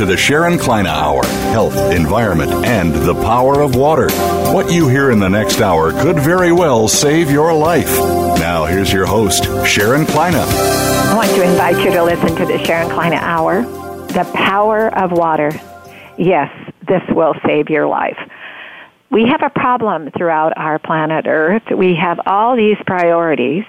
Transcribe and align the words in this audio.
To 0.00 0.06
the 0.06 0.16
Sharon 0.16 0.58
Kleyne 0.58 0.86
Hour 0.86 1.26
Health, 1.52 1.76
Environment, 1.92 2.50
and 2.64 2.94
the 2.94 3.12
Power 3.12 3.60
of 3.60 3.74
Water. 3.74 4.08
What 4.50 4.72
you 4.72 4.88
hear 4.88 5.10
in 5.10 5.20
the 5.20 5.28
next 5.28 5.60
hour 5.60 5.92
could 5.92 6.18
very 6.18 6.52
well 6.52 6.88
save 6.88 7.30
your 7.30 7.52
life. 7.52 7.98
Now, 8.38 8.64
here's 8.64 8.90
your 8.90 9.04
host, 9.04 9.44
Sharon 9.66 10.06
Kleyne. 10.06 10.36
I 10.36 11.14
want 11.14 11.28
to 11.32 11.42
invite 11.42 11.84
you 11.84 11.90
to 11.90 12.02
listen 12.02 12.34
to 12.36 12.46
the 12.46 12.64
Sharon 12.64 12.88
Kleyne 12.88 13.12
Hour 13.12 13.60
The 14.06 14.24
Power 14.32 14.88
of 14.96 15.12
Water. 15.12 15.52
Yes, 16.16 16.50
this 16.88 17.02
will 17.10 17.34
save 17.44 17.68
your 17.68 17.86
life. 17.86 18.16
We 19.10 19.26
have 19.26 19.42
a 19.42 19.50
problem 19.50 20.12
throughout 20.16 20.54
our 20.56 20.78
planet 20.78 21.26
Earth. 21.26 21.64
We 21.76 21.94
have 21.96 22.20
all 22.24 22.56
these 22.56 22.78
priorities 22.86 23.64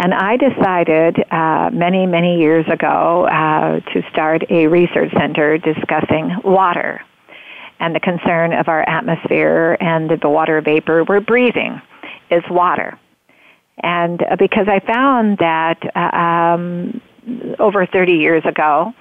and 0.00 0.14
I 0.14 0.38
decided 0.38 1.22
uh, 1.30 1.68
many, 1.74 2.06
many 2.06 2.38
years 2.40 2.64
ago 2.72 3.26
uh, 3.26 3.80
to 3.92 4.02
start 4.10 4.50
a 4.50 4.66
research 4.66 5.12
center 5.12 5.58
discussing 5.58 6.36
water 6.42 7.02
and 7.80 7.94
the 7.94 8.00
concern 8.00 8.54
of 8.54 8.68
our 8.68 8.80
atmosphere 8.88 9.76
and 9.78 10.08
the 10.08 10.28
water 10.28 10.62
vapor 10.62 11.04
we're 11.04 11.20
breathing 11.20 11.82
is 12.30 12.42
water. 12.48 12.98
And 13.82 14.22
uh, 14.22 14.36
because 14.36 14.68
I 14.68 14.80
found 14.80 15.36
that 15.36 15.78
uh, 15.94 16.16
um, 16.16 17.02
over 17.58 17.84
30 17.84 18.12
years 18.14 18.42
ago, 18.46 18.94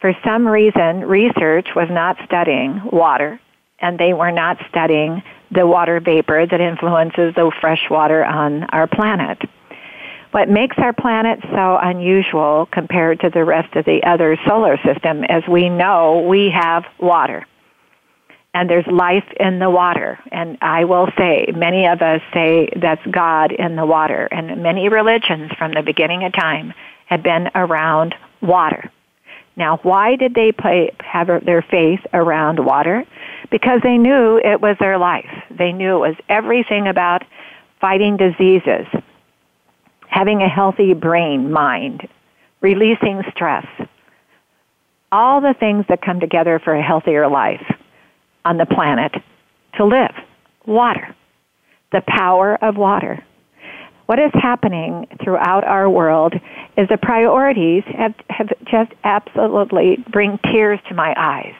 for 0.00 0.14
some 0.24 0.48
reason, 0.48 1.04
research 1.04 1.68
was 1.76 1.88
not 1.90 2.16
studying 2.24 2.80
water, 2.90 3.38
and 3.78 3.98
they 3.98 4.14
were 4.14 4.32
not 4.32 4.56
studying 4.70 5.22
the 5.50 5.66
water 5.66 6.00
vapor 6.00 6.46
that 6.46 6.60
influences 6.62 7.34
the 7.34 7.52
fresh 7.60 7.90
water 7.90 8.24
on 8.24 8.64
our 8.64 8.86
planet. 8.86 9.38
What 10.32 10.48
makes 10.48 10.76
our 10.78 10.92
planet 10.92 11.40
so 11.42 11.78
unusual 11.82 12.68
compared 12.70 13.20
to 13.20 13.30
the 13.30 13.44
rest 13.44 13.74
of 13.74 13.84
the 13.84 14.02
other 14.06 14.38
solar 14.46 14.76
system 14.84 15.24
is 15.24 15.42
we 15.48 15.68
know 15.68 16.24
we 16.28 16.50
have 16.54 16.84
water. 17.00 17.46
And 18.54 18.68
there's 18.68 18.86
life 18.86 19.24
in 19.38 19.58
the 19.58 19.70
water. 19.70 20.18
And 20.30 20.58
I 20.60 20.84
will 20.84 21.08
say, 21.18 21.52
many 21.54 21.86
of 21.86 22.00
us 22.02 22.20
say 22.32 22.68
that's 22.80 23.04
God 23.10 23.52
in 23.52 23.76
the 23.76 23.86
water. 23.86 24.28
And 24.30 24.62
many 24.62 24.88
religions 24.88 25.52
from 25.58 25.72
the 25.74 25.82
beginning 25.82 26.24
of 26.24 26.32
time 26.32 26.74
have 27.06 27.22
been 27.22 27.48
around 27.54 28.14
water. 28.40 28.90
Now, 29.56 29.78
why 29.82 30.16
did 30.16 30.34
they 30.34 30.52
play, 30.52 30.92
have 30.98 31.26
their 31.44 31.62
faith 31.62 32.00
around 32.12 32.64
water? 32.64 33.04
Because 33.50 33.80
they 33.82 33.98
knew 33.98 34.38
it 34.38 34.60
was 34.60 34.76
their 34.78 34.98
life. 34.98 35.30
They 35.50 35.72
knew 35.72 35.96
it 35.96 36.08
was 36.08 36.16
everything 36.28 36.86
about 36.86 37.24
fighting 37.80 38.16
diseases, 38.16 38.86
having 40.10 40.42
a 40.42 40.48
healthy 40.48 40.92
brain, 40.92 41.52
mind, 41.52 42.06
releasing 42.60 43.22
stress, 43.34 43.66
all 45.12 45.40
the 45.40 45.54
things 45.58 45.84
that 45.88 46.02
come 46.02 46.20
together 46.20 46.60
for 46.62 46.74
a 46.74 46.82
healthier 46.82 47.28
life 47.28 47.64
on 48.44 48.58
the 48.58 48.66
planet 48.66 49.12
to 49.76 49.84
live. 49.84 50.14
Water, 50.66 51.14
the 51.92 52.02
power 52.06 52.62
of 52.62 52.76
water. 52.76 53.24
What 54.06 54.18
is 54.18 54.32
happening 54.34 55.06
throughout 55.22 55.64
our 55.64 55.88
world 55.88 56.34
is 56.76 56.88
the 56.88 56.98
priorities 56.98 57.84
have, 57.96 58.14
have 58.28 58.48
just 58.70 58.92
absolutely 59.04 60.04
bring 60.10 60.38
tears 60.50 60.80
to 60.88 60.94
my 60.94 61.14
eyes. 61.16 61.54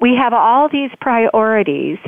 We 0.00 0.14
have 0.14 0.32
all 0.32 0.68
these 0.68 0.90
priorities 1.00 1.98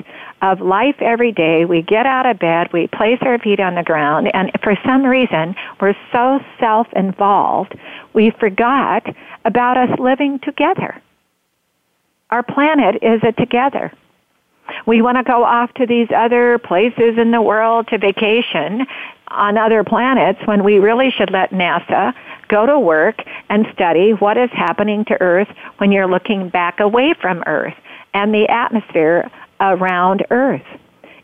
of 0.42 0.60
life 0.60 0.94
every 1.00 1.32
day. 1.32 1.64
We 1.64 1.82
get 1.82 2.06
out 2.06 2.24
of 2.24 2.38
bed, 2.38 2.68
we 2.72 2.86
place 2.86 3.18
our 3.22 3.38
feet 3.38 3.58
on 3.58 3.74
the 3.74 3.82
ground, 3.82 4.30
and 4.32 4.50
for 4.62 4.74
some 4.86 5.04
reason, 5.04 5.54
we're 5.80 5.96
so 6.12 6.38
self 6.60 6.86
involved, 6.94 7.74
we 8.14 8.30
forgot 8.38 9.04
about 9.44 9.76
us 9.76 9.98
living 9.98 10.38
together. 10.42 11.02
Our 12.30 12.44
planet 12.44 13.02
is 13.02 13.20
a 13.24 13.32
together. 13.32 13.92
We 14.86 15.02
want 15.02 15.16
to 15.18 15.22
go 15.22 15.44
off 15.44 15.72
to 15.74 15.86
these 15.86 16.08
other 16.14 16.58
places 16.58 17.18
in 17.18 17.30
the 17.30 17.42
world 17.42 17.88
to 17.88 17.98
vacation 17.98 18.86
on 19.28 19.56
other 19.56 19.84
planets 19.84 20.40
when 20.44 20.64
we 20.64 20.78
really 20.78 21.10
should 21.10 21.30
let 21.30 21.50
NASA 21.50 22.12
go 22.48 22.66
to 22.66 22.78
work 22.78 23.22
and 23.48 23.66
study 23.72 24.12
what 24.12 24.36
is 24.36 24.50
happening 24.52 25.04
to 25.06 25.20
Earth 25.20 25.48
when 25.78 25.92
you're 25.92 26.08
looking 26.08 26.48
back 26.48 26.80
away 26.80 27.14
from 27.20 27.42
Earth 27.46 27.74
and 28.12 28.34
the 28.34 28.48
atmosphere 28.48 29.30
around 29.60 30.26
Earth. 30.30 30.66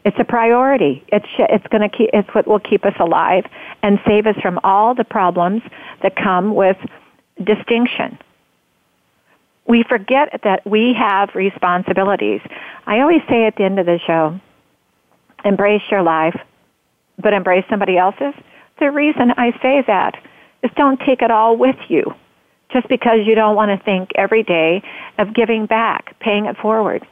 It's 0.04 0.16
a 0.20 0.24
priority. 0.24 1.04
It's 1.08 1.26
it's 1.36 1.66
going 1.66 1.82
to 1.82 1.88
keep 1.88 2.10
it's 2.12 2.32
what 2.32 2.46
will 2.46 2.60
keep 2.60 2.84
us 2.84 2.94
alive 3.00 3.44
and 3.82 3.98
save 4.06 4.28
us 4.28 4.36
from 4.40 4.60
all 4.62 4.94
the 4.94 5.02
problems 5.02 5.62
that 6.02 6.14
come 6.14 6.54
with 6.54 6.76
distinction. 7.42 8.16
We 9.69 9.82
forget 9.88 10.41
that 10.44 10.65
we 10.66 10.94
have 10.94 11.34
responsibilities. 11.34 12.41
I 12.87 13.00
always 13.00 13.22
say 13.28 13.47
at 13.47 13.56
the 13.56 13.65
end 13.65 13.78
of 13.78 13.87
the 13.87 13.99
show, 14.06 14.38
embrace 15.44 15.82
your 15.91 16.03
life, 16.03 16.38
but 17.19 17.32
embrace 17.32 17.65
somebody 17.69 17.99
else's. 17.99 18.34
The 18.78 18.91
reason 18.91 19.32
I 19.37 19.53
say 19.62 19.82
that 19.87 20.15
is 20.62 20.71
don't 20.77 21.00
take 21.00 21.22
it 21.22 21.31
all 21.31 21.56
with 21.56 21.77
you 21.88 22.15
just 22.72 22.88
because 22.88 23.21
you 23.25 23.34
don't 23.34 23.56
want 23.56 23.77
to 23.77 23.84
think 23.84 24.10
every 24.16 24.43
day 24.43 24.82
of 25.19 25.34
giving 25.34 25.66
back, 25.66 26.19
paying 26.21 26.47
it 26.47 26.56
forward. 26.56 27.06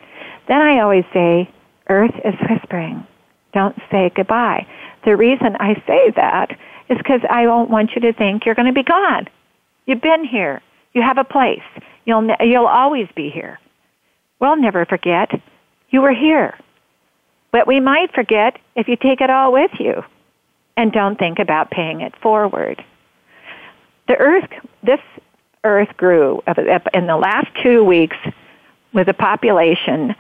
Then 0.48 0.60
I 0.60 0.80
always 0.80 1.04
say, 1.12 1.50
Earth 1.88 2.14
is 2.24 2.34
whispering. 2.48 3.06
Don't 3.52 3.76
say 3.90 4.10
goodbye. 4.14 4.66
The 5.04 5.16
reason 5.16 5.56
I 5.60 5.74
say 5.86 6.10
that 6.16 6.50
is 6.88 6.98
because 6.98 7.20
I 7.30 7.44
don't 7.44 7.70
want 7.70 7.92
you 7.94 8.00
to 8.02 8.12
think 8.12 8.44
you're 8.44 8.54
going 8.54 8.66
to 8.66 8.72
be 8.72 8.82
gone. 8.82 9.28
You've 9.86 10.00
been 10.00 10.24
here. 10.24 10.60
You 10.92 11.02
have 11.02 11.18
a 11.18 11.24
place. 11.24 11.62
You'll, 12.04 12.28
you'll 12.40 12.66
always 12.66 13.08
be 13.14 13.30
here. 13.30 13.58
We'll 14.40 14.56
never 14.56 14.84
forget. 14.84 15.30
You 15.90 16.02
were 16.02 16.12
here. 16.12 16.58
But 17.52 17.66
we 17.66 17.80
might 17.80 18.12
forget 18.12 18.58
if 18.74 18.88
you 18.88 18.96
take 18.96 19.20
it 19.20 19.30
all 19.30 19.52
with 19.52 19.70
you 19.78 20.02
and 20.76 20.92
don't 20.92 21.18
think 21.18 21.38
about 21.38 21.70
paying 21.70 22.00
it 22.00 22.14
forward. 22.20 22.84
The 24.08 24.16
earth, 24.16 24.50
this 24.82 24.98
earth 25.62 25.96
grew 25.96 26.42
in 26.92 27.06
the 27.06 27.16
last 27.16 27.46
two 27.62 27.84
weeks 27.84 28.16
with 28.92 29.08
a 29.08 29.14
population 29.14 30.16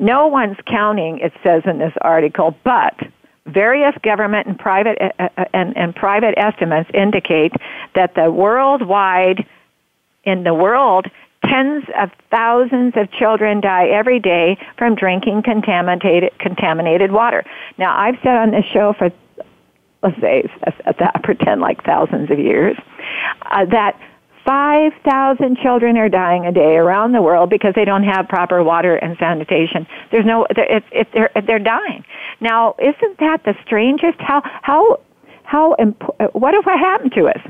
No 0.00 0.26
one's 0.26 0.56
counting, 0.66 1.18
it 1.18 1.32
says 1.44 1.62
in 1.66 1.78
this 1.78 1.92
article, 2.00 2.56
but 2.64 2.98
various 3.46 3.94
government 4.02 4.46
and 4.46 4.58
private 4.58 4.98
uh, 5.00 5.28
uh, 5.36 5.44
and, 5.52 5.76
and 5.76 5.94
private 5.94 6.34
estimates 6.38 6.90
indicate 6.94 7.52
that 7.94 8.14
the 8.14 8.30
worldwide 8.30 9.46
in 10.24 10.42
the 10.44 10.54
world 10.54 11.06
tens 11.44 11.84
of 11.98 12.10
thousands 12.30 12.94
of 12.96 13.10
children 13.12 13.60
die 13.60 13.88
every 13.88 14.20
day 14.20 14.58
from 14.78 14.94
drinking 14.94 15.42
contaminated 15.42 16.30
contaminated 16.38 17.12
water. 17.12 17.44
Now, 17.78 17.96
I've 17.96 18.16
said 18.22 18.36
on 18.36 18.50
this 18.50 18.64
show 18.72 18.94
for 18.96 19.10
let's 20.02 20.20
say 20.20 20.44
pretend 21.22 21.60
like 21.60 21.84
thousands 21.84 22.30
of 22.30 22.38
years 22.38 22.76
uh, 23.50 23.66
that 23.66 24.00
5,000 24.44 25.58
children 25.62 25.96
are 25.96 26.08
dying 26.08 26.46
a 26.46 26.52
day 26.52 26.76
around 26.76 27.12
the 27.12 27.22
world 27.22 27.50
because 27.50 27.74
they 27.74 27.84
don't 27.84 28.04
have 28.04 28.28
proper 28.28 28.62
water 28.62 28.96
and 28.96 29.16
sanitation. 29.18 29.86
There's 30.10 30.24
no, 30.24 30.46
if, 30.50 30.84
if 30.92 31.08
they're, 31.12 31.30
they're 31.46 31.58
dying. 31.58 32.04
Now, 32.40 32.74
isn't 32.78 33.18
that 33.18 33.42
the 33.44 33.54
strangest? 33.64 34.18
How, 34.18 34.42
how, 34.62 35.00
how, 35.44 35.76
imp- 35.78 36.02
what 36.32 36.54
if 36.54 36.64
what 36.64 36.78
happened 36.78 37.12
to 37.16 37.26
us? 37.28 37.40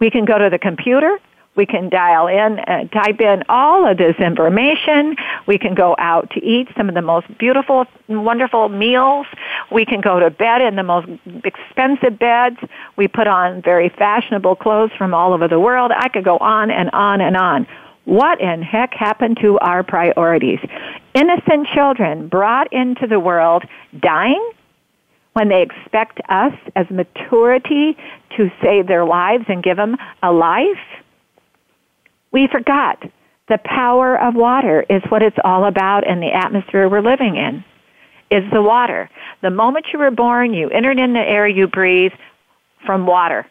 We 0.00 0.10
can 0.10 0.24
go 0.24 0.38
to 0.38 0.48
the 0.50 0.58
computer, 0.58 1.18
we 1.56 1.66
can 1.66 1.88
dial 1.88 2.26
in 2.26 2.58
and 2.60 2.90
type 2.92 3.20
in 3.20 3.42
all 3.48 3.90
of 3.90 3.96
this 3.98 4.16
information. 4.16 5.16
We 5.46 5.58
can 5.58 5.74
go 5.74 5.96
out 5.98 6.30
to 6.30 6.44
eat 6.44 6.68
some 6.76 6.88
of 6.88 6.94
the 6.94 7.02
most 7.02 7.26
beautiful, 7.38 7.86
wonderful 8.08 8.68
meals. 8.68 9.26
We 9.70 9.84
can 9.84 10.00
go 10.00 10.20
to 10.20 10.30
bed 10.30 10.62
in 10.62 10.76
the 10.76 10.82
most 10.82 11.08
expensive 11.44 12.18
beds. 12.18 12.58
We 12.96 13.08
put 13.08 13.26
on 13.26 13.62
very 13.62 13.88
fashionable 13.88 14.56
clothes 14.56 14.92
from 14.96 15.14
all 15.14 15.32
over 15.32 15.48
the 15.48 15.60
world. 15.60 15.90
I 15.94 16.08
could 16.08 16.24
go 16.24 16.38
on 16.38 16.70
and 16.70 16.90
on 16.92 17.20
and 17.20 17.36
on. 17.36 17.66
What 18.04 18.40
in 18.40 18.62
heck 18.62 18.94
happened 18.94 19.38
to 19.40 19.58
our 19.58 19.82
priorities? 19.82 20.60
Innocent 21.14 21.66
children 21.74 22.28
brought 22.28 22.72
into 22.72 23.06
the 23.08 23.18
world 23.18 23.64
dying 23.98 24.52
when 25.32 25.48
they 25.48 25.60
expect 25.60 26.20
us 26.28 26.54
as 26.76 26.86
maturity 26.88 27.96
to 28.36 28.50
save 28.62 28.86
their 28.86 29.04
lives 29.04 29.44
and 29.48 29.62
give 29.62 29.76
them 29.76 29.96
a 30.22 30.32
life? 30.32 30.78
We 32.36 32.48
forgot 32.48 33.02
the 33.48 33.56
power 33.64 34.20
of 34.20 34.34
water 34.34 34.84
is 34.90 35.00
what 35.08 35.22
it's 35.22 35.38
all 35.42 35.64
about 35.64 36.06
and 36.06 36.22
the 36.22 36.34
atmosphere 36.34 36.86
we're 36.86 37.00
living 37.00 37.36
in. 37.36 37.64
Is 38.30 38.44
the 38.52 38.60
water. 38.60 39.08
The 39.40 39.48
moment 39.48 39.86
you 39.90 39.98
were 39.98 40.10
born, 40.10 40.52
you 40.52 40.68
entered 40.68 40.98
in 40.98 41.14
the 41.14 41.20
air 41.20 41.48
you 41.48 41.66
breathe 41.66 42.12
from 42.84 43.06
water. 43.06 43.46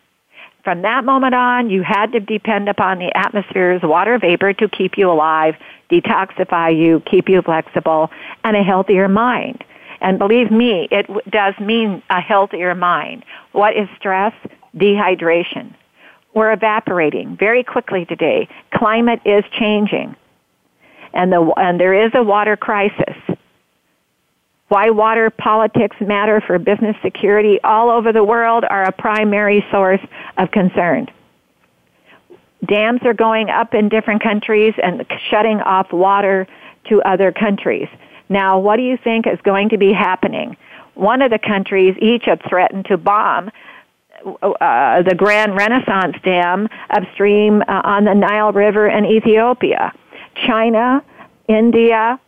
From 0.63 0.83
that 0.83 1.03
moment 1.03 1.33
on, 1.33 1.71
you 1.71 1.81
had 1.81 2.11
to 2.11 2.19
depend 2.19 2.69
upon 2.69 2.99
the 2.99 3.11
atmosphere's 3.17 3.81
water 3.81 4.19
vapor 4.19 4.53
to 4.53 4.69
keep 4.69 4.99
you 4.99 5.09
alive, 5.09 5.55
detoxify 5.89 6.77
you, 6.77 7.01
keep 7.09 7.27
you 7.27 7.41
flexible, 7.41 8.11
and 8.43 8.55
a 8.55 8.61
healthier 8.61 9.07
mind. 9.07 9.63
And 9.99 10.19
believe 10.19 10.51
me, 10.51 10.87
it 10.91 11.07
does 11.31 11.55
mean 11.59 12.03
a 12.11 12.21
healthier 12.21 12.75
mind. 12.75 13.25
What 13.51 13.75
is 13.75 13.89
stress? 13.97 14.33
Dehydration. 14.77 15.73
We're 16.35 16.51
evaporating 16.51 17.37
very 17.37 17.63
quickly 17.63 18.05
today. 18.05 18.49
Climate 18.73 19.21
is 19.23 19.45
changing. 19.57 20.15
And, 21.13 21.31
the, 21.31 21.53
and 21.55 21.79
there 21.79 22.05
is 22.05 22.11
a 22.13 22.21
water 22.21 22.57
crisis. 22.57 23.15
Why 24.67 24.89
water 24.89 25.29
politics 25.29 25.95
matter 26.01 26.41
for 26.45 26.59
business 26.59 26.97
security 27.01 27.59
all 27.63 27.89
over 27.89 28.11
the 28.11 28.23
world 28.23 28.65
are 28.69 28.83
a 28.83 28.91
primary 28.91 29.65
source 29.71 30.01
of 30.37 30.51
concern. 30.51 31.07
Dams 32.67 33.01
are 33.05 33.13
going 33.13 33.49
up 33.49 33.73
in 33.73 33.87
different 33.87 34.21
countries 34.21 34.73
and 34.83 35.05
shutting 35.29 35.61
off 35.61 35.93
water 35.93 36.47
to 36.89 37.01
other 37.03 37.31
countries. 37.31 37.87
Now, 38.27 38.59
what 38.59 38.75
do 38.75 38.83
you 38.83 38.97
think 39.01 39.25
is 39.25 39.39
going 39.43 39.69
to 39.69 39.77
be 39.77 39.93
happening? 39.93 40.57
One 40.95 41.21
of 41.21 41.31
the 41.31 41.39
countries, 41.39 41.95
Egypt, 42.01 42.43
threatened 42.49 42.85
to 42.85 42.97
bomb 42.97 43.51
uh, 44.25 45.01
the 45.03 45.15
Grand 45.15 45.55
Renaissance 45.55 46.15
Dam 46.23 46.67
upstream 46.89 47.61
uh, 47.61 47.81
on 47.83 48.05
the 48.05 48.13
Nile 48.13 48.51
River 48.51 48.87
in 48.87 49.05
Ethiopia. 49.05 49.93
China, 50.47 51.03
India, 51.47 52.19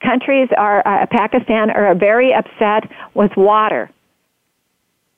countries 0.00 0.48
are, 0.56 0.86
uh, 0.86 1.06
Pakistan 1.06 1.70
are 1.70 1.94
very 1.94 2.32
upset 2.32 2.90
with 3.14 3.36
water 3.36 3.90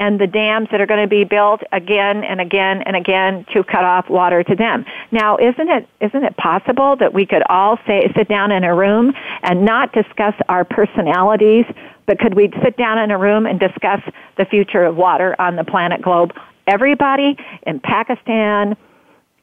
and 0.01 0.19
the 0.19 0.27
dams 0.27 0.67
that 0.73 0.81
are 0.81 0.87
going 0.87 1.03
to 1.03 1.09
be 1.09 1.25
built 1.25 1.61
again 1.73 2.25
and 2.25 2.41
again 2.41 2.83
and 2.83 2.97
again 2.97 3.45
to 3.53 3.63
cut 3.63 3.85
off 3.85 4.09
water 4.09 4.43
to 4.43 4.57
them. 4.57 4.85
Now, 5.13 5.37
isn't 5.37 5.69
it 5.69 5.87
isn't 6.01 6.25
it 6.25 6.37
possible 6.39 6.97
that 6.97 7.13
we 7.13 7.27
could 7.27 7.43
all 7.49 7.79
say 7.87 8.11
sit 8.17 8.27
down 8.27 8.51
in 8.51 8.65
a 8.65 8.75
room 8.75 9.13
and 9.43 9.65
not 9.65 9.93
discuss 9.93 10.35
our 10.49 10.65
personalities, 10.65 11.67
but 12.11 12.19
could 12.19 12.35
we 12.35 12.51
sit 12.61 12.77
down 12.77 12.99
in 12.99 13.13
a 13.13 13.17
room 13.17 13.47
and 13.47 13.61
discuss 13.61 14.01
the 14.37 14.45
future 14.45 14.83
of 14.83 14.97
water 14.97 15.37
on 15.41 15.55
the 15.55 15.63
planet 15.63 16.03
globe? 16.03 16.33
Everybody 16.67 17.37
in 17.65 17.79
Pakistan, 17.79 18.77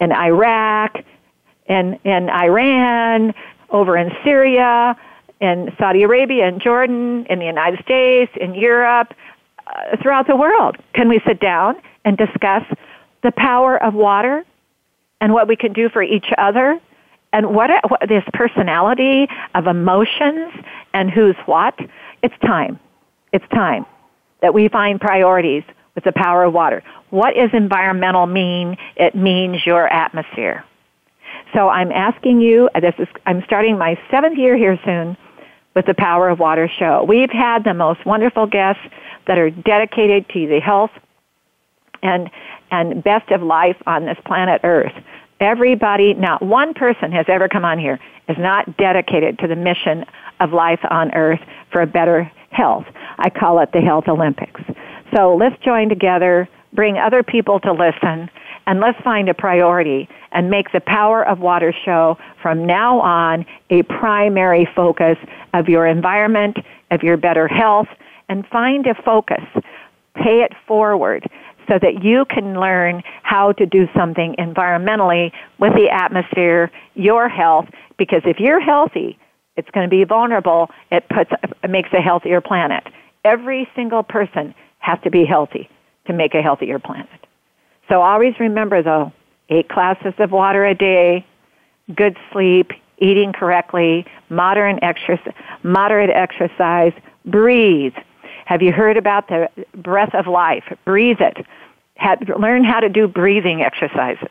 in 0.02 0.12
Iraq, 0.12 0.98
in 1.70 1.98
in 2.04 2.30
Iran, 2.30 3.34
over 3.70 3.96
in 3.96 4.12
Syria, 4.22 4.98
in 5.40 5.74
Saudi 5.80 6.04
Arabia, 6.04 6.50
in 6.50 6.60
Jordan, 6.60 7.26
in 7.30 7.40
the 7.40 7.46
United 7.46 7.80
States, 7.86 8.34
in 8.36 8.54
Europe, 8.54 9.14
uh, 9.66 9.96
throughout 10.02 10.28
the 10.28 10.36
world. 10.36 10.76
Can 10.94 11.08
we 11.08 11.22
sit 11.26 11.40
down 11.40 11.78
and 12.04 12.18
discuss 12.18 12.64
the 13.24 13.32
power 13.32 13.82
of 13.82 13.94
water 13.94 14.44
and 15.22 15.32
what 15.32 15.48
we 15.48 15.56
can 15.56 15.72
do 15.72 15.88
for 15.88 16.04
each 16.04 16.34
other 16.38 16.82
and 17.32 17.56
what, 17.56 17.70
what 17.90 18.02
this 18.10 18.24
personality 18.34 19.30
of 19.56 19.68
emotions 19.68 20.52
and 20.94 21.10
who's 21.10 21.38
what? 21.46 21.80
It's 22.24 22.38
time. 22.46 22.80
It's 23.32 23.48
time 23.54 23.86
that 24.42 24.54
we 24.54 24.68
find 24.70 25.00
priorities 25.00 25.64
with 25.96 26.04
the 26.04 26.12
power 26.12 26.44
of 26.44 26.54
water. 26.54 26.84
What 27.10 27.34
does 27.36 27.50
environmental 27.54 28.28
mean? 28.28 28.78
It 28.96 29.16
means 29.16 29.66
your 29.66 29.88
atmosphere. 29.88 30.64
So 31.54 31.70
I'm 31.70 31.92
asking 31.92 32.42
you, 32.42 32.70
uh, 32.76 32.80
this 32.80 32.94
is, 33.00 33.08
I'm 33.26 33.42
starting 33.46 33.78
my 33.78 34.00
seventh 34.12 34.38
year 34.38 34.58
here 34.58 34.80
soon 34.86 35.18
with 35.76 35.86
the 35.86 35.94
Power 35.94 36.30
of 36.30 36.40
Water 36.40 36.70
show. 36.80 37.04
We've 37.08 37.30
had 37.30 37.64
the 37.64 37.74
most 37.74 38.06
wonderful 38.06 38.48
guests 38.48 38.82
that 39.28 39.38
are 39.38 39.50
dedicated 39.50 40.28
to 40.30 40.48
the 40.48 40.60
health 40.60 40.92
and, 42.04 42.30
and 42.72 43.04
best 43.04 43.32
of 43.32 43.42
life 43.42 43.78
on 43.86 44.06
this 44.06 44.18
planet 44.26 44.62
Earth. 44.64 44.94
Everybody, 45.40 46.14
not 46.16 46.42
one 46.42 46.74
person 46.74 47.12
has 47.12 47.26
ever 47.28 47.48
come 47.48 47.64
on 47.64 47.80
here, 47.80 48.00
is 48.28 48.38
not 48.40 48.78
dedicated 48.78 49.40
to 49.40 49.48
the 49.48 49.56
mission 49.56 50.04
of 50.40 50.52
life 50.52 50.80
on 50.90 51.14
Earth 51.14 51.40
for 51.72 51.82
a 51.82 51.88
better 51.88 52.32
health. 52.52 52.86
I 53.20 53.30
call 53.30 53.60
it 53.60 53.72
the 53.74 53.82
Health 53.82 54.08
Olympics. 54.08 54.62
So 55.16 55.36
let's 55.36 55.56
join 55.64 55.90
together, 55.90 56.50
bring 56.74 56.98
other 56.98 57.24
people 57.24 57.60
to 57.62 57.72
listen, 57.72 58.30
and 58.66 58.80
let's 58.80 59.00
find 59.02 59.30
a 59.30 59.34
priority 59.34 60.10
and 60.32 60.50
make 60.50 60.72
the 60.72 60.82
Power 60.82 61.26
of 61.26 61.40
Water 61.40 61.74
show 61.86 62.18
from 62.42 62.66
now 62.66 63.00
on 63.00 63.46
a 63.70 63.84
primary 63.84 64.68
focus 64.76 65.18
of 65.54 65.70
your 65.70 65.88
environment, 65.88 66.58
of 66.92 67.02
your 67.02 67.18
better 67.18 67.48
health, 67.48 67.88
and 68.30 68.46
find 68.48 68.86
a 68.88 68.94
focus. 69.04 69.44
Pay 70.16 70.42
it 70.42 70.52
forward 70.68 71.26
so 71.68 71.80
that 71.82 72.04
you 72.04 72.26
can 72.26 72.60
learn 72.60 73.04
how 73.24 73.52
to 73.54 73.66
do 73.66 73.88
something 73.96 74.36
environmentally 74.40 75.32
with 75.60 75.74
the 75.74 75.90
atmosphere, 75.90 76.72
your 76.96 77.30
health, 77.30 77.68
because 77.98 78.22
if 78.26 78.40
you're 78.40 78.60
healthy, 78.60 79.18
it's 79.58 79.70
going 79.72 79.90
to 79.90 79.90
be 79.90 80.04
vulnerable. 80.04 80.70
It 80.92 81.08
puts, 81.10 81.32
it 81.64 81.70
makes 81.70 81.90
a 81.92 82.02
healthier 82.02 82.40
planet. 82.40 82.84
Every 83.26 83.68
single 83.76 84.04
person 84.04 84.56
has 84.80 85.00
to 85.04 85.10
be 85.10 85.26
healthy 85.26 85.70
to 86.06 86.14
make 86.14 86.34
a 86.34 86.42
healthier 86.42 86.80
planet. 86.80 87.10
So 87.90 88.02
always 88.02 88.40
remember 88.40 88.82
though, 88.82 89.12
eight 89.50 89.68
glasses 89.68 90.14
of 90.20 90.32
water 90.32 90.66
a 90.66 90.76
day, 90.76 91.26
good 91.94 92.16
sleep, 92.32 92.72
eating 93.00 93.34
correctly, 93.34 94.06
moderate 94.30 94.80
exercise, 94.82 95.34
moderate 95.64 96.10
exercise, 96.10 96.94
breathe. 97.26 97.94
Have 98.46 98.62
you 98.62 98.72
heard 98.72 98.98
about 98.98 99.28
the 99.28 99.50
breath 99.76 100.16
of 100.16 100.28
life? 100.28 100.64
Breathe 100.86 101.20
it. 101.20 101.46
Learn 102.40 102.64
how 102.64 102.80
to 102.80 102.90
do 102.90 103.08
breathing 103.08 103.62
exercises. 103.62 104.30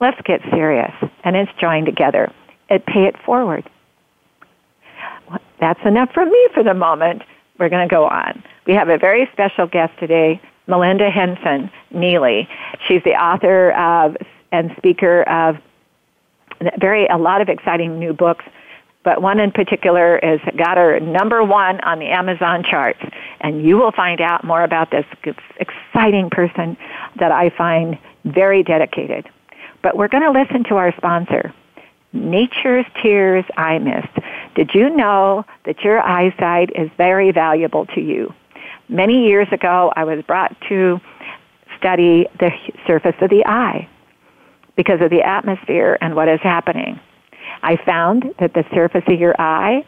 Let's 0.00 0.20
get 0.22 0.40
serious 0.50 0.92
and 1.24 1.36
it's 1.36 1.50
joined 1.60 1.86
together. 1.86 2.32
And 2.70 2.84
pay 2.84 3.04
it 3.04 3.16
forward. 3.24 3.68
That's 5.60 5.80
enough 5.84 6.10
from 6.12 6.30
me 6.30 6.48
for 6.54 6.62
the 6.62 6.74
moment. 6.74 7.22
We're 7.58 7.68
going 7.68 7.88
to 7.88 7.92
go 7.92 8.06
on. 8.06 8.42
We 8.66 8.74
have 8.74 8.88
a 8.88 8.98
very 8.98 9.28
special 9.32 9.66
guest 9.66 9.92
today, 9.98 10.40
Melinda 10.66 11.10
Henson 11.10 11.70
Neely. 11.90 12.48
She's 12.86 13.02
the 13.04 13.14
author 13.14 13.72
of 13.72 14.16
and 14.52 14.72
speaker 14.76 15.22
of 15.22 15.56
very 16.78 17.06
a 17.06 17.18
lot 17.18 17.40
of 17.40 17.48
exciting 17.48 17.98
new 17.98 18.12
books. 18.12 18.44
but 19.04 19.22
one 19.22 19.40
in 19.40 19.50
particular 19.50 20.20
has 20.22 20.40
got 20.56 20.76
her 20.76 21.00
number 21.00 21.42
one 21.42 21.80
on 21.80 21.98
the 21.98 22.06
Amazon 22.06 22.62
charts. 22.62 23.00
And 23.40 23.64
you 23.64 23.78
will 23.78 23.92
find 23.92 24.20
out 24.20 24.44
more 24.44 24.62
about 24.62 24.90
this 24.90 25.06
exciting 25.58 26.28
person 26.30 26.76
that 27.18 27.32
I 27.32 27.50
find 27.50 27.98
very 28.24 28.62
dedicated. 28.62 29.26
But 29.82 29.96
we're 29.96 30.08
going 30.08 30.24
to 30.24 30.30
listen 30.30 30.64
to 30.64 30.76
our 30.76 30.92
sponsor, 30.96 31.54
Nature's 32.12 32.86
Tears 33.02 33.44
Eye 33.56 33.78
Mist. 33.78 34.08
Did 34.54 34.70
you 34.74 34.90
know 34.90 35.44
that 35.64 35.82
your 35.82 36.00
eyesight 36.00 36.70
is 36.74 36.90
very 36.96 37.32
valuable 37.32 37.86
to 37.86 38.00
you? 38.00 38.32
Many 38.88 39.26
years 39.26 39.48
ago, 39.52 39.92
I 39.94 40.04
was 40.04 40.24
brought 40.24 40.56
to 40.68 41.00
study 41.76 42.26
the 42.40 42.50
surface 42.86 43.14
of 43.20 43.30
the 43.30 43.44
eye 43.46 43.88
because 44.76 45.00
of 45.02 45.10
the 45.10 45.22
atmosphere 45.22 45.98
and 46.00 46.16
what 46.16 46.28
is 46.28 46.40
happening. 46.42 46.98
I 47.62 47.76
found 47.84 48.34
that 48.40 48.54
the 48.54 48.64
surface 48.72 49.04
of 49.06 49.18
your 49.18 49.34
eye 49.38 49.84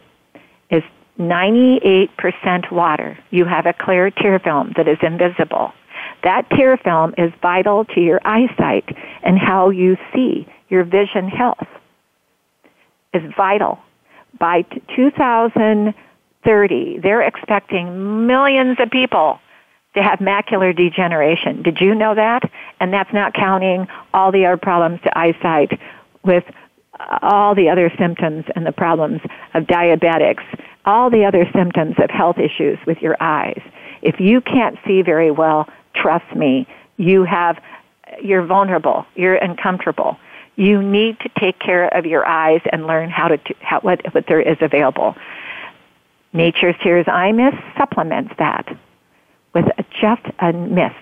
is 0.70 0.82
98% 1.18 2.70
water. 2.70 3.18
You 3.30 3.44
have 3.46 3.66
a 3.66 3.72
clear 3.72 4.10
tear 4.10 4.38
film 4.38 4.72
that 4.76 4.88
is 4.88 4.98
invisible. 5.02 5.72
That 6.22 6.48
tear 6.50 6.76
film 6.76 7.14
is 7.16 7.32
vital 7.40 7.84
to 7.86 8.00
your 8.00 8.20
eyesight 8.24 8.88
and 9.22 9.38
how 9.38 9.70
you 9.70 9.96
see. 10.12 10.46
Your 10.68 10.84
vision 10.84 11.28
health 11.28 11.66
is 13.12 13.22
vital. 13.36 13.78
By 14.38 14.62
2030, 14.96 16.98
they're 17.02 17.22
expecting 17.22 18.26
millions 18.26 18.78
of 18.80 18.90
people 18.90 19.40
to 19.94 20.02
have 20.02 20.18
macular 20.20 20.76
degeneration. 20.76 21.62
Did 21.62 21.80
you 21.80 21.94
know 21.94 22.14
that? 22.14 22.48
And 22.78 22.92
that's 22.92 23.12
not 23.12 23.34
counting 23.34 23.88
all 24.14 24.30
the 24.30 24.46
other 24.46 24.56
problems 24.56 25.00
to 25.02 25.18
eyesight 25.18 25.80
with 26.24 26.44
uh, 26.98 27.18
all 27.22 27.54
the 27.54 27.68
other 27.68 27.92
symptoms 27.98 28.44
and 28.54 28.64
the 28.64 28.72
problems 28.72 29.20
of 29.54 29.64
diabetics, 29.64 30.44
all 30.84 31.10
the 31.10 31.24
other 31.24 31.44
symptoms 31.52 31.96
of 31.98 32.08
health 32.10 32.38
issues 32.38 32.78
with 32.86 32.98
your 32.98 33.16
eyes. 33.20 33.60
If 34.02 34.20
you 34.20 34.40
can't 34.40 34.78
see 34.86 35.02
very 35.02 35.32
well, 35.32 35.68
trust 35.94 36.36
me, 36.36 36.68
you 36.96 37.24
have, 37.24 37.60
you're 38.22 38.46
vulnerable, 38.46 39.06
you're 39.16 39.36
uncomfortable. 39.36 40.16
You 40.56 40.82
need 40.82 41.18
to 41.20 41.30
take 41.38 41.58
care 41.58 41.88
of 41.88 42.06
your 42.06 42.26
eyes 42.26 42.60
and 42.72 42.86
learn 42.86 43.10
how 43.10 43.28
to, 43.28 43.38
how, 43.60 43.80
what, 43.80 44.02
what 44.14 44.26
there 44.28 44.40
is 44.40 44.58
available. 44.60 45.16
Nature's 46.32 46.76
Tears 46.82 47.06
Eye 47.08 47.32
Mist 47.32 47.56
supplements 47.76 48.32
that 48.38 48.66
with 49.54 49.66
a, 49.78 49.84
just 50.00 50.22
a 50.38 50.52
mist, 50.52 50.94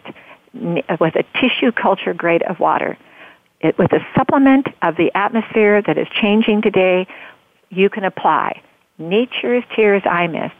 with 1.00 1.14
a 1.17 1.25
tissue 1.40 1.73
culture 1.73 2.14
grade 2.14 2.43
of 2.43 2.61
water 2.61 2.97
it, 3.61 3.76
with 3.78 3.93
a 3.93 4.00
supplement 4.17 4.67
of 4.83 4.97
the 4.97 5.11
atmosphere 5.17 5.83
that 5.83 5.99
is 5.99 6.07
changing 6.21 6.62
today, 6.62 7.07
you 7.71 7.90
can 7.90 8.05
apply 8.05 8.62
Nature's 8.99 9.64
Tears 9.75 10.02
Eye 10.05 10.26
Mist. 10.26 10.55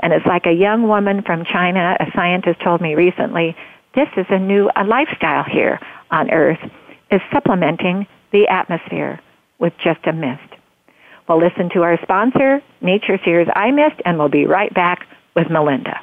And 0.00 0.12
it's 0.12 0.26
like 0.26 0.46
a 0.46 0.52
young 0.52 0.88
woman 0.88 1.22
from 1.22 1.44
China, 1.44 1.96
a 2.00 2.06
scientist 2.14 2.60
told 2.60 2.80
me 2.80 2.94
recently, 2.94 3.56
this 3.94 4.08
is 4.16 4.26
a 4.28 4.38
new 4.38 4.70
a 4.76 4.84
lifestyle 4.84 5.44
here 5.44 5.80
on 6.10 6.30
Earth, 6.30 6.58
is 7.10 7.20
supplementing 7.32 8.06
the 8.34 8.48
atmosphere 8.48 9.20
with 9.58 9.72
just 9.82 10.00
a 10.06 10.12
mist. 10.12 10.42
We'll 11.28 11.38
listen 11.38 11.70
to 11.72 11.82
our 11.82 11.98
sponsor, 12.02 12.60
Nature's 12.82 13.20
Tears 13.24 13.48
Eye 13.54 13.70
Mist, 13.70 14.02
and 14.04 14.18
we'll 14.18 14.28
be 14.28 14.44
right 14.44 14.74
back 14.74 15.06
with 15.34 15.48
Melinda. 15.48 16.00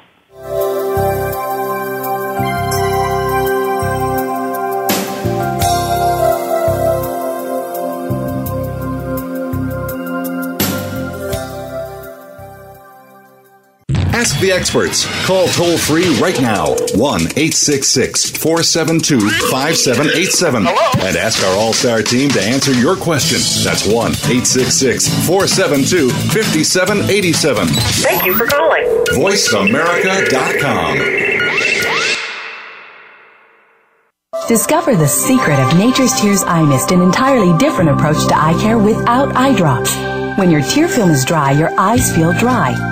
Ask 14.22 14.38
the 14.38 14.52
experts. 14.52 15.04
Call 15.26 15.48
toll 15.48 15.76
free 15.76 16.06
right 16.20 16.40
now 16.40 16.76
1 16.94 17.20
866 17.34 18.30
472 18.30 19.18
5787 19.50 20.68
and 20.68 21.16
ask 21.16 21.42
our 21.44 21.56
All 21.58 21.72
Star 21.72 22.02
team 22.02 22.30
to 22.30 22.40
answer 22.40 22.72
your 22.72 22.94
question. 22.94 23.38
That's 23.64 23.84
1 23.84 24.12
866 24.30 25.08
472 25.26 26.10
5787. 26.30 27.66
Thank 27.66 28.24
you 28.24 28.38
for 28.38 28.46
calling. 28.46 28.84
VoiceAmerica.com. 29.10 30.98
Discover 34.46 34.94
the 34.94 35.08
secret 35.08 35.58
of 35.58 35.76
Nature's 35.76 36.14
Tears 36.20 36.44
Eye 36.44 36.62
Mist, 36.62 36.92
an 36.92 37.02
entirely 37.02 37.58
different 37.58 37.90
approach 37.90 38.24
to 38.28 38.36
eye 38.36 38.56
care 38.60 38.78
without 38.78 39.34
eye 39.34 39.56
drops. 39.56 39.96
When 40.38 40.48
your 40.52 40.62
tear 40.62 40.86
film 40.86 41.10
is 41.10 41.24
dry, 41.24 41.50
your 41.50 41.76
eyes 41.76 42.14
feel 42.14 42.32
dry. 42.34 42.91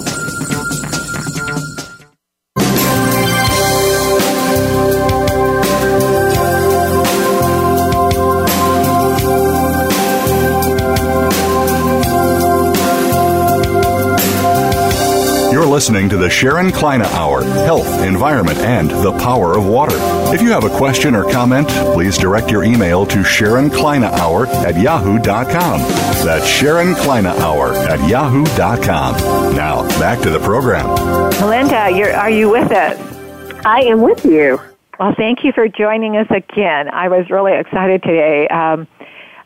listening 15.81 16.07
to 16.07 16.15
the 16.15 16.29
Sharon 16.29 16.71
Kleyne 16.71 17.01
Hour 17.01 17.43
Health, 17.43 18.03
Environment, 18.03 18.59
and 18.59 18.91
the 18.91 19.11
Power 19.13 19.57
of 19.57 19.65
Water. 19.65 19.95
If 20.31 20.39
you 20.39 20.51
have 20.51 20.63
a 20.63 20.77
question 20.77 21.15
or 21.15 21.23
comment, 21.31 21.67
please 21.95 22.19
direct 22.19 22.51
your 22.51 22.63
email 22.63 23.03
to 23.07 23.23
Sharon 23.23 23.71
Kleyne 23.71 24.03
Hour 24.03 24.45
at 24.45 24.79
yahoo.com. 24.79 25.79
That's 26.23 26.45
Sharon 26.45 26.93
Kleyne 26.93 27.25
Hour 27.25 27.73
at 27.73 28.07
yahoo.com. 28.07 29.55
Now, 29.55 29.81
back 29.99 30.21
to 30.21 30.29
the 30.29 30.37
program. 30.37 30.85
Melinda, 31.39 31.75
are 32.15 32.29
you 32.29 32.51
with 32.51 32.71
us? 32.71 32.99
I 33.65 33.81
am 33.81 34.03
with 34.03 34.23
you. 34.23 34.61
Well, 34.99 35.15
thank 35.17 35.43
you 35.43 35.51
for 35.51 35.67
joining 35.67 36.15
us 36.15 36.27
again. 36.29 36.89
I 36.89 37.07
was 37.07 37.27
really 37.31 37.57
excited 37.57 38.03
today. 38.03 38.47
Um, 38.49 38.87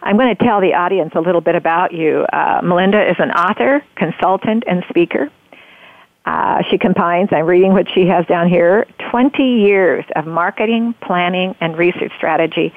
I'm 0.02 0.18
going 0.18 0.36
to 0.36 0.44
tell 0.44 0.60
the 0.60 0.74
audience 0.74 1.14
a 1.16 1.22
little 1.22 1.40
bit 1.40 1.56
about 1.56 1.94
you. 1.94 2.26
Uh, 2.34 2.60
Melinda 2.62 3.10
is 3.10 3.16
an 3.20 3.32
author, 3.32 3.82
consultant, 3.96 4.66
and 4.68 4.84
speaker. 4.90 5.32
Uh, 6.26 6.64
she 6.70 6.78
combines, 6.78 7.30
I'm 7.32 7.46
reading 7.46 7.74
what 7.74 7.90
she 7.94 8.08
has 8.08 8.26
down 8.26 8.50
here, 8.50 8.88
20 9.12 9.44
years 9.44 10.04
of 10.16 10.26
marketing, 10.26 10.96
planning, 11.02 11.56
and 11.62 11.78
research 11.78 12.12
strategy 12.18 12.74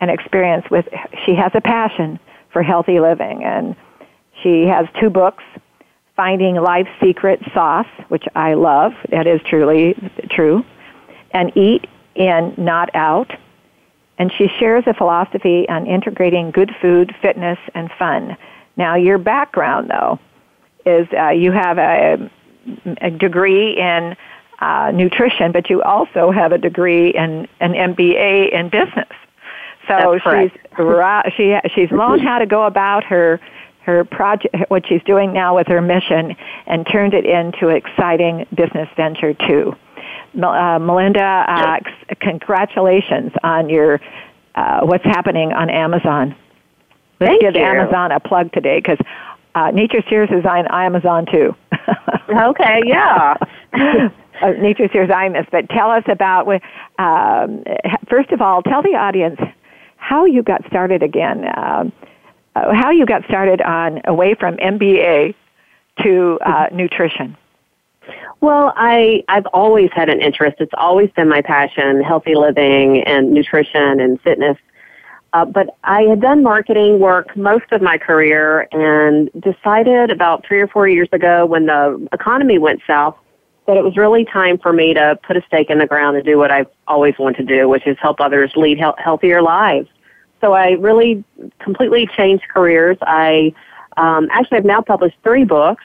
and 0.00 0.10
experience 0.10 0.64
with, 0.70 0.86
she 1.24 1.34
has 1.34 1.50
a 1.54 1.60
passion 1.60 2.20
for 2.52 2.62
healthy 2.62 3.00
living. 3.00 3.42
And 3.42 3.74
she 4.42 4.66
has 4.66 4.86
two 5.00 5.10
books, 5.10 5.42
Finding 6.14 6.54
Life's 6.54 6.90
Secret 7.02 7.40
Sauce, 7.52 7.88
which 8.08 8.24
I 8.36 8.54
love, 8.54 8.92
that 9.10 9.26
is 9.26 9.40
truly 9.48 9.94
true, 10.30 10.64
and 11.32 11.56
Eat 11.56 11.88
In, 12.14 12.54
Not 12.56 12.94
Out. 12.94 13.32
And 14.18 14.32
she 14.38 14.46
shares 14.60 14.84
a 14.86 14.94
philosophy 14.94 15.68
on 15.68 15.88
integrating 15.88 16.52
good 16.52 16.70
food, 16.80 17.12
fitness, 17.20 17.58
and 17.74 17.90
fun. 17.98 18.36
Now, 18.76 18.94
your 18.94 19.18
background, 19.18 19.90
though, 19.90 20.20
is 20.86 21.08
uh, 21.12 21.30
you 21.30 21.50
have 21.50 21.78
a 21.78 21.84
a 21.84 22.30
degree 23.18 23.76
in 23.76 24.16
uh, 24.60 24.90
nutrition, 24.94 25.52
but 25.52 25.68
you 25.68 25.82
also 25.82 26.30
have 26.30 26.52
a 26.52 26.58
degree 26.58 27.10
in 27.10 27.48
an 27.60 27.72
MBA 27.72 28.52
in 28.52 28.68
business. 28.68 29.08
So 29.88 30.18
she's 30.18 30.50
she 31.36 31.58
she's 31.74 31.90
learned 31.90 32.22
how 32.22 32.38
to 32.38 32.46
go 32.46 32.64
about 32.64 33.04
her 33.04 33.40
her 33.82 34.04
project, 34.04 34.54
what 34.68 34.86
she's 34.86 35.02
doing 35.02 35.32
now 35.32 35.56
with 35.56 35.66
her 35.66 35.82
mission, 35.82 36.34
and 36.66 36.86
turned 36.90 37.12
it 37.12 37.26
into 37.26 37.68
an 37.68 37.76
exciting 37.76 38.46
business 38.54 38.88
venture 38.96 39.34
too. 39.34 39.76
Uh, 40.42 40.78
Melinda, 40.78 41.44
uh, 41.46 41.78
congratulations 42.20 43.32
on 43.42 43.68
your 43.68 44.00
uh, 44.54 44.80
what's 44.80 45.04
happening 45.04 45.52
on 45.52 45.68
Amazon. 45.68 46.34
Let's 47.20 47.30
Thank 47.30 47.40
give 47.42 47.54
you. 47.54 47.62
Amazon 47.62 48.10
a 48.12 48.20
plug 48.20 48.52
today 48.52 48.78
because 48.78 48.98
uh, 49.54 49.70
Nature's 49.70 50.04
Tears 50.08 50.30
is 50.30 50.44
on 50.44 50.66
Amazon 50.70 51.26
too. 51.26 51.54
okay, 52.28 52.80
yeah. 52.84 53.34
uh, 54.42 54.50
Nature's 54.60 54.90
Tears 54.92 55.10
Eye 55.14 55.28
Mist. 55.28 55.48
But 55.50 55.68
tell 55.68 55.90
us 55.90 56.04
about, 56.08 56.48
um, 56.98 57.64
first 58.08 58.30
of 58.30 58.40
all, 58.40 58.62
tell 58.62 58.82
the 58.82 58.96
audience 58.96 59.40
how 59.96 60.24
you 60.24 60.42
got 60.42 60.66
started 60.66 61.02
again, 61.02 61.44
uh, 61.44 61.84
uh 62.56 62.72
how 62.74 62.90
you 62.90 63.06
got 63.06 63.24
started 63.24 63.60
on 63.62 64.00
away 64.06 64.34
from 64.34 64.56
MBA 64.56 65.34
to 66.02 66.38
uh, 66.44 66.66
nutrition. 66.72 67.36
Well, 68.40 68.72
I 68.76 69.24
I've 69.28 69.46
always 69.46 69.90
had 69.94 70.08
an 70.08 70.20
interest. 70.20 70.56
It's 70.60 70.74
always 70.76 71.10
been 71.10 71.28
my 71.28 71.40
passion, 71.40 72.02
healthy 72.02 72.34
living 72.34 73.02
and 73.02 73.32
nutrition 73.32 74.00
and 74.00 74.20
fitness. 74.20 74.58
Uh, 75.34 75.44
but 75.44 75.76
I 75.82 76.02
had 76.02 76.20
done 76.20 76.44
marketing 76.44 77.00
work 77.00 77.36
most 77.36 77.64
of 77.72 77.82
my 77.82 77.98
career 77.98 78.68
and 78.70 79.28
decided 79.42 80.10
about 80.12 80.46
three 80.46 80.60
or 80.60 80.68
four 80.68 80.86
years 80.88 81.08
ago 81.10 81.44
when 81.44 81.66
the 81.66 82.08
economy 82.12 82.58
went 82.58 82.80
south 82.86 83.16
that 83.66 83.76
it 83.76 83.82
was 83.82 83.96
really 83.96 84.24
time 84.26 84.58
for 84.58 84.72
me 84.72 84.94
to 84.94 85.18
put 85.26 85.36
a 85.36 85.42
stake 85.48 85.70
in 85.70 85.78
the 85.78 85.86
ground 85.86 86.16
and 86.16 86.24
do 86.24 86.38
what 86.38 86.52
I've 86.52 86.68
always 86.86 87.14
wanted 87.18 87.48
to 87.48 87.56
do, 87.56 87.68
which 87.68 87.84
is 87.84 87.96
help 88.00 88.20
others 88.20 88.52
lead 88.54 88.78
he- 88.78 89.02
healthier 89.02 89.42
lives. 89.42 89.88
So 90.40 90.52
I 90.52 90.72
really 90.72 91.24
completely 91.58 92.06
changed 92.16 92.44
careers. 92.48 92.96
I 93.02 93.52
um, 93.96 94.28
actually 94.30 94.58
have 94.58 94.64
now 94.66 94.82
published 94.82 95.16
three 95.24 95.44
books, 95.44 95.82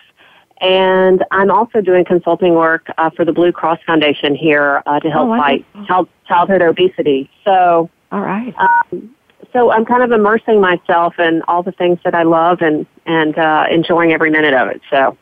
and 0.61 1.23
I'm 1.31 1.49
also 1.49 1.81
doing 1.81 2.05
consulting 2.05 2.53
work 2.53 2.85
uh, 2.99 3.09
for 3.09 3.25
the 3.25 3.31
Blue 3.31 3.51
Cross 3.51 3.79
Foundation 3.87 4.35
here 4.35 4.83
uh, 4.85 4.99
to 4.99 5.09
help 5.09 5.29
Oh, 5.29 5.37
fight 5.37 5.65
child- 5.87 6.09
childhood 6.27 6.61
obesity. 6.61 7.31
So 7.45 7.89
All 8.11 8.21
right. 8.21 8.53
um, 8.57 9.15
so 9.53 9.71
I'm 9.71 9.85
kind 9.85 10.03
of 10.03 10.11
immersing 10.11 10.61
myself 10.61 11.17
in 11.19 11.41
all 11.47 11.63
the 11.63 11.71
things 11.71 11.99
that 12.03 12.15
I 12.15 12.23
love 12.23 12.61
and 12.61 12.85
and 13.05 13.37
uh, 13.37 13.65
enjoying 13.71 14.11
every 14.11 14.29
minute 14.29 14.53
of 14.53 14.67
it. 14.69 14.81
So 14.89 15.17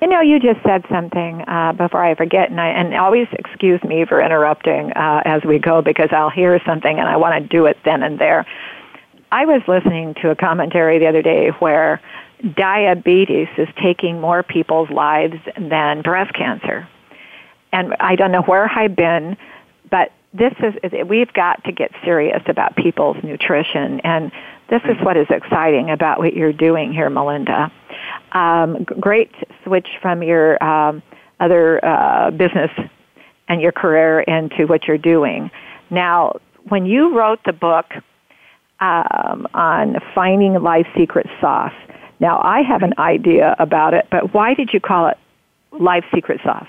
You 0.00 0.08
know, 0.08 0.20
you 0.20 0.38
just 0.38 0.62
said 0.62 0.84
something 0.90 1.42
uh, 1.48 1.72
before 1.72 2.04
I 2.04 2.14
forget, 2.14 2.50
and 2.50 2.60
I 2.60 2.68
and 2.68 2.94
always 2.94 3.26
excuse 3.32 3.82
me 3.82 4.04
for 4.04 4.20
interrupting 4.20 4.92
uh, 4.92 5.22
as 5.24 5.42
we 5.44 5.58
go 5.58 5.82
because 5.82 6.08
I'll 6.12 6.30
hear 6.30 6.60
something 6.66 6.98
and 6.98 7.08
I 7.08 7.16
want 7.16 7.42
to 7.42 7.48
do 7.48 7.66
it 7.66 7.78
then 7.84 8.02
and 8.02 8.18
there. 8.18 8.46
I 9.32 9.46
was 9.46 9.62
listening 9.66 10.14
to 10.22 10.30
a 10.30 10.36
commentary 10.36 10.98
the 10.98 11.06
other 11.08 11.22
day 11.22 11.48
where 11.58 12.00
diabetes 12.56 13.48
is 13.56 13.68
taking 13.82 14.20
more 14.20 14.42
people's 14.42 14.90
lives 14.90 15.36
than 15.58 16.02
breast 16.02 16.34
cancer, 16.34 16.86
and 17.72 17.94
I 18.00 18.16
don't 18.16 18.30
know 18.30 18.42
where 18.42 18.70
I've 18.70 18.94
been, 18.94 19.36
but 19.90 20.12
this 20.34 20.52
is 20.58 20.92
we've 21.08 21.32
got 21.32 21.62
to 21.64 21.72
get 21.72 21.92
serious 22.04 22.42
about 22.46 22.76
people's 22.76 23.16
nutrition 23.22 24.00
and 24.00 24.32
this 24.68 24.82
is 24.84 24.96
what 25.02 25.16
is 25.16 25.28
exciting 25.30 25.90
about 25.90 26.18
what 26.18 26.34
you're 26.34 26.52
doing 26.52 26.92
here 26.92 27.08
melinda. 27.08 27.72
Um, 28.32 28.84
great 28.84 29.30
switch 29.62 29.88
from 30.02 30.22
your 30.22 30.62
um, 30.62 31.02
other 31.38 31.82
uh, 31.84 32.30
business 32.32 32.70
and 33.48 33.60
your 33.60 33.72
career 33.72 34.20
into 34.20 34.66
what 34.66 34.88
you're 34.88 34.98
doing. 34.98 35.50
Now 35.90 36.40
when 36.68 36.86
you 36.86 37.16
wrote 37.16 37.40
the 37.44 37.52
book 37.52 37.86
um, 38.80 39.46
on 39.54 39.96
finding 40.14 40.54
life 40.54 40.86
secret 40.96 41.26
sauce 41.40 41.72
now 42.20 42.40
i 42.42 42.60
have 42.62 42.82
an 42.82 42.92
idea 42.98 43.54
about 43.58 43.94
it 43.94 44.06
but 44.10 44.34
why 44.34 44.54
did 44.54 44.70
you 44.72 44.80
call 44.80 45.06
it 45.06 45.16
life 45.72 46.04
secret 46.14 46.40
sauce 46.42 46.66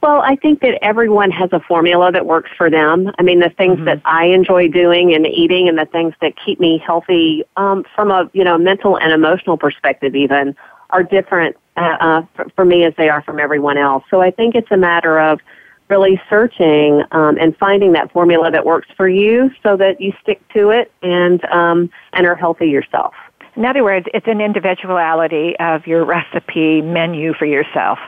Well, 0.00 0.20
I 0.20 0.36
think 0.36 0.60
that 0.60 0.78
everyone 0.82 1.32
has 1.32 1.50
a 1.52 1.58
formula 1.58 2.12
that 2.12 2.24
works 2.24 2.50
for 2.56 2.70
them. 2.70 3.10
I 3.18 3.22
mean, 3.22 3.40
the 3.40 3.50
things 3.50 3.84
that 3.84 4.00
I 4.04 4.26
enjoy 4.26 4.68
doing 4.68 5.12
and 5.12 5.26
eating, 5.26 5.68
and 5.68 5.76
the 5.76 5.86
things 5.86 6.14
that 6.20 6.34
keep 6.44 6.60
me 6.60 6.80
healthy 6.84 7.42
um, 7.56 7.84
from 7.96 8.12
a 8.12 8.30
you 8.32 8.44
know 8.44 8.56
mental 8.56 8.96
and 8.96 9.12
emotional 9.12 9.56
perspective, 9.56 10.14
even 10.14 10.54
are 10.90 11.02
different 11.02 11.56
uh, 11.76 11.96
uh, 12.00 12.22
for, 12.34 12.46
for 12.54 12.64
me 12.64 12.84
as 12.84 12.94
they 12.96 13.08
are 13.08 13.22
from 13.22 13.40
everyone 13.40 13.76
else. 13.76 14.04
So 14.08 14.20
I 14.20 14.30
think 14.30 14.54
it's 14.54 14.70
a 14.70 14.76
matter 14.76 15.18
of 15.18 15.40
really 15.88 16.20
searching 16.30 17.02
um, 17.10 17.36
and 17.38 17.56
finding 17.56 17.92
that 17.92 18.12
formula 18.12 18.52
that 18.52 18.64
works 18.64 18.88
for 18.96 19.08
you, 19.08 19.50
so 19.64 19.76
that 19.78 20.00
you 20.00 20.12
stick 20.22 20.40
to 20.54 20.70
it 20.70 20.92
and 21.02 21.44
um, 21.46 21.90
and 22.12 22.24
are 22.24 22.36
healthy 22.36 22.66
yourself. 22.66 23.14
In 23.56 23.64
other 23.64 23.82
words, 23.82 24.06
it's 24.14 24.28
an 24.28 24.40
individuality 24.40 25.56
of 25.58 25.88
your 25.88 26.04
recipe 26.04 26.82
menu 26.82 27.34
for 27.34 27.46
yourself. 27.46 27.98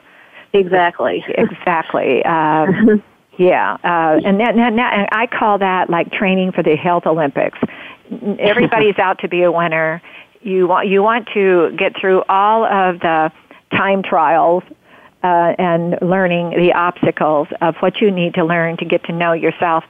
Exactly. 0.52 1.25
Exactly. 1.28 2.25
Um, 2.25 3.02
yeah, 3.38 3.76
uh, 3.85 4.21
and, 4.25 4.40
that, 4.40 4.57
and, 4.57 4.78
that, 4.78 4.95
and 4.95 5.09
I 5.12 5.26
call 5.26 5.59
that 5.59 5.90
like 5.90 6.11
training 6.12 6.52
for 6.52 6.62
the 6.62 6.76
health 6.76 7.07
Olympics. 7.07 7.58
Everybody's 8.39 8.99
out 8.99 9.21
to 9.21 9.28
be 9.28 9.43
a 9.43 9.52
winner. 9.52 10.02
You 10.43 10.67
want 10.67 10.89
you 10.89 11.02
want 11.02 11.28
to 11.34 11.71
get 11.78 11.93
through 12.00 12.23
all 12.28 12.65
of 12.65 13.00
the 13.00 13.30
time 13.73 14.02
trials 14.02 14.63
uh, 15.23 15.54
and 15.58 15.99
learning 16.00 16.50
the 16.50 16.73
obstacles 16.73 17.49
of 17.60 17.76
what 17.80 18.00
you 18.00 18.10
need 18.10 18.34
to 18.34 18.45
learn 18.45 18.76
to 18.78 18.84
get 18.84 19.04
to 19.04 19.13
know 19.13 19.32
yourself. 19.32 19.84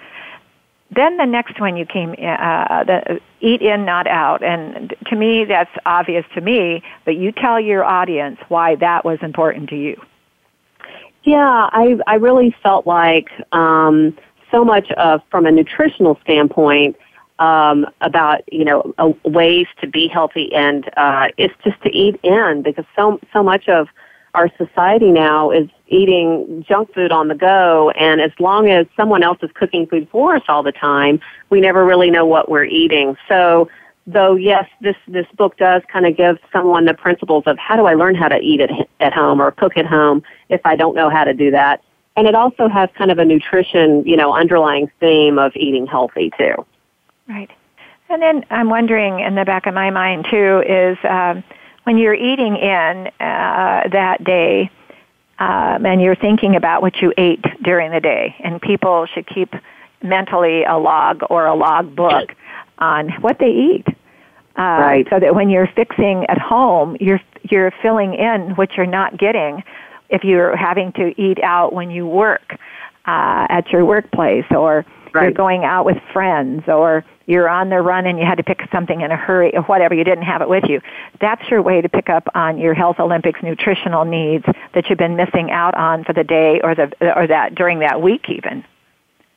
Then 0.93 1.19
the 1.19 1.25
next 1.25 1.61
one 1.61 1.77
you 1.77 1.87
came, 1.87 2.11
uh, 2.11 2.83
the 2.83 3.21
eat 3.41 3.63
in, 3.63 3.85
not 3.85 4.09
out, 4.09 4.43
and 4.43 4.93
to 5.07 5.17
me 5.17 5.45
that's 5.45 5.71
obvious 5.87 6.25
to 6.35 6.41
me. 6.41 6.83
But 7.05 7.17
you 7.17 7.31
tell 7.31 7.61
your 7.61 7.85
audience 7.85 8.39
why 8.49 8.75
that 8.77 9.05
was 9.05 9.19
important 9.23 9.71
to 9.71 9.77
you. 9.77 10.01
Yeah, 11.31 11.69
I 11.71 11.97
I 12.09 12.17
really 12.17 12.53
felt 12.61 12.89
like 12.89 13.29
um, 13.53 14.19
so 14.51 14.65
much 14.65 14.91
of 14.91 15.21
from 15.31 15.47
a 15.47 15.53
nutritional 15.53 16.19
standpoint 16.25 16.97
um, 17.39 17.87
about 18.01 18.41
you 18.53 18.65
know 18.65 18.93
uh, 18.99 19.13
ways 19.25 19.69
to 19.81 19.87
be 19.87 20.09
healthy, 20.09 20.53
and 20.53 20.91
uh, 20.97 21.29
it's 21.39 21.55
just 21.63 21.81
to 21.85 21.89
eat 21.91 22.19
in 22.25 22.63
because 22.65 22.85
so 22.97 23.21
so 23.33 23.45
much 23.45 23.69
of 23.69 23.87
our 24.35 24.51
society 24.59 25.13
now 25.13 25.53
is 25.53 25.69
eating 25.87 26.65
junk 26.69 26.93
food 26.95 27.13
on 27.13 27.29
the 27.29 27.37
go, 27.37 27.91
and 27.91 28.21
as 28.21 28.33
long 28.41 28.69
as 28.69 28.89
someone 28.97 29.23
else 29.23 29.39
is 29.41 29.51
cooking 29.55 29.87
food 29.87 30.09
for 30.11 30.35
us 30.35 30.43
all 30.49 30.65
the 30.65 30.73
time, 30.73 31.21
we 31.49 31.61
never 31.61 31.85
really 31.85 32.11
know 32.11 32.27
what 32.27 32.51
we're 32.51 32.65
eating. 32.65 33.17
So 33.29 33.69
though 34.13 34.35
yes, 34.35 34.69
this 34.81 34.97
this 35.09 35.27
book 35.37 35.57
does 35.57 35.83
kind 35.93 36.07
of 36.07 36.17
give 36.17 36.39
someone 36.53 36.85
the 36.85 36.95
principles 36.95 37.45
of 37.47 37.59
how 37.59 37.77
do 37.77 37.87
I 37.87 37.95
learn 37.95 38.15
how 38.15 38.29
to 38.29 38.39
eat 38.39 38.61
at 38.61 38.71
at 39.01 39.13
home 39.13 39.41
or 39.41 39.51
cook 39.51 39.77
at 39.77 39.87
home 39.87 40.23
if 40.49 40.61
I 40.65 40.77
don't 40.77 40.95
know 40.95 41.11
how 41.11 41.25
to 41.25 41.35
do 41.35 41.51
that. 41.51 41.83
And 42.17 42.27
it 42.27 42.35
also 42.35 42.69
has 42.69 42.91
kind 42.97 43.11
of 43.11 43.19
a 43.19 43.25
nutrition, 43.25 44.05
you 44.05 44.17
know, 44.17 44.35
underlying 44.35 44.91
theme 45.01 45.39
of 45.39 45.53
eating 45.57 45.87
healthy 45.87 46.31
too. 46.37 46.67
Right. 47.29 47.51
And 48.09 48.21
then 48.21 48.45
I'm 48.51 48.69
wondering 48.69 49.21
in 49.21 49.37
the 49.37 49.45
back 49.45 49.67
of 49.67 49.75
my 49.75 49.91
mind 49.91 50.27
too 50.29 50.63
is 50.67 50.99
um, 51.09 51.45
when 51.85 51.97
you're 51.97 52.15
eating 52.15 52.57
in 52.57 53.07
uh, 53.21 53.89
that 53.93 54.25
day 54.25 54.71
um, 55.39 55.87
and 55.87 56.03
you're 56.03 56.17
thinking 56.17 56.57
about 56.57 56.83
what 56.83 57.01
you 57.01 57.15
ate 57.17 57.45
during 57.63 57.93
the 57.93 58.01
day, 58.01 58.37
and 58.41 58.61
people 58.61 59.07
should 59.07 59.27
keep 59.27 59.55
mentally 60.03 60.65
a 60.65 60.77
log 60.77 61.23
or 61.31 61.47
a 61.47 61.55
log 61.55 61.97
book 61.97 62.35
on 62.79 63.09
what 63.23 63.39
they 63.39 63.51
eat. 63.51 63.87
Uh, 64.61 64.63
Right. 64.63 65.07
So 65.09 65.19
that 65.19 65.35
when 65.35 65.49
you're 65.49 65.69
fixing 65.75 66.27
at 66.29 66.39
home, 66.39 66.97
you're 67.01 67.21
you're 67.51 67.73
filling 67.83 68.15
in 68.15 68.51
what 68.57 68.77
you're 68.77 68.85
not 68.87 69.19
getting 69.19 69.65
if 70.11 70.23
you're 70.23 70.55
having 70.55 70.93
to 70.93 71.15
eat 71.21 71.39
out 71.43 71.73
when 71.73 71.91
you 71.91 72.07
work 72.07 72.59
uh, 73.07 73.47
at 73.49 73.71
your 73.73 73.87
workplace 73.87 74.45
or 74.51 74.85
you're 75.15 75.33
going 75.33 75.65
out 75.65 75.85
with 75.87 75.97
friends 76.13 76.65
or 76.69 77.05
you're 77.27 77.49
on 77.49 77.71
the 77.71 77.81
run 77.81 78.07
and 78.07 78.19
you 78.19 78.25
had 78.25 78.37
to 78.37 78.45
pick 78.45 78.61
something 78.71 79.01
in 79.01 79.11
a 79.11 79.17
hurry 79.17 79.51
or 79.57 79.63
whatever 79.63 79.95
you 79.95 80.05
didn't 80.05 80.25
have 80.25 80.41
it 80.41 80.49
with 80.49 80.63
you 80.69 80.81
that's 81.21 81.43
your 81.51 81.63
way 81.63 81.81
to 81.81 81.89
pick 81.89 82.09
up 82.09 82.29
on 82.35 82.59
your 82.59 82.75
health 82.75 83.01
olympics 83.01 83.43
nutritional 83.43 84.05
needs 84.05 84.45
that 84.73 84.89
you've 84.89 84.99
been 84.99 85.17
missing 85.17 85.51
out 85.51 85.75
on 85.75 86.05
for 86.05 86.13
the 86.13 86.23
day 86.23 86.61
or 86.63 86.77
the 86.77 86.93
or 87.19 87.27
that 87.27 87.57
during 87.57 87.81
that 87.81 88.01
week 88.01 88.27
even 88.29 88.65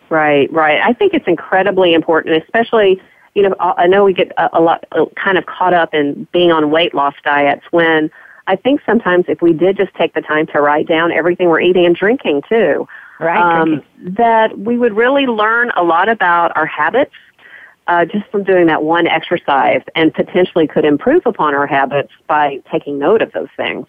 Right, 0.09 0.51
right. 0.53 0.79
I 0.79 0.93
think 0.93 1.15
it's 1.15 1.27
incredibly 1.27 1.95
important, 1.95 2.43
especially, 2.43 3.01
you 3.35 3.41
know, 3.43 3.55
I 3.59 3.87
know 3.87 4.03
we 4.03 4.13
get 4.13 4.31
a, 4.37 4.59
a 4.59 4.61
lot 4.61 4.85
kind 5.15 5.37
of 5.37 5.45
caught 5.45 5.73
up 5.73 5.93
in 5.93 6.27
being 6.31 6.51
on 6.51 6.69
weight 6.69 6.93
loss 6.93 7.15
diets 7.23 7.63
when 7.71 8.11
I 8.47 8.55
think 8.55 8.81
sometimes 8.85 9.25
if 9.27 9.41
we 9.41 9.53
did 9.53 9.77
just 9.77 9.93
take 9.95 10.13
the 10.13 10.21
time 10.21 10.45
to 10.47 10.61
write 10.61 10.87
down 10.87 11.11
everything 11.11 11.47
we're 11.49 11.61
eating 11.61 11.85
and 11.85 11.95
drinking 11.95 12.43
too, 12.47 12.87
right 13.19 13.61
um, 13.61 13.81
that 13.99 14.59
we 14.59 14.77
would 14.77 14.95
really 14.95 15.25
learn 15.25 15.71
a 15.75 15.83
lot 15.83 16.09
about 16.09 16.55
our 16.55 16.65
habits 16.65 17.13
uh, 17.87 18.05
just 18.05 18.25
from 18.31 18.43
doing 18.43 18.67
that 18.67 18.83
one 18.83 19.07
exercise 19.07 19.81
and 19.95 20.13
potentially 20.13 20.67
could 20.67 20.85
improve 20.85 21.21
upon 21.25 21.53
our 21.53 21.67
habits 21.67 22.11
by 22.27 22.61
taking 22.71 22.97
note 22.99 23.21
of 23.21 23.31
those 23.33 23.49
things. 23.57 23.87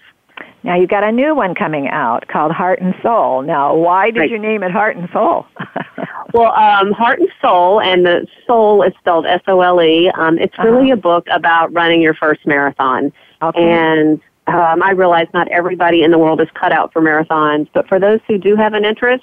now 0.63 0.75
you've 0.77 0.91
got 0.91 1.05
a 1.05 1.13
new 1.13 1.35
one 1.35 1.55
coming 1.55 1.89
out 1.89 2.27
called 2.29 2.51
heart 2.53 2.81
and 2.81 2.95
soul 3.03 3.43
now 3.43 3.75
why 3.75 4.11
did 4.11 4.21
Right. 4.21 4.31
you 4.31 4.39
name 4.39 4.63
it 4.63 4.71
heart 4.73 4.97
and 4.97 5.09
soul 5.13 5.47
Well, 6.35 6.53
um, 6.53 6.91
Heart 6.91 7.21
and 7.21 7.29
Sole, 7.41 7.81
and 7.81 8.05
the 8.05 8.27
soul 8.45 8.83
is 8.83 8.93
spelled 8.99 9.25
S-O-L-E. 9.25 10.11
Um, 10.17 10.37
it's 10.37 10.59
really 10.59 10.91
a 10.91 10.97
book 10.97 11.29
about 11.31 11.73
running 11.73 12.03
your 12.03 12.15
first 12.15 12.45
marathon. 12.45 13.13
okay 13.41 13.63
And 13.63 14.21
um, 14.49 14.83
I 14.83 14.91
realize 14.91 15.29
not 15.33 15.47
everybody 15.49 16.03
in 16.03 16.11
the 16.11 16.19
world 16.19 16.41
is 16.41 16.49
cut 16.55 16.73
out 16.73 16.93
for 16.93 17.01
marathons, 17.01 17.69
but 17.73 17.87
for 17.87 18.01
those 18.01 18.19
who 18.27 18.37
do 18.37 18.57
have 18.57 18.75
an 18.75 18.85
interest, 18.85 19.23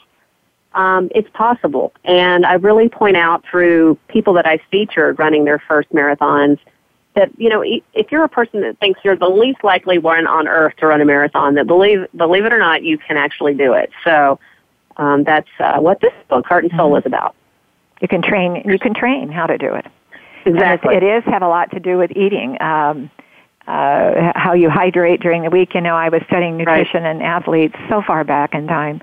um, 0.74 1.10
it's 1.14 1.28
possible. 1.34 1.92
And 2.06 2.46
I 2.46 2.54
really 2.54 2.88
point 2.88 3.18
out 3.18 3.44
through 3.52 4.00
people 4.08 4.34
that 4.36 4.48
I've 4.48 4.62
featured 4.72 5.20
running 5.20 5.44
their 5.44 5.62
first 5.68 5.92
marathons 5.92 6.60
that 7.14 7.30
you 7.38 7.50
know 7.50 7.62
e- 7.62 7.84
if 7.94 8.10
you're 8.10 8.24
a 8.24 8.30
person 8.30 8.62
that 8.62 8.80
thinks 8.80 9.02
you're 9.04 9.18
the 9.18 9.28
least 9.28 9.66
likely 9.66 9.98
one 9.98 10.28
on 10.28 10.48
earth 10.48 10.78
to 10.78 10.88
run 10.88 11.02
a 11.02 11.06
marathon, 11.06 11.56
that 11.56 11.68
believe 11.68 12.08
believe 12.16 12.46
it 12.46 12.54
or 12.54 12.60
not, 12.60 12.84
you 12.84 12.98
can 12.98 13.18
actually 13.18 13.54
do 13.54 13.74
it. 13.74 13.90
So 14.06 14.40
um, 14.98 15.24
that's 15.24 15.50
uh, 15.60 15.80
what 15.80 16.00
this 16.02 16.14
book, 16.30 16.46
Heart 16.46 16.66
and 16.66 16.74
Sole, 16.76 16.96
is 16.98 17.04
about. 17.06 17.36
you 18.02 18.08
can 18.08 18.22
train 18.22 18.64
you 18.66 18.80
can 18.80 18.94
train 18.94 19.30
how 19.30 19.46
to 19.46 19.58
do 19.58 19.74
it 19.74 19.86
Exactly. 20.46 20.96
it, 20.96 21.04
it 21.04 21.18
is 21.18 21.24
have 21.26 21.42
a 21.42 21.48
lot 21.48 21.72
to 21.72 21.80
do 21.80 21.98
with 21.98 22.12
eating. 22.12 22.62
Um, 22.62 23.10
uh, 23.68 24.34
how 24.36 24.54
you 24.54 24.70
hydrate 24.70 25.22
during 25.22 25.44
the 25.44 25.50
week. 25.50 25.76
You 25.76 25.82
know, 25.82 25.96
I 25.96 26.10
was 26.10 26.22
studying 26.28 26.58
nutrition 26.58 27.04
right. 27.04 27.12
and 27.12 27.22
athletes 27.22 27.76
so 27.90 28.02
far 28.06 28.24
back 28.24 28.54
in 28.54 28.66
time, 28.68 29.02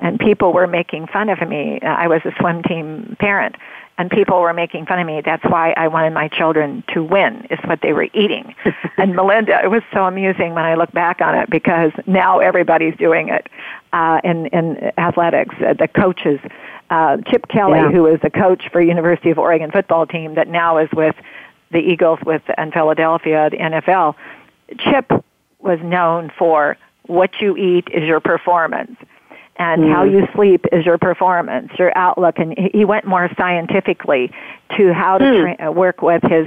and 0.00 0.18
people 0.18 0.52
were 0.52 0.68
making 0.68 1.08
fun 1.08 1.28
of 1.28 1.46
me. 1.46 1.80
I 1.82 2.06
was 2.06 2.20
a 2.24 2.30
swim 2.38 2.62
team 2.62 3.16
parent, 3.18 3.56
and 3.98 4.10
people 4.10 4.40
were 4.40 4.52
making 4.52 4.86
fun 4.86 4.98
of 4.98 5.06
me. 5.06 5.22
That's 5.24 5.44
why 5.44 5.72
I 5.76 5.88
wanted 5.88 6.12
my 6.12 6.28
children 6.28 6.84
to 6.92 7.02
win, 7.02 7.46
is 7.50 7.58
what 7.64 7.80
they 7.80 7.92
were 7.92 8.08
eating. 8.12 8.54
and 8.98 9.16
Melinda, 9.16 9.60
it 9.62 9.70
was 9.70 9.82
so 9.92 10.04
amusing 10.04 10.54
when 10.54 10.64
I 10.64 10.74
look 10.74 10.92
back 10.92 11.20
on 11.20 11.34
it 11.34 11.48
because 11.48 11.92
now 12.06 12.38
everybody's 12.38 12.96
doing 12.96 13.28
it 13.28 13.48
uh, 13.92 14.20
in, 14.22 14.46
in 14.46 14.92
athletics. 14.98 15.54
Uh, 15.66 15.72
the 15.72 15.88
coaches, 15.88 16.40
uh, 16.90 17.16
Chip 17.28 17.48
Kelly, 17.48 17.78
yeah. 17.78 17.90
who 17.90 18.06
is 18.06 18.20
the 18.20 18.30
coach 18.30 18.64
for 18.70 18.82
University 18.82 19.30
of 19.30 19.38
Oregon 19.38 19.70
football 19.70 20.06
team 20.06 20.34
that 20.34 20.48
now 20.48 20.76
is 20.76 20.90
with 20.92 21.16
the 21.70 21.78
Eagles 21.78 22.18
with 22.24 22.42
and 22.58 22.72
Philadelphia, 22.72 23.48
the 23.50 23.56
NFL. 23.56 24.14
Chip 24.78 25.10
was 25.58 25.78
known 25.82 26.30
for 26.38 26.76
what 27.06 27.30
you 27.40 27.56
eat 27.56 27.88
is 27.92 28.02
your 28.02 28.20
performance 28.20 28.96
and 29.58 29.82
mm. 29.82 29.92
how 29.92 30.04
you 30.04 30.26
sleep 30.34 30.64
is 30.72 30.84
your 30.84 30.98
performance, 30.98 31.70
your 31.78 31.96
outlook, 31.96 32.38
and 32.38 32.54
he 32.72 32.84
went 32.84 33.06
more 33.06 33.30
scientifically 33.36 34.30
to 34.76 34.92
how 34.92 35.18
to 35.18 35.24
mm. 35.24 35.56
tra- 35.56 35.72
work 35.72 36.02
with 36.02 36.22
his 36.22 36.46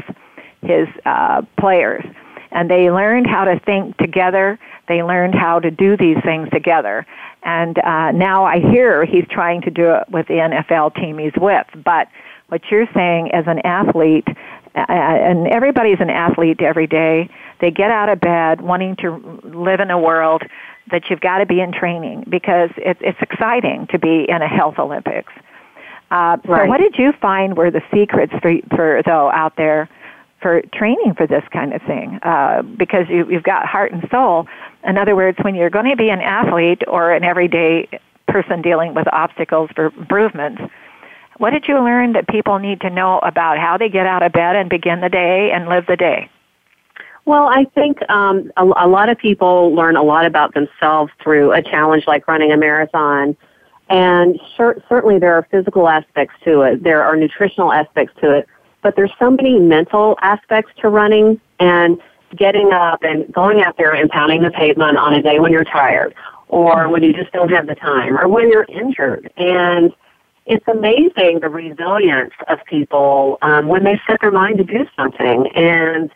his 0.62 0.88
uh, 1.06 1.41
players, 1.58 2.04
and 2.52 2.69
they 2.69 2.91
learned 2.91 3.28
how 3.28 3.45
to 3.45 3.60
think 3.62 3.98
together. 3.98 4.60
They 4.88 5.04
learned 5.04 5.36
how 5.36 5.60
to 5.60 5.72
do 5.72 5.95
these 5.98 6.17
things 6.24 6.50
together, 6.52 7.06
and 7.43 7.78
uh, 7.80 8.12
now 8.12 8.45
I 8.45 8.60
hear 8.60 9.06
he's 9.06 9.26
trying 9.30 9.62
to 9.62 9.72
do 9.72 9.93
it 9.93 10.10
with 10.10 10.28
the 10.28 10.36
NFL 10.36 10.95
team 10.95 11.17
he's 11.17 11.34
with. 11.38 11.67
But 11.84 12.08
what 12.50 12.62
you're 12.69 12.88
saying 12.93 13.32
as 13.32 13.45
an 13.48 13.60
athlete, 13.60 14.28
uh, 14.76 14.86
and 14.89 15.48
everybody's 15.48 16.00
an 16.00 16.10
athlete 16.10 16.62
every 16.62 16.88
day. 16.88 17.30
They 17.62 17.72
get 17.72 17.91
out 17.91 18.10
of 18.10 18.19
bed 18.19 18.62
wanting 18.62 18.95
to 18.98 19.41
live 19.43 19.80
in 19.80 19.91
a 19.91 20.00
world 20.00 20.43
that 20.91 21.10
you've 21.10 21.21
got 21.21 21.39
to 21.39 21.45
be 21.45 21.60
in 21.62 21.71
training 21.71 22.25
because 22.30 22.69
it, 22.78 22.97
it's 23.02 23.19
exciting 23.21 23.88
to 23.91 23.99
be 23.99 24.25
in 24.28 24.41
a 24.41 24.47
health 24.47 24.75
Olympics. 24.80 25.32
Uh, 26.12 26.38
right. 26.45 26.65
So, 26.65 26.65
what 26.65 26.80
did 26.80 26.95
you 26.97 27.13
find 27.21 27.56
were 27.56 27.71
the 27.71 27.82
secrets 27.93 28.34
for, 28.41 28.54
for 28.75 29.02
though 29.06 29.30
out 29.32 29.56
there 29.58 29.89
for 30.41 30.62
training 30.73 31.13
for 31.15 31.28
this 31.28 31.43
kind 31.52 31.73
of 31.73 31.82
thing? 31.84 32.19
Uh, 32.23 32.63
because 32.63 33.06
you, 33.10 33.30
you've 33.30 33.43
got 33.43 33.65
heart 33.65 33.91
and 33.91 34.08
soul. 34.10 34.47
In 34.88 34.97
other 34.97 35.15
words, 35.15 35.38
when 35.41 35.56
you're 35.56 35.69
going 35.69 35.89
to 35.89 35.95
be 35.95 36.10
an 36.10 36.21
athlete 36.21 36.82
or 36.88 37.12
an 37.12 37.23
everyday 37.23 37.88
person 38.28 38.62
dealing 38.62 38.93
with 38.93 39.08
obstacles 39.12 39.69
for 39.75 39.88
improvements, 39.88 40.62
what 41.38 41.52
did 41.52 41.65
you 41.67 41.75
learn 41.75 42.13
that 42.13 42.28
people 42.28 42.60
need 42.60 42.82
to 42.82 42.89
know 42.89 43.19
about 43.19 43.58
how 43.58 43.78
they 43.78 43.89
get 43.89 44.06
out 44.06 44.23
of 44.23 44.32
bed 44.32 44.56
and 44.56 44.69
begin 44.69 45.02
the 45.02 45.10
day 45.10 45.52
and 45.54 45.69
live 45.69 45.86
the 45.88 45.95
day? 45.95 46.30
Well, 47.25 47.47
I 47.47 47.65
think 47.75 47.97
um, 48.10 48.51
a, 48.58 48.63
a 48.63 48.88
lot 48.88 49.10
of 49.10 49.17
people 49.17 49.73
learn 49.75 49.95
a 49.95 50.03
lot 50.03 50.25
about 50.25 50.53
themselves 50.53 51.12
through 51.21 51.51
a 51.51 51.62
challenge 51.62 52.05
like 52.08 52.27
running 52.27 52.51
a 52.51 52.58
marathon. 52.58 53.36
And 53.89 54.39
sure, 54.55 54.77
certainly 54.88 55.19
there 55.19 55.34
are 55.34 55.47
physical 55.51 55.88
aspects 55.88 56.36
to 56.43 56.62
it. 56.62 56.84
There 56.84 57.03
are 57.03 57.15
nutritional 57.15 57.71
aspects 57.71 58.13
to 58.21 58.32
it. 58.32 58.47
But 58.82 58.95
there's 58.95 59.12
so 59.19 59.29
many 59.29 59.60
mental 59.60 60.17
aspects 60.21 60.71
to 60.82 60.89
running 60.89 61.39
and 61.60 61.99
getting 62.36 62.71
up 62.71 63.03
and 63.03 63.32
going 63.34 63.62
out 63.62 63.77
there 63.77 63.93
and 63.93 64.10
pounding 64.10 64.43
the 64.43 64.51
pavement 64.51 64.97
on 64.97 65.13
a 65.13 65.21
day 65.21 65.39
when 65.39 65.51
you're 65.51 65.65
tired 65.65 66.13
or 66.47 66.88
when 66.89 67.03
you 67.03 67.13
just 67.13 67.32
don't 67.32 67.49
have 67.49 67.67
the 67.67 67.75
time 67.75 68.17
or 68.17 68.27
when 68.27 68.49
you're 68.49 68.65
injured. 68.69 69.32
And 69.38 69.93
it's 70.45 70.67
amazing 70.67 71.39
the 71.41 71.49
resilience 71.49 72.34
of 72.47 72.60
people 72.65 73.38
um, 73.41 73.67
when 73.67 73.84
they 73.84 73.99
set 74.08 74.21
their 74.21 74.32
mind 74.32 74.58
to 74.58 74.63
do 74.63 74.86
something. 74.95 75.47
And 75.55 76.12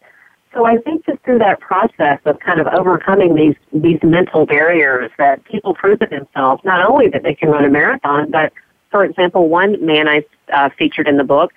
so 0.53 0.65
I 0.65 0.77
think 0.77 1.05
just 1.05 1.21
through 1.23 1.39
that 1.39 1.59
process 1.59 2.19
of 2.25 2.39
kind 2.39 2.59
of 2.59 2.67
overcoming 2.67 3.35
these 3.35 3.55
these 3.73 3.99
mental 4.03 4.45
barriers 4.45 5.11
that 5.17 5.43
people 5.45 5.73
prove 5.73 5.99
to 5.99 6.05
themselves, 6.05 6.61
not 6.63 6.85
only 6.85 7.07
that 7.09 7.23
they 7.23 7.33
can 7.33 7.49
run 7.49 7.65
a 7.65 7.69
marathon, 7.69 8.29
but 8.31 8.53
for 8.91 9.03
example, 9.03 9.49
one 9.49 9.83
man 9.83 10.07
I 10.07 10.23
uh, 10.51 10.69
featured 10.77 11.07
in 11.07 11.17
the 11.17 11.23
book 11.23 11.51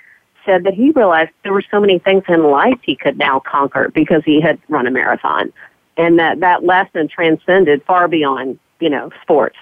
said 0.44 0.64
that 0.64 0.74
he 0.74 0.90
realized 0.92 1.30
there 1.42 1.52
were 1.52 1.64
so 1.70 1.80
many 1.80 1.98
things 1.98 2.22
in 2.28 2.44
life 2.44 2.78
he 2.82 2.96
could 2.96 3.18
now 3.18 3.40
conquer 3.40 3.90
because 3.94 4.22
he 4.24 4.40
had 4.40 4.58
run 4.68 4.86
a 4.86 4.90
marathon, 4.90 5.52
and 5.96 6.18
that 6.18 6.40
that 6.40 6.64
lesson 6.64 7.08
transcended 7.08 7.82
far 7.84 8.08
beyond 8.08 8.58
you 8.80 8.88
know 8.88 9.10
sports. 9.22 9.58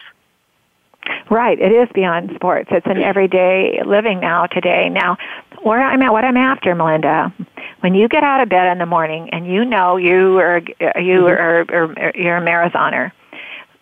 Right, 1.30 1.58
it 1.58 1.72
is 1.72 1.88
beyond 1.94 2.32
sports. 2.34 2.68
It's 2.70 2.86
an 2.86 2.98
everyday 2.98 3.80
living 3.84 4.20
now 4.20 4.46
today. 4.46 4.88
Now, 4.88 5.16
where 5.62 5.80
I'm 5.80 6.02
at, 6.02 6.12
what 6.12 6.24
I'm 6.24 6.36
after, 6.36 6.74
Melinda, 6.74 7.32
when 7.80 7.94
you 7.94 8.08
get 8.08 8.22
out 8.22 8.40
of 8.40 8.48
bed 8.48 8.70
in 8.72 8.78
the 8.78 8.86
morning 8.86 9.30
and 9.30 9.46
you 9.46 9.64
know 9.64 9.96
you 9.96 10.38
are 10.38 10.58
you 10.58 11.22
mm-hmm. 11.22 11.26
are, 11.26 11.64
are, 11.70 11.98
are 11.98 12.12
you're 12.14 12.36
a 12.36 12.42
marathoner, 12.42 13.12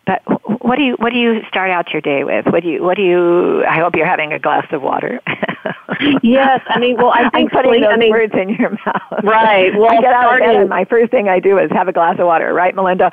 but 0.07 0.23
what 0.65 0.77
do 0.77 0.83
you 0.83 0.95
what 0.95 1.13
do 1.13 1.19
you 1.19 1.43
start 1.49 1.71
out 1.71 1.91
your 1.93 2.01
day 2.01 2.25
with? 2.25 2.47
What 2.47 2.63
do 2.63 2.71
you 2.71 2.83
what 2.83 2.97
do 2.97 3.03
you? 3.03 3.65
I 3.65 3.79
hope 3.79 3.95
you're 3.95 4.07
having 4.07 4.33
a 4.33 4.39
glass 4.39 4.67
of 4.73 4.83
water. 4.83 5.21
yes, 6.23 6.61
I 6.69 6.79
mean, 6.79 6.97
well, 6.97 7.11
I 7.11 7.31
think 7.35 7.55
I'm 7.55 7.63
putting 7.65 7.81
those 7.83 7.91
I 7.93 7.97
mean, 7.97 8.11
words 8.11 8.33
in 8.35 8.51
your 8.51 8.71
mouth. 8.71 9.25
Right. 9.25 9.73
Well, 9.83 9.91
I 9.91 10.01
get 10.01 10.13
out 10.13 10.23
starting, 10.23 10.49
of 10.49 10.55
bed 10.55 10.61
and 10.61 10.69
my 10.69 10.85
first 10.85 11.11
thing 11.11 11.29
I 11.29 11.41
do 11.41 11.59
is 11.59 11.71
have 11.73 11.89
a 11.89 11.93
glass 11.93 12.17
of 12.19 12.27
water. 12.27 12.53
Right, 12.53 12.75
Melinda? 12.75 13.11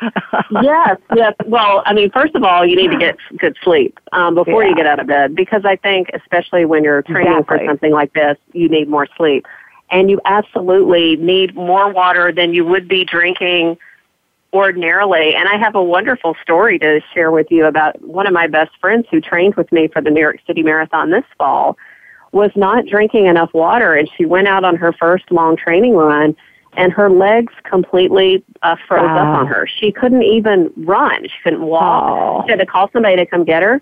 yes. 0.61 0.97
Yes. 1.15 1.33
Well, 1.45 1.83
I 1.85 1.93
mean, 1.93 2.11
first 2.11 2.35
of 2.35 2.43
all, 2.43 2.65
you 2.65 2.75
need 2.75 2.91
to 2.91 2.97
get 2.97 3.17
good 3.37 3.55
sleep 3.63 3.99
um, 4.11 4.35
before 4.35 4.63
yeah. 4.63 4.69
you 4.69 4.75
get 4.75 4.85
out 4.85 4.99
of 4.99 5.07
bed 5.07 5.35
because 5.35 5.63
I 5.65 5.75
think, 5.77 6.09
especially 6.13 6.65
when 6.65 6.83
you're 6.83 7.01
training 7.03 7.33
exactly. 7.33 7.59
for 7.59 7.65
something 7.65 7.91
like 7.91 8.13
this, 8.13 8.37
you 8.53 8.69
need 8.69 8.87
more 8.87 9.07
sleep, 9.17 9.45
and 9.89 10.09
you 10.09 10.19
absolutely 10.25 11.15
need 11.17 11.55
more 11.55 11.91
water 11.91 12.31
than 12.31 12.53
you 12.53 12.65
would 12.65 12.87
be 12.87 13.05
drinking 13.05 13.77
ordinarily. 14.53 15.35
And 15.35 15.47
I 15.47 15.57
have 15.57 15.75
a 15.75 15.83
wonderful 15.83 16.35
story 16.41 16.79
to 16.79 17.01
share 17.13 17.31
with 17.31 17.47
you 17.49 17.65
about 17.65 18.01
one 18.01 18.27
of 18.27 18.33
my 18.33 18.47
best 18.47 18.71
friends 18.79 19.05
who 19.11 19.21
trained 19.21 19.55
with 19.55 19.71
me 19.71 19.87
for 19.87 20.01
the 20.01 20.09
New 20.09 20.21
York 20.21 20.39
City 20.47 20.63
Marathon 20.63 21.11
this 21.11 21.25
fall 21.37 21.77
was 22.31 22.51
not 22.55 22.85
drinking 22.85 23.25
enough 23.25 23.53
water 23.53 23.95
and 23.95 24.09
she 24.15 24.25
went 24.25 24.47
out 24.47 24.63
on 24.63 24.75
her 24.75 24.93
first 24.93 25.31
long 25.31 25.57
training 25.57 25.93
run 25.93 26.35
and 26.73 26.93
her 26.93 27.09
legs 27.09 27.53
completely 27.63 28.43
uh, 28.61 28.75
froze 28.87 29.03
wow. 29.03 29.33
up 29.33 29.39
on 29.39 29.47
her. 29.47 29.67
She 29.67 29.91
couldn't 29.91 30.23
even 30.23 30.71
run. 30.77 31.23
She 31.23 31.41
couldn't 31.43 31.63
walk. 31.63 32.03
Oh. 32.07 32.43
She 32.45 32.51
had 32.51 32.59
to 32.59 32.65
call 32.65 32.89
somebody 32.91 33.15
to 33.15 33.25
come 33.25 33.43
get 33.43 33.63
her. 33.63 33.81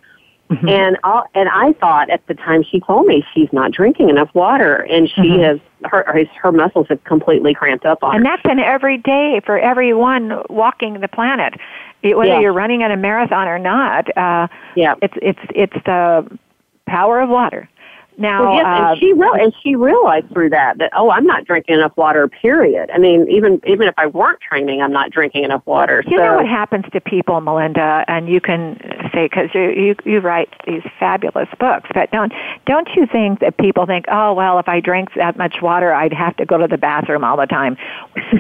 Mm-hmm. 0.50 0.70
And 0.70 0.98
I 1.04 1.24
and 1.36 1.50
I 1.50 1.74
thought 1.74 2.10
at 2.10 2.26
the 2.28 2.34
time 2.34 2.64
she 2.64 2.80
told 2.80 3.06
me 3.06 3.26
she's 3.34 3.52
not 3.52 3.72
drinking 3.72 4.10
enough 4.10 4.34
water, 4.34 4.76
and 4.76 5.10
she 5.10 5.22
mm-hmm. 5.22 5.44
has 5.44 5.60
her 5.84 6.26
her 6.42 6.52
muscles 6.54 6.88
have 6.88 7.04
completely 7.04 7.54
cramped 7.54 7.86
up 7.86 8.02
on. 8.02 8.16
And 8.16 8.26
her. 8.26 8.36
that's 8.36 8.50
an 8.50 8.60
everyday 8.60 9.42
for 9.46 9.60
everyone 9.60 10.42
walking 10.50 11.02
the 11.02 11.10
planet, 11.10 11.56
whether 12.02 12.26
yeah. 12.26 12.40
you're 12.40 12.54
running 12.54 12.82
at 12.82 12.92
a 12.92 12.98
marathon 12.98 13.50
or 13.50 13.60
not. 13.60 14.16
Uh, 14.18 14.48
yeah, 14.76 14.96
it's 15.02 15.16
it's 15.22 15.40
it's 15.54 15.86
the 15.86 16.40
power 16.86 17.20
of 17.20 17.30
water. 17.30 17.70
Now, 18.18 18.46
well, 18.46 18.56
yes, 18.56 18.66
uh, 18.66 18.92
and 18.92 19.00
she 19.00 19.14
real 19.14 19.34
and 19.34 19.54
she 19.62 19.76
realized 19.76 20.30
through 20.32 20.50
that 20.50 20.80
that 20.80 20.92
oh, 20.96 21.12
I'm 21.12 21.26
not 21.26 21.46
drinking 21.46 21.76
enough 21.76 21.96
water. 21.96 22.28
Period. 22.28 22.90
I 22.92 22.98
mean, 22.98 23.28
even 23.30 23.62
even 23.68 23.88
if 23.88 23.94
I 23.98 24.08
weren't 24.08 24.42
training, 24.42 24.82
I'm 24.82 24.92
not 24.92 25.12
drinking 25.12 25.44
enough 25.44 25.62
water. 25.68 26.04
You 26.08 26.18
so. 26.18 26.24
know 26.24 26.36
what 26.36 26.48
happens 26.48 26.86
to 26.94 27.00
people, 27.02 27.40
Melinda, 27.42 28.04
and 28.08 28.28
you 28.28 28.42
can 28.42 28.80
say 29.14 29.26
because 29.26 29.50
you, 29.54 29.70
you 29.70 29.96
you 30.04 30.20
write 30.20 30.50
these 30.66 30.82
fabulous 31.00 31.50
books, 31.60 31.90
but 31.94 32.10
don't 32.10 32.34
don't 32.66 32.90
you 32.96 33.06
think 33.06 33.40
that 33.42 33.58
people 33.58 33.86
think, 33.86 34.06
oh 34.12 34.34
well, 34.34 34.58
if 34.58 34.68
I 34.68 34.80
drank 34.80 35.14
that 35.16 35.38
much 35.38 35.58
water, 35.62 35.94
I'd 35.94 36.14
have 36.14 36.36
to 36.38 36.46
go 36.46 36.58
to 36.58 36.68
the 36.68 36.78
bathroom 36.78 37.24
all 37.24 37.38
the 37.38 37.46
time. 37.46 37.78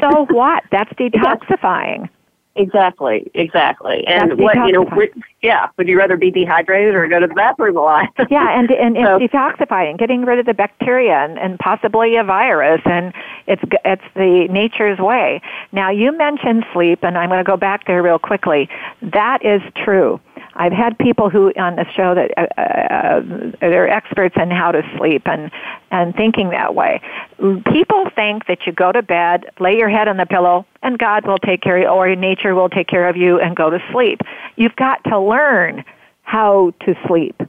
So 0.01 0.25
what? 0.31 0.63
That's 0.71 0.91
detoxifying. 0.93 2.09
Exactly, 2.57 3.29
exactly. 3.35 4.03
And 4.07 4.31
That's 4.31 4.41
what 4.41 4.55
you 4.65 4.71
know, 4.73 5.07
yeah, 5.41 5.67
would 5.77 5.87
you 5.87 5.97
rather 5.97 6.17
be 6.17 6.31
dehydrated 6.31 6.95
or 6.95 7.07
go 7.07 7.19
to 7.19 7.27
the 7.27 7.33
bathroom 7.35 7.77
a 7.77 7.81
lot? 7.81 8.09
yeah, 8.31 8.57
and 8.57 8.71
and 8.71 8.95
so, 8.95 9.19
detoxifying, 9.19 9.97
getting 9.99 10.25
rid 10.25 10.39
of 10.39 10.47
the 10.47 10.55
bacteria 10.55 11.13
and, 11.23 11.37
and 11.37 11.59
possibly 11.59 12.15
a 12.15 12.23
virus, 12.23 12.81
and 12.85 13.13
it's 13.45 13.61
it's 13.85 14.01
the 14.15 14.47
nature's 14.49 14.97
way. 14.97 15.39
Now 15.71 15.91
you 15.91 16.17
mentioned 16.17 16.65
sleep, 16.73 17.03
and 17.03 17.15
I'm 17.15 17.29
going 17.29 17.43
to 17.43 17.49
go 17.49 17.57
back 17.57 17.85
there 17.85 18.01
real 18.01 18.19
quickly. 18.19 18.67
That 19.01 19.45
is 19.45 19.61
true. 19.75 20.19
I've 20.57 20.73
had 20.73 20.97
people 20.97 21.29
who 21.29 21.53
on 21.55 21.75
the 21.75 21.85
show 21.95 22.15
that 22.15 22.31
uh, 22.35 22.61
uh, 22.61 23.51
they're 23.61 23.89
experts 23.89 24.35
in 24.37 24.49
how 24.49 24.71
to 24.71 24.81
sleep 24.97 25.23
and 25.25 25.51
and 25.91 26.15
thinking 26.15 26.49
that 26.49 26.73
way. 26.73 26.99
People 27.71 28.09
think 28.15 28.47
that 28.47 28.65
you 28.65 28.73
go 28.73 28.91
to 28.91 29.03
bed, 29.03 29.45
lay 29.59 29.77
your 29.77 29.89
head 29.89 30.07
on 30.07 30.17
the 30.17 30.25
pillow, 30.25 30.65
and 30.81 30.97
God 30.97 31.25
will 31.25 31.37
take 31.37 31.61
care 31.61 31.77
of 31.77 31.83
you, 31.83 31.87
or 31.87 32.15
nature 32.15 32.55
will 32.55 32.69
take 32.69 32.87
care 32.87 33.07
of 33.07 33.15
you, 33.15 33.39
and 33.39 33.55
go 33.55 33.69
to 33.69 33.79
sleep. 33.91 34.21
You've 34.55 34.75
got 34.75 35.03
to 35.05 35.19
learn 35.19 35.85
how 36.23 36.73
to 36.85 36.95
sleep. 37.07 37.39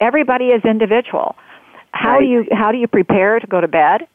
Everybody 0.00 0.46
is 0.46 0.64
individual. 0.64 1.36
How 1.92 2.14
right. 2.14 2.20
do 2.20 2.26
you 2.26 2.46
how 2.52 2.72
do 2.72 2.78
you 2.78 2.88
prepare 2.88 3.38
to 3.38 3.46
go 3.46 3.60
to 3.60 3.68
bed? 3.68 4.08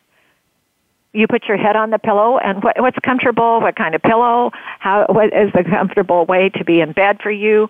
You 1.14 1.28
put 1.28 1.46
your 1.46 1.58
head 1.58 1.76
on 1.76 1.90
the 1.90 2.00
pillow 2.00 2.38
and 2.38 2.64
what, 2.64 2.80
what's 2.80 2.98
comfortable 3.00 3.60
what 3.62 3.76
kind 3.76 3.96
of 3.96 4.02
pillow 4.02 4.52
how 4.80 5.06
what 5.10 5.28
is 5.28 5.52
the 5.54 5.64
comfortable 5.64 6.26
way 6.26 6.50
to 6.50 6.64
be 6.64 6.82
in 6.82 6.92
bed 6.94 7.20
for 7.22 7.32
you 7.32 7.68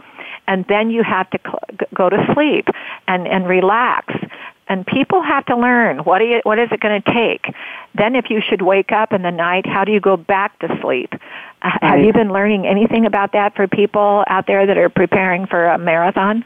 and 0.47 0.65
then 0.67 0.89
you 0.89 1.04
have 1.04 1.30
to 1.30 1.39
cl- 1.43 1.60
go 1.93 2.10
to 2.10 2.17
sleep 2.34 2.67
and 3.08 3.27
and 3.27 3.47
relax 3.47 4.13
And 4.71 4.88
people 4.88 5.21
have 5.21 5.45
to 5.47 5.58
learn 5.58 5.97
what, 6.06 6.21
you, 6.21 6.39
what 6.43 6.58
is 6.58 6.69
it 6.71 6.80
going 6.80 7.01
to 7.01 7.13
take. 7.13 7.54
Then, 7.93 8.15
if 8.15 8.30
you 8.30 8.39
should 8.47 8.62
wake 8.62 8.93
up 8.93 9.12
in 9.12 9.21
the 9.21 9.30
night, 9.30 9.65
how 9.65 9.84
do 9.84 9.91
you 9.91 9.99
go 9.99 10.15
back 10.15 10.58
to 10.60 10.67
sleep? 10.82 11.12
Right. 11.62 11.77
Have 11.82 11.99
you 11.99 12.13
been 12.13 12.32
learning 12.32 12.65
anything 12.65 13.06
about 13.06 13.34
that 13.34 13.54
for 13.54 13.67
people 13.67 14.23
out 14.27 14.47
there 14.47 14.65
that 14.65 14.77
are 14.77 14.88
preparing 14.89 15.45
for 15.45 15.65
a 15.65 15.77
marathon? 15.77 16.45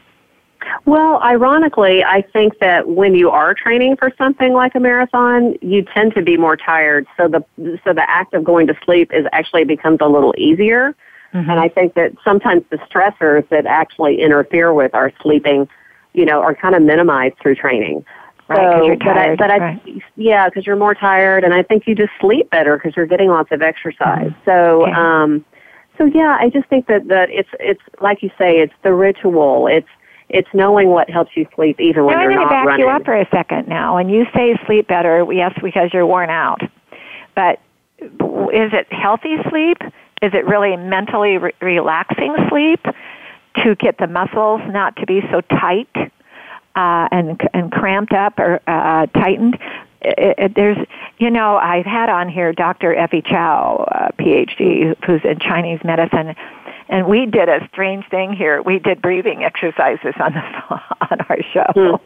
Well, 0.86 1.22
ironically, 1.22 2.04
I 2.04 2.22
think 2.22 2.60
that 2.60 2.88
when 2.88 3.16
you 3.16 3.30
are 3.30 3.54
training 3.54 3.98
for 3.98 4.12
something 4.18 4.54
like 4.54 4.76
a 4.76 4.80
marathon, 4.80 5.56
you 5.62 5.84
tend 5.84 6.14
to 6.16 6.22
be 6.22 6.38
more 6.38 6.58
tired. 6.58 7.08
So 7.18 7.28
the 7.28 7.44
so 7.84 7.94
the 7.94 8.10
act 8.10 8.34
of 8.34 8.44
going 8.44 8.68
to 8.68 8.76
sleep 8.84 9.12
is 9.14 9.26
actually 9.32 9.64
becomes 9.64 10.00
a 10.02 10.08
little 10.08 10.34
easier. 10.38 10.96
Mm-hmm. 11.34 11.50
And 11.50 11.60
I 11.60 11.68
think 11.70 11.96
that 11.96 12.14
sometimes 12.24 12.64
the 12.70 12.78
stressors 12.78 13.48
that 13.50 13.66
actually 13.66 14.22
interfere 14.22 14.74
with 14.74 14.94
our 14.96 15.12
sleeping, 15.22 15.68
you 16.14 16.26
know, 16.26 16.40
are 16.40 16.56
kind 16.56 16.76
of 16.76 16.82
minimized 16.82 17.36
through 17.42 17.56
training. 17.56 18.06
Right, 18.48 18.78
so, 18.78 18.86
you're 18.86 18.96
tired. 18.96 19.38
But 19.40 19.50
I, 19.50 19.58
but 19.58 19.62
right. 19.62 19.82
I 19.86 20.02
yeah, 20.16 20.48
because 20.48 20.68
you're 20.68 20.76
more 20.76 20.94
tired, 20.94 21.44
and 21.44 21.54
I 21.54 21.64
think 21.64 21.88
you 21.88 21.96
just 21.96 22.12
sleep 22.22 22.50
better 22.52 22.78
because 22.78 22.96
you're 22.96 23.08
getting 23.08 23.30
lots 23.30 23.52
of 23.52 23.62
exercise. 23.62 24.32
Mm-hmm. 24.32 24.50
So, 24.50 24.86
um, 24.86 25.46
so 25.98 26.06
yeah, 26.06 26.38
I 26.40 26.50
just 26.50 26.70
think 26.70 26.88
that 26.88 27.08
that 27.08 27.30
it's 27.32 27.50
it's 27.60 27.82
like 28.02 28.22
you 28.22 28.30
say, 28.38 28.60
it's 28.60 28.74
the 28.84 28.94
ritual. 28.94 29.68
It's 29.68 29.88
it's 30.30 30.50
knowing 30.54 30.90
what 30.90 31.10
helps 31.10 31.32
you 31.36 31.48
sleep 31.56 31.80
even 31.80 32.06
when 32.06 32.16
now, 32.16 32.24
you're 32.24 32.34
not 32.34 32.52
running. 32.52 32.58
I'm 32.58 32.66
going 32.66 32.80
to 32.80 32.80
back 32.80 32.80
you 32.80 32.90
up 32.90 33.06
for 33.06 33.16
a 33.16 33.30
second 33.30 33.68
now. 33.68 33.96
When 33.96 34.10
you 34.10 34.26
say 34.36 34.58
sleep 34.66 34.88
better, 34.88 35.26
yes, 35.32 35.54
because 35.62 35.92
you're 35.94 36.06
worn 36.06 36.30
out. 36.30 36.62
But 37.36 37.60
is 38.00 38.72
it 38.74 38.92
healthy 38.92 39.38
sleep? 39.50 39.78
Is 40.22 40.34
it 40.34 40.46
really 40.46 40.76
mentally 40.78 41.38
re- 41.38 41.54
relaxing 41.62 42.36
sleep 42.50 42.84
to 43.64 43.76
get 43.76 43.98
the 43.98 44.08
muscles 44.08 44.62
not 44.68 44.96
to 44.98 45.06
be 45.06 45.22
so 45.32 45.42
tight? 45.42 45.90
uh, 46.76 47.08
and 47.12 47.42
and 47.54 47.72
cramped 47.72 48.14
up 48.14 48.38
or 48.38 48.60
uh, 48.68 49.08
tightened. 49.08 49.58
It, 50.02 50.36
it, 50.38 50.56
there's, 50.56 50.78
you 51.18 51.32
know, 51.32 51.58
I've 51.58 51.86
had 51.86 52.10
on 52.10 52.30
here 52.30 52.54
Dr. 52.54 52.94
Effie 52.94 53.24
Chow, 53.24 53.88
uh, 53.92 54.10
PhD, 54.20 54.94
who's 55.04 55.22
in 55.24 55.40
Chinese 55.40 55.80
medicine, 55.84 56.36
and 56.90 57.08
we 57.08 57.26
did 57.26 57.50
a 57.50 57.68
strange 57.72 58.08
thing 58.10 58.34
here. 58.34 58.62
We 58.62 58.80
did 58.80 59.02
breathing 59.02 59.44
exercises 59.44 60.14
on 60.20 60.34
the 60.34 60.42
on 61.12 61.20
our 61.30 61.38
show, 61.54 61.72
mm. 61.76 62.00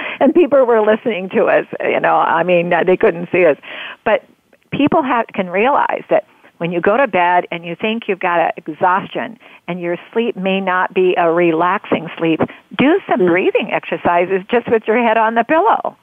and 0.20 0.34
people 0.34 0.64
were 0.64 0.80
listening 0.80 1.28
to 1.30 1.44
us. 1.44 1.66
You 1.80 2.00
know, 2.00 2.16
I 2.16 2.42
mean, 2.42 2.72
they 2.86 2.96
couldn't 2.96 3.28
see 3.30 3.44
us, 3.46 3.56
but 4.04 4.24
people 4.72 5.02
have, 5.02 5.26
can 5.28 5.48
realize 5.48 6.04
that 6.10 6.26
when 6.58 6.72
you 6.72 6.80
go 6.80 6.96
to 6.96 7.06
bed 7.06 7.46
and 7.50 7.64
you 7.64 7.76
think 7.76 8.04
you've 8.08 8.20
got 8.20 8.56
exhaustion 8.56 9.38
and 9.68 9.80
your 9.80 9.96
sleep 10.12 10.36
may 10.36 10.60
not 10.60 10.94
be 10.94 11.14
a 11.16 11.30
relaxing 11.30 12.08
sleep, 12.18 12.40
do 12.76 13.00
some 13.08 13.20
mm. 13.20 13.28
breathing 13.28 13.70
exercises 13.72 14.42
just 14.50 14.70
with 14.70 14.84
your 14.86 15.02
head 15.02 15.16
on 15.16 15.34
the 15.34 15.44
pillow. 15.44 15.96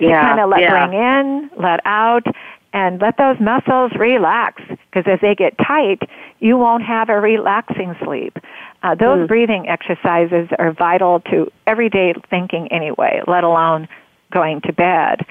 Yeah, 0.00 0.08
to 0.08 0.14
kind 0.14 0.40
of 0.40 0.50
let 0.50 0.60
yeah. 0.60 0.86
bring 0.86 1.00
in, 1.00 1.50
let 1.56 1.80
out, 1.84 2.26
and 2.72 3.00
let 3.00 3.16
those 3.16 3.38
muscles 3.38 3.92
relax. 3.96 4.60
Because 4.94 5.10
as 5.12 5.20
they 5.20 5.34
get 5.34 5.56
tight, 5.58 6.02
you 6.38 6.56
won't 6.56 6.84
have 6.84 7.08
a 7.08 7.20
relaxing 7.20 7.96
sleep. 8.04 8.38
Uh, 8.82 8.94
those 8.94 9.20
mm. 9.20 9.28
breathing 9.28 9.68
exercises 9.68 10.48
are 10.58 10.72
vital 10.72 11.20
to 11.20 11.50
everyday 11.66 12.14
thinking 12.30 12.68
anyway, 12.70 13.20
let 13.26 13.42
alone 13.44 13.88
going 14.30 14.60
to 14.60 14.72
bed. 14.72 15.26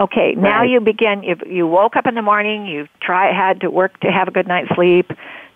Okay, 0.00 0.34
now 0.34 0.60
right. 0.60 0.70
you 0.70 0.80
begin. 0.80 1.22
You, 1.22 1.36
you 1.46 1.66
woke 1.66 1.94
up 1.94 2.06
in 2.06 2.14
the 2.14 2.22
morning. 2.22 2.66
You 2.66 2.88
try 3.02 3.32
had 3.32 3.60
to 3.60 3.70
work 3.70 4.00
to 4.00 4.10
have 4.10 4.28
a 4.28 4.30
good 4.30 4.48
night's 4.48 4.74
sleep. 4.74 5.10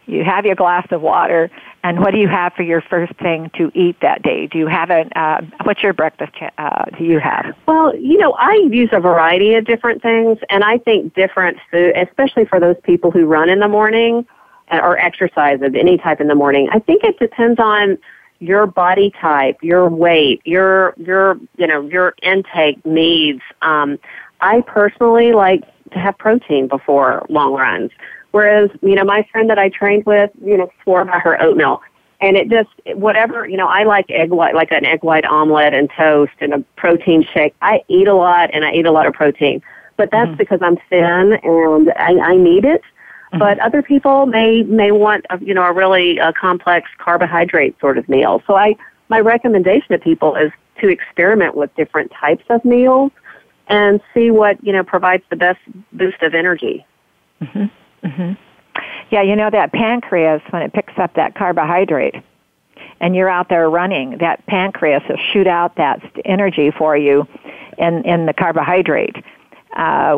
You 0.07 0.25
have 0.25 0.45
your 0.45 0.55
glass 0.55 0.87
of 0.91 1.01
water, 1.01 1.51
and 1.83 2.01
what 2.01 2.13
do 2.13 2.19
you 2.19 2.29
have 2.29 2.53
for 2.55 2.63
your 2.63 2.83
first 2.83 3.15
thing 3.17 3.51
to 3.57 3.71
eat 3.75 3.97
that 4.01 4.23
day? 4.23 4.47
Do 4.47 4.59
you 4.59 4.67
have 4.67 4.91
a 4.91 5.07
uh, 5.19 5.41
what's 5.65 5.83
your 5.83 5.93
breakfast? 5.93 6.33
Uh, 6.59 6.85
do 6.99 7.05
you 7.05 7.19
have? 7.19 7.55
Well, 7.67 7.97
you 7.97 8.19
know, 8.19 8.33
I 8.33 8.55
use 8.71 8.91
a 8.93 9.01
variety 9.01 9.55
of 9.55 9.65
different 9.65 10.03
things, 10.03 10.39
and 10.51 10.63
I 10.63 10.79
think 10.79 11.15
different 11.15 11.59
food, 11.71 11.97
especially 11.97 12.45
for 12.45 12.61
those 12.61 12.77
people 12.83 13.11
who 13.11 13.27
run 13.27 13.49
in 13.49 13.61
the 13.61 13.69
morning 13.69 14.27
uh, 14.71 14.81
or 14.83 14.99
exercise 14.99 15.63
of 15.63 15.75
any 15.75 15.97
type 15.99 16.21
in 16.21 16.29
the 16.29 16.35
morning. 16.35 16.69
I 16.73 16.79
think 16.79 17.03
it 17.05 17.19
depends 17.19 17.59
on 17.59 17.99
your 18.41 18.67
body 18.67 19.13
type, 19.21 19.57
your 19.63 19.89
weight, 19.89 20.43
your 20.45 20.95
your 20.97 21.39
you 21.57 21.67
know 21.67 21.83
your 21.89 22.15
intake 22.23 22.85
needs. 22.85 23.41
Um, 23.63 23.99
I 24.41 24.61
personally 24.63 25.33
like 25.33 25.63
to 25.93 25.99
have 25.99 26.19
protein 26.19 26.69
before 26.69 27.25
long 27.29 27.55
runs. 27.55 27.91
Whereas, 28.35 28.69
you 28.83 28.97
know, 28.97 29.05
my 29.05 29.25
friend 29.31 29.49
that 29.49 29.61
I 29.61 29.69
trained 29.69 30.07
with, 30.07 30.29
you 30.45 30.57
know, 30.57 30.69
swore 30.83 31.05
by 31.05 31.21
her 31.21 31.41
oatmeal. 31.41 31.81
And 32.21 32.37
it 32.37 32.51
just, 32.51 32.69
whatever, 32.99 33.47
you 33.47 33.57
know, 33.57 33.69
I 33.69 33.85
like 33.85 34.11
egg 34.11 34.31
white, 34.31 34.57
like 34.57 34.73
an 34.73 34.85
egg 34.85 35.05
white 35.05 35.25
omelet 35.25 35.73
and 35.73 35.89
toast 35.97 36.33
and 36.41 36.53
a 36.53 36.59
protein 36.77 37.25
shake. 37.33 37.55
I 37.63 37.83
eat 37.87 38.09
a 38.09 38.15
lot 38.15 38.51
and 38.53 38.65
I 38.65 38.73
eat 38.73 38.87
a 38.87 38.91
lot 38.91 39.07
of 39.07 39.15
protein. 39.15 39.63
But 39.97 40.11
that's 40.11 40.27
mm-hmm. 40.27 40.37
because 40.37 40.59
I'm 40.63 40.79
thin 40.91 41.39
and 41.45 41.93
I, 41.97 42.33
I 42.33 42.37
need 42.37 42.65
it. 42.65 42.83
Mm-hmm. 42.83 43.39
But 43.39 43.61
other 43.61 43.83
people 43.83 44.27
may, 44.27 44.65
may 44.65 44.91
want, 44.91 45.27
a, 45.31 45.39
you 45.41 45.55
know, 45.55 45.63
a 45.63 45.73
really 45.73 46.19
uh, 46.19 46.33
complex 46.33 46.91
carbohydrate 46.99 47.79
sort 47.79 47.99
of 47.99 48.09
meal. 48.09 48.43
So 48.49 48.57
I, 48.57 48.75
my 49.11 49.21
recommendation 49.21 49.91
to 49.91 49.99
people 49.99 50.35
is 50.35 50.51
to 50.81 50.89
experiment 50.89 51.55
with 51.55 51.73
different 51.77 52.11
types 52.11 52.45
of 52.51 52.65
meals 52.65 53.13
and 53.69 54.01
see 54.13 54.31
what 54.31 54.63
you 54.63 54.73
know 54.73 54.83
provides 54.85 55.23
the 55.31 55.37
best 55.37 55.61
boost 55.93 56.21
of 56.23 56.35
energy. 56.35 56.85
Mm-hmm. 57.41 57.67
Mm-hmm. 58.05 58.33
Yeah, 59.11 59.23
you 59.23 59.37
know 59.37 59.51
that 59.51 59.73
pancreas 59.73 60.43
when 60.51 60.63
it 60.63 60.73
picks 60.73 60.95
up 60.99 61.15
that 61.15 61.35
carbohydrate, 61.35 62.17
and 63.01 63.15
you're 63.15 63.29
out 63.29 63.49
there 63.49 63.69
running, 63.69 64.19
that 64.19 64.45
pancreas 64.47 65.03
will 65.09 65.19
shoot 65.33 65.47
out 65.47 65.77
that 65.77 66.01
energy 66.25 66.71
for 66.71 66.97
you, 66.97 67.27
in 67.79 68.05
in 68.05 68.27
the 68.27 68.33
carbohydrate. 68.33 69.17
Uh, 69.77 70.17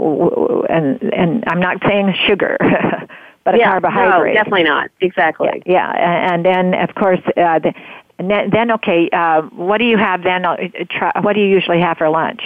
and 0.69 1.03
and 1.03 1.45
I'm 1.47 1.61
not 1.61 1.79
saying 1.87 2.15
sugar, 2.27 2.57
but 3.45 3.55
a 3.55 3.59
yeah, 3.59 3.71
carbohydrate. 3.71 4.35
No, 4.35 4.41
definitely 4.41 4.65
not. 4.65 4.91
Exactly. 5.01 5.63
Yeah, 5.67 5.93
yeah. 5.95 6.35
and 6.35 6.45
then 6.45 6.75
of 6.75 6.95
course. 6.95 7.21
Uh, 7.37 7.59
the, 7.59 7.75
then, 8.19 8.49
then 8.51 8.71
okay, 8.71 9.11
uh, 9.13 9.43
what 9.43 9.77
do 9.77 9.85
you 9.85 9.99
have 9.99 10.23
then? 10.23 10.47
Uh, 10.47 10.57
try, 10.89 11.13
what 11.21 11.35
do 11.35 11.41
you 11.41 11.49
usually 11.49 11.81
have 11.81 11.99
for 11.99 12.09
lunch? 12.09 12.43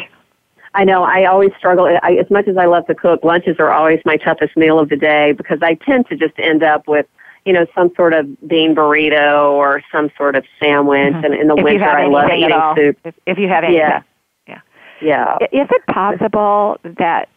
I 0.74 0.84
know 0.84 1.02
I 1.02 1.24
always 1.24 1.50
struggle. 1.58 1.86
I, 2.02 2.12
as 2.14 2.30
much 2.30 2.46
as 2.46 2.56
I 2.56 2.66
love 2.66 2.86
to 2.86 2.94
cook, 2.94 3.24
lunches 3.24 3.56
are 3.58 3.72
always 3.72 4.00
my 4.04 4.16
toughest 4.16 4.56
meal 4.56 4.78
of 4.78 4.88
the 4.88 4.96
day 4.96 5.32
because 5.32 5.58
I 5.62 5.74
tend 5.74 6.06
to 6.08 6.16
just 6.16 6.38
end 6.38 6.62
up 6.62 6.86
with, 6.86 7.06
you 7.44 7.52
know, 7.52 7.66
some 7.74 7.92
sort 7.96 8.12
of 8.12 8.26
bean 8.46 8.74
burrito 8.74 9.50
or 9.50 9.82
some 9.90 10.10
sort 10.16 10.36
of 10.36 10.44
sandwich. 10.62 11.12
Mm-hmm. 11.12 11.24
And 11.24 11.34
in 11.34 11.48
the 11.48 11.56
if 11.56 11.64
winter, 11.64 11.84
I 11.84 12.06
love 12.06 12.30
eating 12.30 12.74
soup. 12.76 12.98
If, 13.04 13.14
if 13.26 13.38
you 13.38 13.48
have 13.48 13.64
anything. 13.64 13.80
Yeah. 13.80 14.02
Yeah. 14.46 14.60
Yeah. 15.02 15.36
Is 15.50 15.68
it 15.70 15.86
possible 15.86 16.78
that 16.84 17.28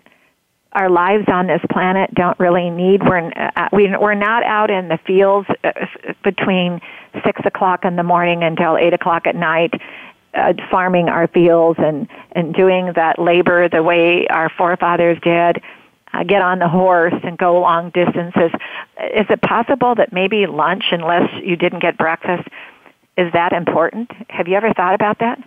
our 0.73 0.89
lives 0.89 1.25
on 1.27 1.47
this 1.47 1.61
planet 1.71 2.13
don't 2.13 2.37
really 2.39 2.69
need 2.69 3.01
we're 3.03 3.31
uh, 3.35 3.69
we, 3.71 3.95
we're 3.95 4.15
not 4.15 4.43
out 4.43 4.71
in 4.71 4.87
the 4.87 4.97
fields 5.05 5.47
uh, 5.63 5.71
between 6.23 6.81
six 7.23 7.41
o'clock 7.45 7.85
in 7.85 7.95
the 7.95 8.03
morning 8.03 8.43
until 8.43 8.77
eight 8.77 8.93
o'clock 8.93 9.27
at 9.27 9.35
night 9.35 9.71
uh, 10.35 10.53
farming 10.69 11.09
our 11.09 11.27
fields 11.27 11.79
and, 11.81 12.07
and 12.31 12.53
doing 12.53 12.91
that 12.95 13.19
labor 13.19 13.69
the 13.69 13.83
way 13.83 14.27
our 14.27 14.49
forefathers 14.49 15.17
did, 15.21 15.61
uh, 16.13 16.23
get 16.23 16.41
on 16.41 16.59
the 16.59 16.67
horse 16.67 17.13
and 17.23 17.37
go 17.37 17.59
long 17.59 17.89
distances. 17.91 18.51
Is 19.15 19.25
it 19.29 19.41
possible 19.41 19.95
that 19.95 20.13
maybe 20.13 20.45
lunch, 20.45 20.85
unless 20.91 21.29
you 21.43 21.55
didn't 21.55 21.79
get 21.79 21.97
breakfast, 21.97 22.47
is 23.17 23.31
that 23.33 23.53
important? 23.53 24.11
Have 24.29 24.47
you 24.47 24.55
ever 24.55 24.73
thought 24.73 24.95
about 24.95 25.19
that? 25.19 25.39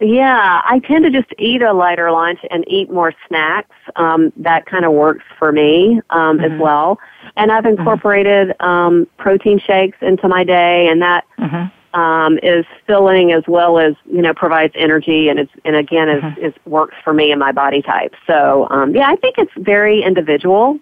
Yeah, 0.00 0.60
I 0.64 0.80
tend 0.80 1.04
to 1.04 1.10
just 1.10 1.32
eat 1.38 1.62
a 1.62 1.72
lighter 1.72 2.10
lunch 2.10 2.40
and 2.50 2.64
eat 2.66 2.90
more 2.90 3.14
snacks. 3.28 3.74
Um, 3.96 4.32
that 4.36 4.66
kind 4.66 4.84
of 4.84 4.92
works 4.92 5.24
for 5.38 5.52
me 5.52 6.00
um, 6.10 6.38
mm-hmm. 6.38 6.52
as 6.52 6.60
well. 6.60 6.98
And 7.36 7.52
I've 7.52 7.64
mm-hmm. 7.64 7.78
incorporated 7.78 8.48
mm-hmm. 8.48 8.66
um, 8.66 9.06
protein 9.16 9.58
shakes 9.58 9.96
into 10.02 10.28
my 10.28 10.44
day, 10.44 10.88
and 10.88 11.00
that 11.00 11.24
mm-hmm 11.38 11.73
um, 11.94 12.38
is 12.42 12.66
filling 12.86 13.32
as 13.32 13.44
well 13.46 13.78
as 13.78 13.94
you 14.04 14.20
know 14.20 14.34
provides 14.34 14.74
energy 14.76 15.28
and 15.28 15.38
it's 15.38 15.52
and 15.64 15.76
again 15.76 16.08
is, 16.08 16.22
mm-hmm. 16.22 16.44
is 16.44 16.52
works 16.66 16.96
for 17.02 17.14
me 17.14 17.30
and 17.30 17.38
my 17.38 17.52
body 17.52 17.80
type. 17.80 18.14
So 18.26 18.66
um, 18.70 18.94
yeah, 18.94 19.08
I 19.08 19.16
think 19.16 19.36
it's 19.38 19.52
very 19.56 20.02
individual. 20.02 20.74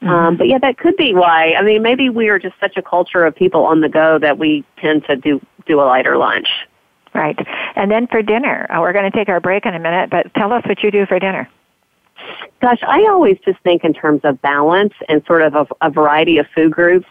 Mm-hmm. 0.00 0.08
Um, 0.08 0.36
but 0.36 0.48
yeah, 0.48 0.58
that 0.58 0.78
could 0.78 0.96
be 0.96 1.14
why. 1.14 1.54
I 1.54 1.62
mean, 1.62 1.82
maybe 1.82 2.08
we 2.08 2.28
are 2.28 2.38
just 2.38 2.54
such 2.60 2.76
a 2.76 2.82
culture 2.82 3.24
of 3.24 3.34
people 3.34 3.64
on 3.64 3.80
the 3.80 3.88
go 3.88 4.18
that 4.18 4.38
we 4.38 4.64
tend 4.78 5.04
to 5.06 5.16
do 5.16 5.44
do 5.66 5.80
a 5.80 5.84
lighter 5.84 6.16
lunch. 6.16 6.48
Right, 7.14 7.38
and 7.76 7.90
then 7.90 8.06
for 8.06 8.22
dinner, 8.22 8.66
uh, 8.70 8.80
we're 8.80 8.94
going 8.94 9.10
to 9.10 9.16
take 9.16 9.28
our 9.28 9.38
break 9.38 9.66
in 9.66 9.74
a 9.74 9.78
minute. 9.78 10.08
But 10.10 10.32
tell 10.34 10.52
us 10.52 10.64
what 10.64 10.82
you 10.82 10.90
do 10.90 11.04
for 11.04 11.18
dinner. 11.18 11.48
Gosh, 12.60 12.78
I 12.86 13.00
always 13.10 13.36
just 13.44 13.58
think 13.60 13.84
in 13.84 13.92
terms 13.92 14.20
of 14.24 14.40
balance 14.40 14.94
and 15.08 15.22
sort 15.26 15.42
of 15.42 15.54
a, 15.54 15.66
a 15.82 15.90
variety 15.90 16.38
of 16.38 16.46
food 16.54 16.72
groups 16.72 17.06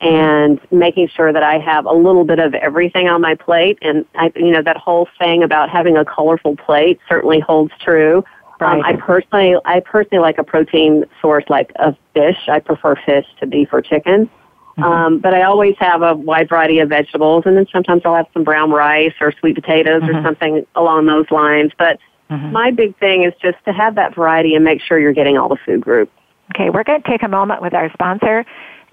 and 0.00 0.60
making 0.70 1.08
sure 1.08 1.32
that 1.32 1.42
I 1.42 1.58
have 1.58 1.86
a 1.86 1.92
little 1.92 2.24
bit 2.24 2.38
of 2.38 2.54
everything 2.54 3.08
on 3.08 3.20
my 3.20 3.34
plate. 3.34 3.78
And 3.80 4.04
I, 4.14 4.30
you 4.36 4.50
know, 4.50 4.62
that 4.62 4.76
whole 4.76 5.08
thing 5.18 5.42
about 5.42 5.70
having 5.70 5.96
a 5.96 6.04
colorful 6.04 6.56
plate 6.56 7.00
certainly 7.08 7.40
holds 7.40 7.72
true. 7.80 8.24
Right. 8.60 8.78
Um, 8.78 8.84
I 8.84 8.96
personally, 8.96 9.56
I 9.64 9.80
personally 9.80 10.20
like 10.20 10.38
a 10.38 10.44
protein 10.44 11.04
source 11.20 11.44
like 11.48 11.72
a 11.76 11.96
fish. 12.14 12.38
I 12.48 12.60
prefer 12.60 12.96
fish 13.06 13.26
to 13.40 13.46
beef 13.46 13.68
or 13.72 13.82
chicken. 13.82 14.30
Mm-hmm. 14.78 14.82
Um, 14.82 15.18
but 15.18 15.32
I 15.32 15.42
always 15.42 15.74
have 15.78 16.02
a 16.02 16.14
wide 16.14 16.50
variety 16.50 16.80
of 16.80 16.90
vegetables, 16.90 17.44
and 17.46 17.56
then 17.56 17.66
sometimes 17.72 18.02
I'll 18.04 18.14
have 18.14 18.26
some 18.34 18.44
brown 18.44 18.70
rice 18.70 19.14
or 19.20 19.32
sweet 19.40 19.54
potatoes 19.54 20.02
mm-hmm. 20.02 20.16
or 20.16 20.22
something 20.22 20.66
along 20.74 21.06
those 21.06 21.30
lines. 21.30 21.72
But 21.78 21.98
mm-hmm. 22.30 22.52
my 22.52 22.70
big 22.70 22.98
thing 22.98 23.24
is 23.24 23.32
just 23.40 23.56
to 23.64 23.72
have 23.72 23.94
that 23.94 24.14
variety 24.14 24.54
and 24.54 24.64
make 24.64 24.82
sure 24.82 24.98
you're 24.98 25.14
getting 25.14 25.38
all 25.38 25.48
the 25.48 25.56
food 25.64 25.80
groups. 25.80 26.12
Okay, 26.54 26.70
we're 26.70 26.84
going 26.84 27.02
to 27.02 27.08
take 27.08 27.22
a 27.22 27.28
moment 27.28 27.62
with 27.62 27.74
our 27.74 27.90
sponsor, 27.92 28.44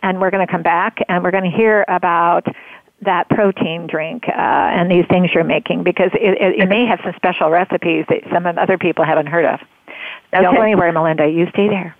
and 0.03 0.21
we're 0.21 0.29
going 0.29 0.45
to 0.45 0.51
come 0.51 0.61
back 0.61 0.99
and 1.09 1.23
we're 1.23 1.31
going 1.31 1.49
to 1.49 1.57
hear 1.57 1.83
about 1.87 2.45
that 3.01 3.27
protein 3.29 3.87
drink 3.87 4.23
uh, 4.27 4.31
and 4.31 4.91
these 4.91 5.05
things 5.09 5.31
you're 5.33 5.43
making 5.43 5.83
because 5.83 6.11
it, 6.13 6.37
it, 6.39 6.63
it, 6.63 6.69
may 6.69 6.85
have 6.85 6.99
some 7.03 7.13
special 7.15 7.49
recipes 7.49 8.05
that 8.07 8.21
some 8.31 8.45
other 8.45 8.77
people 8.77 9.03
haven't 9.03 9.27
heard 9.27 9.45
of. 9.45 9.59
Okay. 9.59 10.43
Don't 10.43 10.55
go 10.55 10.61
anywhere, 10.61 10.91
Melinda. 10.91 11.27
You 11.27 11.47
stay 11.49 11.67
there. 11.67 11.95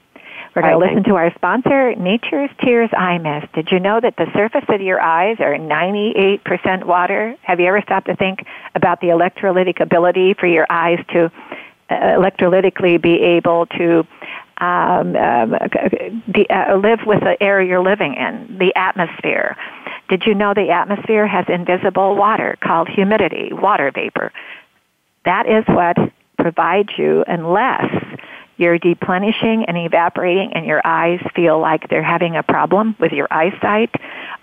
We're 0.56 0.62
going 0.62 0.80
to 0.80 0.86
listen 0.86 1.04
to 1.06 1.16
our 1.16 1.34
sponsor, 1.34 1.96
Nature's 1.96 2.52
Tears 2.64 2.92
Eye 2.96 3.18
Mist. 3.18 3.52
Did 3.54 3.70
you 3.72 3.80
know 3.80 4.00
that 4.00 4.18
the 4.18 4.28
surface 4.36 4.66
of 4.70 4.82
your 4.82 5.02
eyes 5.02 5.38
are 5.40 5.56
98% 5.56 6.86
water? 6.86 7.36
Have 7.42 7.60
you 7.60 7.66
ever 7.66 7.82
stopped 7.82 8.06
to 8.06 8.16
think 8.16 8.46
about 8.76 9.02
the 9.02 9.08
electrolytic 9.08 9.82
ability 9.82 10.36
for 10.36 10.46
your 10.46 10.68
eyes 10.70 11.00
to 11.10 11.32
uh, 11.90 11.94
electrolytically 11.94 13.02
be 13.02 13.20
able 13.20 13.66
to 13.66 14.06
um, 14.58 15.16
um, 15.16 15.54
uh, 15.54 16.76
live 16.76 17.00
with 17.06 17.22
the 17.22 17.38
air 17.42 17.62
you're 17.62 17.84
living 17.84 18.14
in, 18.14 18.58
the 18.60 18.74
atmosphere? 18.76 19.58
Did 20.10 20.26
you 20.26 20.36
know 20.36 20.54
the 20.54 20.70
atmosphere 20.70 21.26
has 21.26 21.46
invisible 21.48 22.16
water 22.16 22.58
called 22.62 22.90
humidity, 22.90 23.50
water 23.52 23.92
vapor? 23.92 24.32
That 25.26 25.48
is 25.48 25.64
what 25.68 25.98
provides 26.38 26.90
you 26.98 27.24
unless 27.28 27.92
you're 28.58 28.78
deplenishing 28.78 29.66
and 29.66 29.78
evaporating 29.78 30.54
and 30.54 30.66
your 30.66 30.82
eyes 30.86 31.20
feel 31.36 31.60
like 31.60 31.90
they're 31.90 32.04
having 32.04 32.36
a 32.36 32.44
problem 32.44 32.96
with 33.00 33.12
your 33.12 33.28
eyesight. 33.32 33.90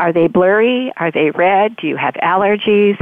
Are 0.01 0.13
they 0.13 0.27
blurry? 0.27 0.93
Are 0.97 1.13
they 1.13 1.31
red? 1.31 1.77
Do 1.77 1.87
you 1.87 1.97
have 1.97 2.15
allergies? 2.15 2.99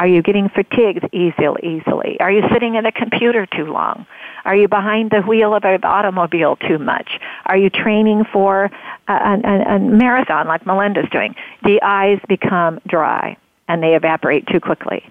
Are 0.00 0.06
you 0.06 0.22
getting 0.22 0.48
fatigued 0.48 1.04
easily? 1.12 1.60
Easily? 1.62 2.16
Are 2.20 2.32
you 2.32 2.40
sitting 2.50 2.74
at 2.78 2.86
a 2.86 2.90
computer 2.90 3.44
too 3.44 3.66
long? 3.66 4.06
Are 4.46 4.56
you 4.56 4.66
behind 4.66 5.10
the 5.10 5.20
wheel 5.20 5.54
of 5.54 5.62
an 5.64 5.84
automobile 5.84 6.56
too 6.56 6.78
much? 6.78 7.20
Are 7.44 7.58
you 7.58 7.68
training 7.68 8.24
for 8.32 8.70
a, 9.08 9.12
a, 9.12 9.74
a 9.74 9.78
marathon 9.78 10.48
like 10.48 10.64
Melinda's 10.64 11.10
doing? 11.12 11.34
The 11.64 11.82
eyes 11.82 12.18
become 12.26 12.80
dry 12.86 13.36
and 13.68 13.82
they 13.82 13.94
evaporate 13.94 14.46
too 14.46 14.58
quickly. 14.58 15.04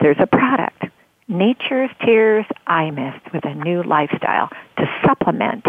There's 0.00 0.18
a 0.20 0.28
product 0.28 0.84
Nature's 1.26 1.90
Tears 2.04 2.46
Eye 2.68 2.92
Mist 2.92 3.34
with 3.34 3.44
a 3.44 3.54
new 3.54 3.82
lifestyle 3.82 4.48
to 4.78 4.84
supplement 5.04 5.66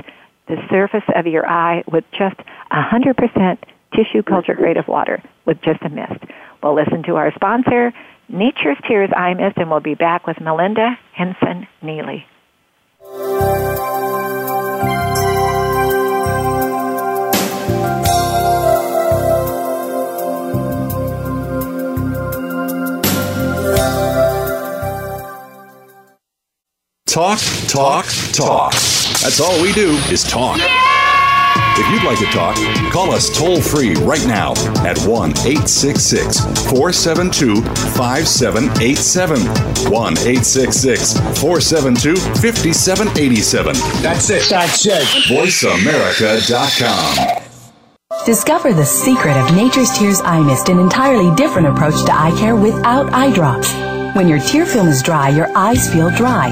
the 0.47 0.57
surface 0.69 1.09
of 1.15 1.25
your 1.25 1.49
eye 1.49 1.83
with 1.91 2.03
just 2.11 2.37
100% 2.71 3.57
tissue 3.95 4.21
culture 4.21 4.53
grade 4.53 4.77
of 4.77 4.87
water 4.87 5.19
with 5.45 5.59
just 5.63 5.81
a 5.81 5.89
mist. 5.89 6.23
We'll 6.61 6.75
listen 6.75 7.01
to 7.03 7.15
our 7.15 7.33
sponsor, 7.33 7.91
Nature's 8.29 8.77
Tears 8.87 9.09
Eye 9.15 9.33
Mist, 9.33 9.57
and 9.57 9.69
we'll 9.69 9.79
be 9.79 9.95
back 9.95 10.27
with 10.27 10.39
Melinda 10.41 10.97
Hinson 11.13 11.67
Neely. 11.81 12.25
Talk, 27.05 27.39
talk, 27.67 28.05
talk. 28.33 28.73
That's 28.73 29.39
all 29.39 29.59
we 29.61 29.73
do 29.73 29.91
is 30.11 30.23
talk. 30.23 30.59
If 31.79 31.89
you'd 31.91 32.03
like 32.03 32.19
to 32.19 32.25
talk, 32.25 32.55
call 32.91 33.11
us 33.11 33.29
toll 33.29 33.61
free 33.61 33.93
right 33.95 34.25
now 34.27 34.51
at 34.85 34.97
1 35.05 35.31
866 35.31 36.39
472 36.69 37.61
5787. 37.97 39.39
1 39.91 40.17
866 40.17 41.13
472 41.39 42.15
5787. 42.15 43.73
That's 44.01 44.29
it. 44.29 44.43
That's 44.49 44.85
it. 44.85 45.03
VoiceAmerica.com. 45.29 47.43
Discover 48.25 48.73
the 48.73 48.85
secret 48.85 49.37
of 49.37 49.53
Nature's 49.55 49.91
Tears 49.97 50.19
Eye 50.21 50.41
Mist, 50.41 50.67
an 50.69 50.79
entirely 50.79 51.33
different 51.35 51.67
approach 51.67 52.03
to 52.05 52.11
eye 52.11 52.35
care 52.37 52.55
without 52.55 53.13
eye 53.13 53.31
drops. 53.33 53.71
When 54.15 54.27
your 54.27 54.39
tear 54.39 54.65
film 54.65 54.87
is 54.87 55.03
dry, 55.03 55.29
your 55.29 55.55
eyes 55.55 55.91
feel 55.93 56.09
dry. 56.09 56.51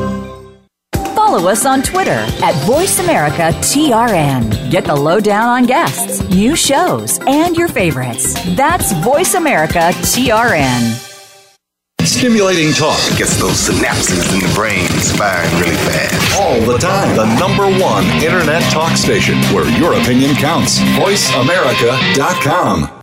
follow 1.31 1.49
us 1.49 1.65
on 1.65 1.81
Twitter 1.81 2.27
at 2.43 2.53
VoiceAmericaTRN. 2.65 4.69
Get 4.69 4.83
the 4.83 4.95
lowdown 4.95 5.47
on 5.47 5.65
guests, 5.65 6.21
new 6.29 6.57
shows, 6.57 7.19
and 7.25 7.55
your 7.55 7.69
favorites. 7.69 8.33
That's 8.57 8.91
VoiceAmericaTRN. 8.95 11.07
Stimulating 12.01 12.73
talk 12.73 12.99
gets 13.17 13.39
those 13.39 13.69
synapses 13.69 14.33
in 14.33 14.41
the 14.41 14.51
brain 14.53 14.85
firing 15.17 15.49
really 15.61 15.77
fast. 15.87 16.41
All 16.41 16.59
the 16.69 16.77
time. 16.77 17.15
The 17.15 17.27
number 17.39 17.69
one 17.81 18.03
internet 18.21 18.63
talk 18.63 18.97
station 18.97 19.37
where 19.53 19.69
your 19.79 19.93
opinion 19.93 20.35
counts. 20.35 20.79
VoiceAmerica.com. 20.99 23.00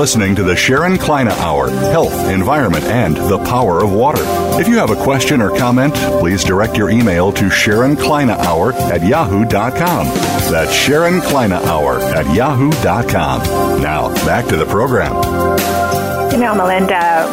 listening 0.00 0.34
to 0.34 0.42
the 0.42 0.56
Sharon 0.56 0.96
Kleyne 0.96 1.28
Hour 1.28 1.68
Health, 1.68 2.30
Environment, 2.30 2.82
and 2.86 3.14
the 3.18 3.36
Power 3.40 3.84
of 3.84 3.92
Water. 3.92 4.22
If 4.58 4.66
you 4.66 4.78
have 4.78 4.88
a 4.88 4.96
question 4.96 5.42
or 5.42 5.50
comment, 5.50 5.94
please 6.20 6.42
direct 6.42 6.74
your 6.74 6.88
email 6.88 7.30
to 7.32 7.50
Sharon 7.50 7.96
Kleyne 7.96 8.30
Hour 8.30 8.72
at 8.72 9.06
yahoo.com. 9.06 10.06
That's 10.50 10.72
Sharon 10.72 11.20
Kleyne 11.20 11.52
Hour 11.52 12.00
at 12.00 12.34
yahoo.com. 12.34 13.82
Now, 13.82 14.08
back 14.24 14.46
to 14.46 14.56
the 14.56 14.64
program. 14.64 15.12
You 16.32 16.38
know, 16.38 16.54
Melinda, 16.54 17.28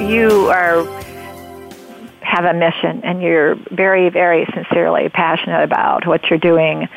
you 0.00 0.48
are 0.48 0.84
have 2.20 2.46
a 2.46 2.52
mission 2.52 3.04
and 3.04 3.22
you're 3.22 3.54
very, 3.70 4.10
very 4.10 4.44
sincerely 4.52 5.08
passionate 5.08 5.62
about 5.62 6.04
what 6.04 6.28
you're 6.30 6.40
doing 6.40 6.88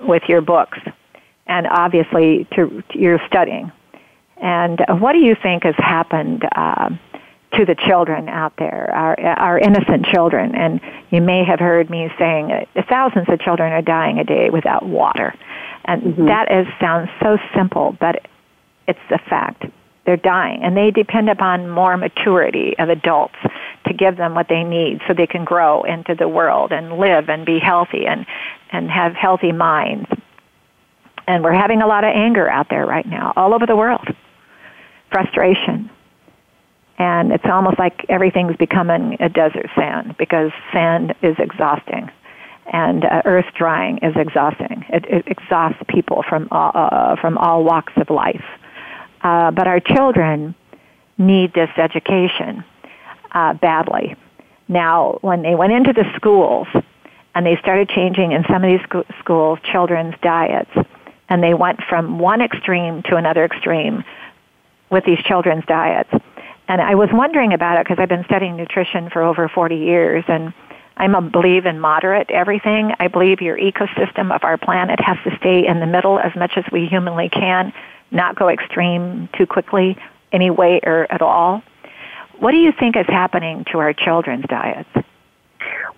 with 0.00 0.24
your 0.26 0.40
books 0.40 0.78
and 1.46 1.68
obviously 1.68 2.48
to, 2.56 2.82
to 2.90 2.98
you're 2.98 3.20
studying 3.28 3.70
and 4.36 4.84
what 4.88 5.12
do 5.12 5.18
you 5.18 5.36
think 5.40 5.64
has 5.64 5.74
happened 5.78 6.44
uh, 6.54 6.90
to 7.52 7.64
the 7.64 7.76
children 7.86 8.28
out 8.28 8.54
there, 8.56 8.90
our, 8.92 9.20
our 9.20 9.58
innocent 9.58 10.06
children? 10.06 10.54
And 10.54 10.80
you 11.10 11.20
may 11.20 11.44
have 11.44 11.60
heard 11.60 11.88
me 11.88 12.10
saying 12.18 12.50
uh, 12.52 12.82
thousands 12.88 13.28
of 13.28 13.40
children 13.40 13.72
are 13.72 13.82
dying 13.82 14.18
a 14.18 14.24
day 14.24 14.50
without 14.50 14.84
water. 14.84 15.34
And 15.84 16.02
mm-hmm. 16.02 16.26
that 16.26 16.50
is, 16.50 16.66
sounds 16.80 17.10
so 17.22 17.38
simple, 17.54 17.96
but 18.00 18.26
it's 18.88 18.98
a 19.10 19.18
fact. 19.18 19.64
They're 20.04 20.16
dying, 20.18 20.62
and 20.62 20.76
they 20.76 20.90
depend 20.90 21.30
upon 21.30 21.70
more 21.70 21.96
maturity 21.96 22.74
of 22.78 22.90
adults 22.90 23.36
to 23.86 23.94
give 23.94 24.18
them 24.18 24.34
what 24.34 24.48
they 24.48 24.62
need 24.62 25.00
so 25.06 25.14
they 25.14 25.26
can 25.26 25.46
grow 25.46 25.82
into 25.84 26.14
the 26.14 26.28
world 26.28 26.72
and 26.72 26.98
live 26.98 27.30
and 27.30 27.46
be 27.46 27.58
healthy 27.58 28.06
and, 28.06 28.26
and 28.70 28.90
have 28.90 29.14
healthy 29.14 29.52
minds. 29.52 30.10
And 31.26 31.42
we're 31.42 31.52
having 31.54 31.80
a 31.80 31.86
lot 31.86 32.04
of 32.04 32.10
anger 32.14 32.50
out 32.50 32.68
there 32.68 32.84
right 32.84 33.06
now, 33.06 33.32
all 33.34 33.54
over 33.54 33.64
the 33.64 33.76
world 33.76 34.06
frustration. 35.14 35.88
And 36.98 37.32
it's 37.32 37.44
almost 37.44 37.78
like 37.78 38.04
everything's 38.08 38.56
becoming 38.56 39.16
a 39.20 39.28
desert 39.28 39.70
sand 39.76 40.16
because 40.18 40.50
sand 40.72 41.14
is 41.22 41.36
exhausting 41.38 42.10
and 42.72 43.04
uh, 43.04 43.22
earth 43.24 43.46
drying 43.56 43.98
is 43.98 44.14
exhausting. 44.16 44.84
It, 44.88 45.04
it 45.06 45.24
exhausts 45.28 45.80
people 45.88 46.24
from 46.28 46.48
all, 46.50 46.72
uh, 46.74 47.16
from 47.20 47.38
all 47.38 47.62
walks 47.62 47.92
of 47.96 48.10
life. 48.10 48.44
Uh, 49.22 49.52
but 49.52 49.68
our 49.68 49.80
children 49.80 50.54
need 51.16 51.54
this 51.54 51.70
education 51.76 52.64
uh, 53.30 53.54
badly. 53.54 54.16
Now, 54.66 55.18
when 55.20 55.42
they 55.42 55.54
went 55.54 55.72
into 55.72 55.92
the 55.92 56.04
schools 56.16 56.66
and 57.34 57.46
they 57.46 57.56
started 57.56 57.88
changing 57.88 58.32
in 58.32 58.44
some 58.50 58.64
of 58.64 58.70
these 58.70 58.82
sco- 58.84 59.06
schools 59.20 59.58
children's 59.70 60.14
diets, 60.22 60.70
and 61.28 61.42
they 61.42 61.54
went 61.54 61.80
from 61.88 62.18
one 62.18 62.40
extreme 62.40 63.02
to 63.04 63.16
another 63.16 63.44
extreme, 63.44 64.04
with 64.94 65.04
these 65.04 65.18
children's 65.18 65.66
diets. 65.66 66.10
And 66.68 66.80
I 66.80 66.94
was 66.94 67.10
wondering 67.12 67.52
about 67.52 67.78
it 67.78 67.84
because 67.84 68.00
I've 68.00 68.08
been 68.08 68.24
studying 68.24 68.56
nutrition 68.56 69.10
for 69.10 69.22
over 69.22 69.48
40 69.48 69.76
years 69.76 70.24
and 70.28 70.54
I'm 70.96 71.16
a 71.16 71.20
believe 71.20 71.66
in 71.66 71.80
moderate 71.80 72.30
everything. 72.30 72.92
I 73.00 73.08
believe 73.08 73.42
your 73.42 73.58
ecosystem 73.58 74.32
of 74.32 74.44
our 74.44 74.56
planet 74.56 75.00
has 75.00 75.18
to 75.24 75.36
stay 75.36 75.66
in 75.66 75.80
the 75.80 75.86
middle 75.86 76.20
as 76.20 76.34
much 76.36 76.52
as 76.56 76.64
we 76.70 76.86
humanly 76.86 77.28
can, 77.28 77.72
not 78.12 78.36
go 78.36 78.48
extreme 78.48 79.28
too 79.36 79.46
quickly 79.46 79.98
any 80.30 80.50
way 80.50 80.78
or 80.84 81.08
at 81.10 81.20
all. 81.20 81.62
What 82.38 82.52
do 82.52 82.58
you 82.58 82.70
think 82.70 82.96
is 82.96 83.06
happening 83.08 83.64
to 83.72 83.78
our 83.78 83.92
children's 83.92 84.46
diets? 84.46 84.88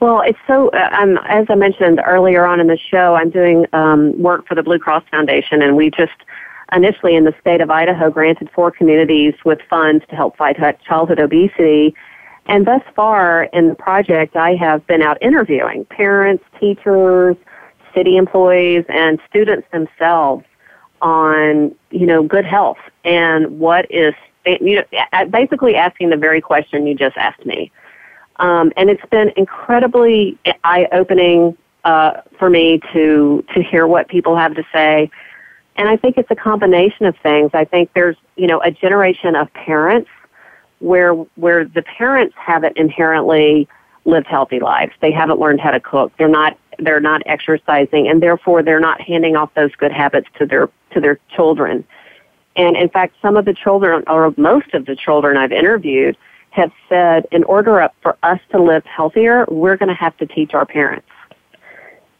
Well, 0.00 0.22
it's 0.22 0.38
so, 0.46 0.68
uh, 0.70 0.88
um, 0.92 1.18
as 1.28 1.46
I 1.50 1.54
mentioned 1.54 2.00
earlier 2.04 2.46
on 2.46 2.60
in 2.60 2.66
the 2.66 2.78
show, 2.78 3.14
I'm 3.14 3.30
doing 3.30 3.66
um, 3.74 4.18
work 4.20 4.46
for 4.46 4.54
the 4.54 4.62
Blue 4.62 4.78
Cross 4.78 5.04
Foundation, 5.10 5.60
and 5.60 5.76
we 5.76 5.90
just 5.90 6.16
initially 6.72 7.14
in 7.14 7.24
the 7.24 7.34
state 7.40 7.60
of 7.60 7.70
Idaho 7.70 8.10
granted 8.10 8.50
four 8.54 8.70
communities 8.70 9.34
with 9.44 9.60
funds 9.68 10.04
to 10.10 10.16
help 10.16 10.36
fight 10.36 10.56
childhood 10.84 11.20
obesity. 11.20 11.94
And 12.46 12.66
thus 12.66 12.82
far 12.94 13.44
in 13.52 13.68
the 13.68 13.74
project, 13.74 14.36
I 14.36 14.54
have 14.54 14.86
been 14.86 15.02
out 15.02 15.18
interviewing 15.20 15.84
parents, 15.86 16.44
teachers, 16.60 17.36
city 17.94 18.16
employees, 18.16 18.84
and 18.88 19.18
students 19.28 19.66
themselves 19.72 20.44
on, 21.02 21.74
you 21.90 22.06
know, 22.06 22.22
good 22.22 22.44
health 22.44 22.78
and 23.04 23.58
what 23.58 23.90
is, 23.90 24.14
you 24.44 24.76
know, 24.76 25.26
basically 25.30 25.74
asking 25.74 26.10
the 26.10 26.16
very 26.16 26.40
question 26.40 26.86
you 26.86 26.94
just 26.94 27.16
asked 27.16 27.44
me. 27.44 27.70
Um, 28.36 28.72
and 28.76 28.90
it's 28.90 29.04
been 29.10 29.32
incredibly 29.36 30.38
eye-opening 30.64 31.56
uh, 31.84 32.20
for 32.38 32.50
me 32.50 32.80
to 32.92 33.44
to 33.54 33.62
hear 33.62 33.86
what 33.86 34.08
people 34.08 34.36
have 34.36 34.54
to 34.56 34.64
say. 34.72 35.10
And 35.76 35.88
I 35.88 35.96
think 35.96 36.16
it's 36.16 36.30
a 36.30 36.36
combination 36.36 37.06
of 37.06 37.16
things. 37.18 37.50
I 37.54 37.64
think 37.64 37.90
there's 37.94 38.16
you 38.36 38.46
know 38.46 38.60
a 38.60 38.70
generation 38.70 39.36
of 39.36 39.52
parents 39.52 40.10
where 40.78 41.12
where 41.12 41.64
the 41.64 41.82
parents 41.82 42.34
haven't 42.38 42.76
inherently 42.76 43.68
lived 44.04 44.26
healthy 44.26 44.60
lives. 44.60 44.92
They 45.00 45.10
haven't 45.10 45.38
learned 45.38 45.60
how 45.60 45.70
to 45.70 45.80
cook. 45.80 46.12
They're 46.18 46.28
not 46.28 46.58
they're 46.78 47.00
not 47.00 47.22
exercising, 47.26 48.08
and 48.08 48.22
therefore 48.22 48.62
they're 48.62 48.80
not 48.80 49.00
handing 49.00 49.36
off 49.36 49.52
those 49.54 49.74
good 49.76 49.92
habits 49.92 50.28
to 50.38 50.46
their 50.46 50.68
to 50.92 51.00
their 51.00 51.18
children. 51.34 51.84
And 52.56 52.76
in 52.76 52.88
fact, 52.88 53.14
some 53.20 53.36
of 53.36 53.44
the 53.44 53.52
children, 53.52 54.02
or 54.06 54.32
most 54.38 54.72
of 54.72 54.86
the 54.86 54.96
children 54.96 55.36
I've 55.36 55.52
interviewed, 55.52 56.16
have 56.50 56.72
said 56.88 57.26
in 57.30 57.44
order 57.44 57.86
for 58.00 58.16
us 58.22 58.40
to 58.50 58.62
live 58.62 58.84
healthier, 58.86 59.44
we're 59.48 59.76
going 59.76 59.90
to 59.90 59.94
have 59.94 60.16
to 60.18 60.26
teach 60.26 60.54
our 60.54 60.64
parents. 60.64 61.06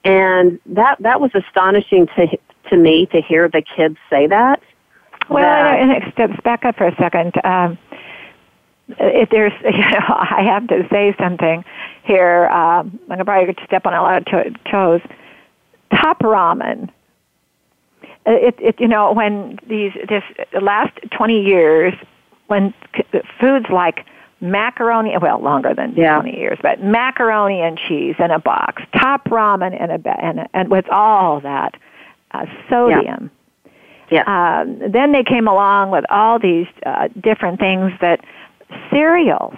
And 0.05 0.61
that 0.67 0.99
that 1.01 1.21
was 1.21 1.31
astonishing 1.35 2.07
to 2.17 2.27
to 2.71 2.77
me 2.77 3.07
to 3.07 3.21
hear 3.21 3.49
the 3.49 3.63
kids 3.63 3.97
say 4.11 4.27
that. 4.27 4.61
Well, 5.29 5.43
that, 5.43 5.81
and 5.81 6.13
steps 6.13 6.41
back 6.45 6.65
up 6.65 6.77
for 6.77 6.87
a 6.87 6.95
second. 6.97 7.33
Um, 7.45 7.79
if 8.89 9.31
there's, 9.31 9.53
you 9.65 9.71
know, 9.71 10.05
I 10.09 10.43
have 10.45 10.67
to 10.69 10.87
say 10.91 11.15
something 11.19 11.65
here. 12.05 12.47
Um, 12.47 12.99
I'm 13.03 13.09
gonna 13.09 13.25
probably 13.25 13.47
going 13.47 13.57
to 13.57 13.65
step 13.65 13.87
on 13.87 13.95
a 13.95 14.03
lot 14.03 14.19
of 14.19 14.55
toes. 14.71 15.01
Top 15.91 16.21
ramen. 16.21 16.91
Uh, 18.27 18.33
it, 18.33 18.57
it, 18.59 18.81
you 18.81 18.89
know, 18.89 19.13
when 19.13 19.59
these 19.69 19.93
this 20.09 20.23
the 20.53 20.61
last 20.61 20.93
20 21.17 21.43
years, 21.45 21.95
when 22.49 22.75
foods 23.41 23.67
like 23.71 24.05
macaroni, 24.41 25.17
well, 25.21 25.41
longer 25.41 25.75
than 25.75 25.95
yeah. 25.95 26.21
20 26.21 26.37
years, 26.37 26.59
but 26.63 26.83
macaroni 26.83 27.61
and 27.61 27.79
cheese 27.79 28.17
in 28.19 28.31
a 28.31 28.39
box, 28.39 28.83
top 28.97 29.25
ramen 29.27 29.81
in 29.81 29.91
a, 29.91 30.09
and, 30.21 30.49
and 30.53 30.71
with 30.71 30.89
all 30.91 31.41
that 31.41 31.75
uh, 32.43 32.47
sodium. 32.69 33.31
Yeah. 34.11 34.23
yeah. 34.27 34.61
Um, 34.61 34.91
then 34.91 35.13
they 35.13 35.25
came 35.25 35.49
along 35.49 35.91
with 35.91 36.05
all 36.11 36.39
these 36.39 36.67
uh, 36.85 37.09
different 37.21 37.59
things 37.59 37.93
that 38.01 38.21
cereals 38.91 39.55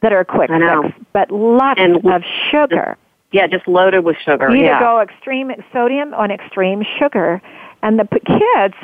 that 0.00 0.12
are 0.12 0.24
quick 0.24 0.50
fix, 0.50 0.94
but 1.12 1.30
lots 1.30 1.80
and 1.80 1.96
of 2.06 2.22
sugar. 2.50 2.96
yeah, 3.32 3.46
just 3.46 3.66
loaded 3.66 4.04
with 4.04 4.16
sugar. 4.24 4.54
You 4.54 4.64
yeah. 4.64 4.80
go 4.80 5.00
extreme 5.00 5.50
sodium 5.72 6.14
on 6.14 6.30
extreme 6.30 6.84
sugar, 6.98 7.42
and 7.82 7.98
the 7.98 8.06
kids 8.26 8.74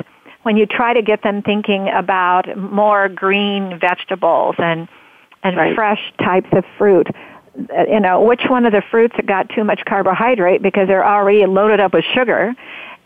when 0.43 0.57
you 0.57 0.65
try 0.65 0.93
to 0.93 1.01
get 1.01 1.23
them 1.23 1.41
thinking 1.41 1.89
about 1.89 2.55
more 2.57 3.09
green 3.09 3.79
vegetables 3.79 4.55
and 4.59 4.87
and 5.43 5.57
right. 5.57 5.75
fresh 5.75 6.13
types 6.19 6.49
of 6.51 6.63
fruit 6.77 7.07
you 7.87 7.99
know 7.99 8.21
which 8.21 8.41
one 8.47 8.65
of 8.65 8.71
the 8.71 8.81
fruits 8.91 9.15
got 9.25 9.49
too 9.49 9.63
much 9.63 9.81
carbohydrate 9.85 10.61
because 10.61 10.87
they're 10.87 11.05
already 11.05 11.45
loaded 11.45 11.79
up 11.79 11.93
with 11.93 12.05
sugar 12.13 12.53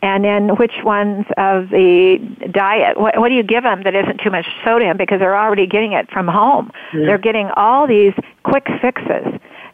and 0.02 0.24
then 0.24 0.56
which 0.56 0.72
ones 0.82 1.26
of 1.36 1.68
the 1.70 2.18
diet 2.50 2.98
what, 2.98 3.18
what 3.18 3.28
do 3.28 3.34
you 3.34 3.42
give 3.42 3.62
them 3.62 3.82
that 3.84 3.94
isn't 3.94 4.20
too 4.20 4.30
much 4.30 4.46
sodium 4.64 4.96
because 4.96 5.20
they're 5.20 5.38
already 5.38 5.66
getting 5.66 5.92
it 5.92 6.10
from 6.10 6.26
home 6.26 6.70
mm. 6.92 7.06
they're 7.06 7.18
getting 7.18 7.48
all 7.56 7.86
these 7.86 8.14
quick 8.42 8.66
fixes 8.80 9.26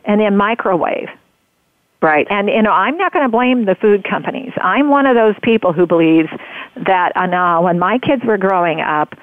and 0.05 0.21
then 0.21 0.37
microwave 0.37 1.09
Right. 2.03 2.27
And, 2.29 2.49
you 2.49 2.63
know, 2.63 2.73
I'm 2.73 2.99
not 2.99 3.13
going 3.13 3.25
to 3.25 3.31
blame 3.31 3.65
the 3.65 3.75
food 3.75 4.05
companies. 4.05 4.53
I'm 4.59 4.91
one 4.91 5.07
of 5.07 5.17
those 5.17 5.35
people 5.43 5.73
who 5.73 5.87
believes 5.87 6.29
that 6.77 7.17
uh, 7.17 7.27
no, 7.27 7.63
when 7.63 7.79
my 7.79 7.99
kids 7.99 8.23
were 8.25 8.37
growing 8.37 8.81
up, 8.81 9.15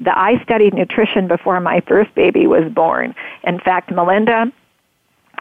the, 0.00 0.18
I 0.18 0.42
studied 0.42 0.74
nutrition 0.74 1.28
before 1.28 1.60
my 1.60 1.80
first 1.86 2.14
baby 2.14 2.46
was 2.46 2.72
born. 2.72 3.14
In 3.44 3.60
fact, 3.60 3.92
Melinda, 3.92 4.50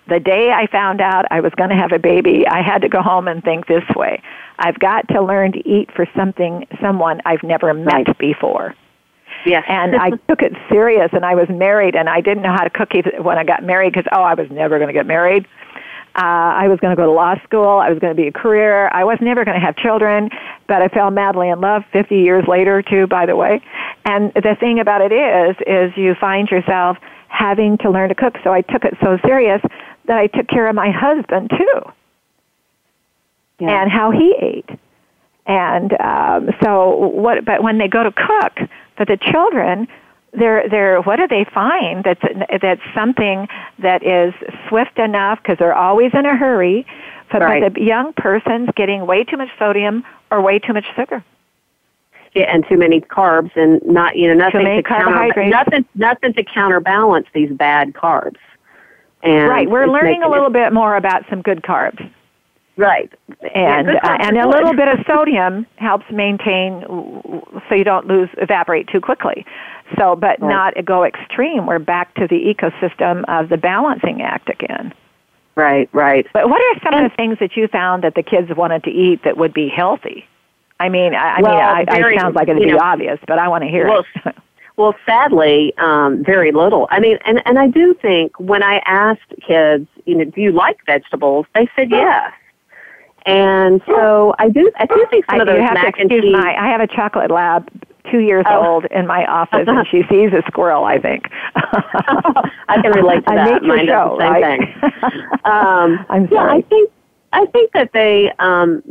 the 0.07 0.19
day 0.19 0.51
I 0.51 0.67
found 0.67 1.01
out 1.01 1.25
I 1.31 1.39
was 1.41 1.53
going 1.55 1.69
to 1.69 1.75
have 1.75 1.91
a 1.91 1.99
baby, 1.99 2.45
I 2.47 2.61
had 2.61 2.81
to 2.81 2.89
go 2.89 3.01
home 3.01 3.27
and 3.27 3.43
think 3.43 3.67
this 3.67 3.83
way. 3.95 4.21
I've 4.59 4.79
got 4.79 5.07
to 5.09 5.21
learn 5.21 5.51
to 5.53 5.67
eat 5.67 5.89
for 5.95 6.05
something, 6.15 6.67
someone 6.81 7.21
I've 7.25 7.43
never 7.43 7.73
met 7.73 8.07
right. 8.07 8.17
before. 8.17 8.75
Yes. 9.45 9.63
and 9.67 9.95
I 9.95 10.09
took 10.27 10.41
it 10.41 10.53
serious 10.69 11.09
and 11.13 11.25
I 11.25 11.35
was 11.35 11.47
married 11.49 11.95
and 11.95 12.09
I 12.09 12.21
didn't 12.21 12.43
know 12.43 12.51
how 12.51 12.63
to 12.63 12.69
cook 12.69 12.89
when 13.23 13.37
I 13.37 13.43
got 13.43 13.63
married 13.63 13.93
because, 13.93 14.07
oh, 14.11 14.21
I 14.21 14.33
was 14.33 14.49
never 14.51 14.77
going 14.77 14.87
to 14.87 14.93
get 14.93 15.05
married. 15.05 15.47
Uh, 16.13 16.59
I 16.59 16.67
was 16.67 16.77
going 16.81 16.91
to 16.91 16.97
go 16.97 17.05
to 17.05 17.11
law 17.11 17.35
school. 17.45 17.79
I 17.79 17.89
was 17.89 17.99
going 17.99 18.13
to 18.13 18.21
be 18.21 18.27
a 18.27 18.33
career. 18.33 18.89
I 18.89 19.05
was 19.05 19.17
never 19.21 19.45
going 19.45 19.57
to 19.57 19.65
have 19.65 19.77
children, 19.77 20.29
but 20.67 20.81
I 20.81 20.89
fell 20.89 21.09
madly 21.09 21.47
in 21.47 21.61
love 21.61 21.83
50 21.93 22.17
years 22.17 22.43
later, 22.49 22.81
too, 22.81 23.07
by 23.07 23.25
the 23.25 23.37
way. 23.37 23.61
And 24.03 24.33
the 24.33 24.57
thing 24.59 24.79
about 24.79 25.01
it 25.01 25.13
is, 25.13 25.55
is 25.65 25.95
you 25.95 26.15
find 26.19 26.49
yourself 26.49 26.97
having 27.31 27.77
to 27.79 27.89
learn 27.89 28.09
to 28.09 28.15
cook. 28.15 28.35
So 28.43 28.51
I 28.51 28.61
took 28.61 28.83
it 28.83 28.93
so 29.01 29.17
serious 29.25 29.61
that 30.05 30.17
I 30.17 30.27
took 30.27 30.47
care 30.47 30.67
of 30.67 30.75
my 30.75 30.91
husband, 30.91 31.49
too. 31.49 31.81
Yeah. 33.59 33.81
And 33.81 33.91
how 33.91 34.11
he 34.11 34.35
ate. 34.39 34.69
And 35.45 35.93
um, 35.99 36.49
so 36.61 36.95
what, 37.07 37.45
but 37.45 37.63
when 37.63 37.77
they 37.77 37.87
go 37.87 38.03
to 38.03 38.11
cook 38.11 38.69
for 38.97 39.05
the 39.05 39.17
children, 39.31 39.87
they're 40.33 40.67
they're 40.69 41.01
what 41.01 41.17
do 41.17 41.27
they 41.27 41.45
find 41.53 42.03
that's 42.03 42.21
that's 42.61 42.81
something 42.95 43.47
that 43.79 44.01
is 44.03 44.33
swift 44.69 44.97
enough 44.97 45.39
because 45.41 45.57
they're 45.59 45.75
always 45.75 46.11
in 46.13 46.25
a 46.25 46.35
hurry 46.37 46.85
but 47.31 47.41
right. 47.41 47.73
the 47.73 47.81
young 47.81 48.13
person's 48.13 48.69
getting 48.75 49.05
way 49.05 49.23
too 49.23 49.37
much 49.37 49.49
sodium 49.59 50.03
or 50.31 50.41
way 50.41 50.57
too 50.57 50.73
much 50.73 50.85
sugar 50.95 51.23
and 52.35 52.65
too 52.67 52.77
many 52.77 53.01
carbs 53.01 53.51
and 53.55 53.81
not 53.85 54.15
you 54.15 54.27
know 54.27 54.33
nothing 54.33 54.65
to 54.65 54.83
counter 54.83 55.49
nothing 55.49 55.85
nothing 55.95 56.33
to 56.33 56.43
counterbalance 56.43 57.27
these 57.33 57.51
bad 57.51 57.93
carbs 57.93 58.39
and 59.23 59.49
right 59.49 59.69
we're 59.69 59.87
learning 59.87 60.23
a 60.23 60.29
little 60.29 60.47
it, 60.47 60.53
bit 60.53 60.73
more 60.73 60.95
about 60.95 61.23
some 61.29 61.41
good 61.41 61.61
carbs 61.61 62.11
Right. 62.77 63.11
And 63.53 63.89
yeah, 63.89 63.99
uh, 64.01 64.17
and 64.21 64.37
a 64.37 64.47
little 64.47 64.73
bit 64.73 64.87
of 64.87 64.99
sodium 65.07 65.67
helps 65.75 66.05
maintain 66.11 66.81
so 67.69 67.75
you 67.75 67.83
don't 67.83 68.07
lose 68.07 68.29
evaporate 68.37 68.87
too 68.87 69.01
quickly. 69.01 69.45
So, 69.97 70.15
but 70.15 70.41
right. 70.41 70.49
not 70.49 70.85
go 70.85 71.03
extreme. 71.03 71.67
We're 71.67 71.79
back 71.79 72.15
to 72.15 72.27
the 72.27 72.37
ecosystem 72.37 73.23
of 73.27 73.49
the 73.49 73.57
balancing 73.57 74.21
act 74.21 74.49
again. 74.49 74.93
Right, 75.55 75.89
right. 75.91 76.25
But 76.33 76.49
what 76.49 76.61
are 76.61 76.79
some 76.81 76.93
and, 76.93 77.05
of 77.05 77.11
the 77.11 77.15
things 77.15 77.37
that 77.39 77.57
you 77.57 77.67
found 77.67 78.03
that 78.03 78.15
the 78.15 78.23
kids 78.23 78.49
wanted 78.55 78.85
to 78.85 78.89
eat 78.89 79.23
that 79.25 79.37
would 79.37 79.53
be 79.53 79.67
healthy? 79.67 80.25
I 80.81 80.89
mean, 80.89 81.13
I, 81.13 81.37
I 81.37 81.41
well, 81.41 81.51
mean, 81.51 81.61
I, 81.61 81.85
very, 81.85 82.17
I 82.17 82.21
sounds 82.21 82.35
like 82.35 82.47
it'd 82.47 82.61
be 82.61 82.71
know, 82.71 82.79
obvious, 82.81 83.19
but 83.27 83.37
I 83.37 83.47
want 83.47 83.63
to 83.63 83.69
hear 83.69 83.87
well, 83.87 84.03
it. 84.25 84.35
well, 84.77 84.95
sadly, 85.05 85.73
um, 85.77 86.23
very 86.23 86.51
little. 86.51 86.87
I 86.89 86.99
mean, 86.99 87.19
and 87.23 87.39
and 87.45 87.59
I 87.59 87.67
do 87.67 87.93
think 88.01 88.39
when 88.39 88.63
I 88.63 88.81
asked 88.85 89.33
kids, 89.47 89.87
you 90.05 90.15
know, 90.15 90.25
do 90.25 90.41
you 90.41 90.51
like 90.51 90.83
vegetables? 90.87 91.45
They 91.53 91.69
said 91.75 91.91
yes. 91.91 92.33
And 93.27 93.81
so 93.85 94.33
I 94.39 94.49
do, 94.49 94.71
I 94.77 94.87
do 94.87 95.05
think 95.11 95.25
some 95.29 95.39
I, 95.39 95.41
of 95.43 95.47
those 95.47 95.59
mac 95.59 95.99
and 95.99 96.09
cheese. 96.09 96.23
My, 96.33 96.55
I 96.57 96.67
have 96.71 96.81
a 96.81 96.87
chocolate 96.87 97.29
lab, 97.29 97.69
two 98.09 98.21
years 98.21 98.45
oh. 98.49 98.65
old, 98.65 98.85
in 98.85 99.05
my 99.05 99.23
office, 99.25 99.65
and 99.67 99.87
she 99.91 100.01
sees 100.09 100.33
a 100.33 100.41
squirrel. 100.47 100.85
I 100.85 100.97
think. 100.97 101.25
I 101.55 102.81
can 102.81 102.91
relate 102.93 103.23
to 103.27 103.35
that. 103.35 103.61
Mine 103.61 103.85
show, 103.85 104.17
the 104.17 104.23
same 104.23 104.41
right? 104.41 104.59
thing. 104.59 105.21
Um, 105.45 106.05
I'm 106.09 106.29
sorry. 106.29 106.31
Yeah, 106.31 106.53
I 106.53 106.61
think 106.61 106.91
I 107.33 107.45
think 107.47 107.71
that 107.73 107.91
they, 107.93 108.31
um, 108.39 108.83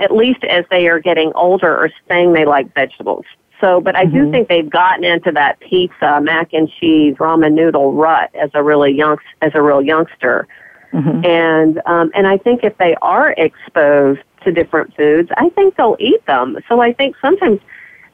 at 0.00 0.12
least 0.14 0.44
as 0.44 0.64
they 0.70 0.88
are 0.88 0.98
getting 0.98 1.32
older, 1.34 1.76
are 1.76 1.90
saying 2.08 2.32
they 2.32 2.44
like 2.44 2.72
vegetables. 2.74 3.24
So, 3.60 3.80
but 3.80 3.96
I 3.96 4.04
mm-hmm. 4.04 4.24
do 4.24 4.30
think 4.30 4.48
they've 4.48 4.68
gotten 4.68 5.04
into 5.04 5.32
that 5.32 5.58
pizza, 5.60 6.20
mac 6.20 6.52
and 6.52 6.70
cheese, 6.78 7.14
ramen 7.16 7.52
noodle 7.54 7.92
rut 7.94 8.30
as 8.34 8.50
a 8.54 8.62
really 8.62 8.92
young, 8.92 9.18
as 9.40 9.52
a 9.54 9.62
real 9.62 9.80
youngster. 9.80 10.46
Mm-hmm. 10.92 11.24
And 11.24 11.82
um, 11.86 12.10
and 12.14 12.26
I 12.26 12.38
think 12.38 12.64
if 12.64 12.76
they 12.78 12.94
are 13.02 13.32
exposed 13.32 14.20
to 14.44 14.52
different 14.52 14.94
foods, 14.96 15.30
I 15.36 15.48
think 15.50 15.76
they'll 15.76 15.96
eat 15.98 16.24
them. 16.26 16.58
So 16.68 16.80
I 16.80 16.92
think 16.92 17.16
sometimes 17.20 17.60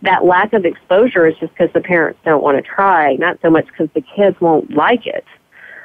that 0.03 0.25
lack 0.25 0.53
of 0.53 0.65
exposure 0.65 1.27
is 1.27 1.37
just 1.39 1.53
because 1.55 1.73
the 1.73 1.81
parents 1.81 2.19
don't 2.25 2.43
want 2.43 2.57
to 2.57 2.63
try, 2.63 3.15
not 3.17 3.39
so 3.43 3.51
much 3.51 3.67
because 3.67 3.89
the 3.95 4.01
kids 4.01 4.41
won't 4.41 4.73
like 4.73 5.07
it. 5.07 5.25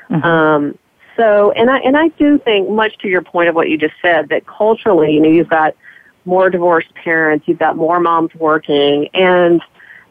Mm-hmm. 0.09 0.23
Um, 0.23 0.77
so, 1.17 1.51
and 1.51 1.69
I 1.69 1.79
and 1.79 1.97
I 1.97 2.09
do 2.09 2.37
think, 2.39 2.69
much 2.69 2.97
to 2.99 3.07
your 3.07 3.21
point 3.21 3.49
of 3.49 3.55
what 3.55 3.69
you 3.69 3.77
just 3.77 3.95
said, 4.01 4.29
that 4.29 4.45
culturally, 4.45 5.11
you 5.13 5.19
know, 5.19 5.29
you've 5.29 5.49
got 5.49 5.75
more 6.25 6.49
divorced 6.49 6.93
parents, 6.93 7.47
you've 7.47 7.59
got 7.59 7.75
more 7.75 7.99
moms 7.99 8.33
working, 8.35 9.09
and 9.13 9.61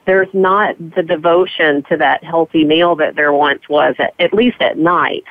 there's 0.06 0.32
not 0.32 0.76
the 0.78 1.02
devotion 1.02 1.82
to 1.84 1.96
that 1.96 2.24
healthy 2.24 2.64
meal 2.64 2.96
that 2.96 3.16
there 3.16 3.32
once 3.32 3.68
was, 3.68 3.94
at, 3.98 4.14
at 4.18 4.32
least 4.32 4.60
at 4.60 4.78
night. 4.78 5.24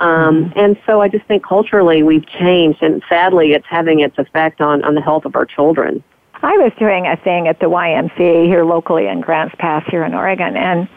Um, 0.00 0.46
mm-hmm. 0.46 0.58
And 0.58 0.76
so 0.86 1.00
I 1.00 1.08
just 1.08 1.26
think 1.26 1.44
culturally 1.44 2.02
we've 2.02 2.26
changed, 2.26 2.82
and 2.82 3.02
sadly, 3.08 3.52
it's 3.52 3.66
having 3.68 4.00
its 4.00 4.18
effect 4.18 4.60
on, 4.60 4.82
on 4.84 4.94
the 4.94 5.00
health 5.00 5.24
of 5.24 5.36
our 5.36 5.46
children. 5.46 6.02
I 6.42 6.52
was 6.58 6.72
doing 6.78 7.06
a 7.06 7.16
thing 7.16 7.48
at 7.48 7.60
the 7.60 7.66
YMCA 7.66 8.46
here 8.46 8.64
locally 8.64 9.06
in 9.06 9.20
Grants 9.20 9.54
Pass 9.58 9.84
here 9.88 10.04
in 10.04 10.14
Oregon, 10.14 10.56
and 10.56 10.88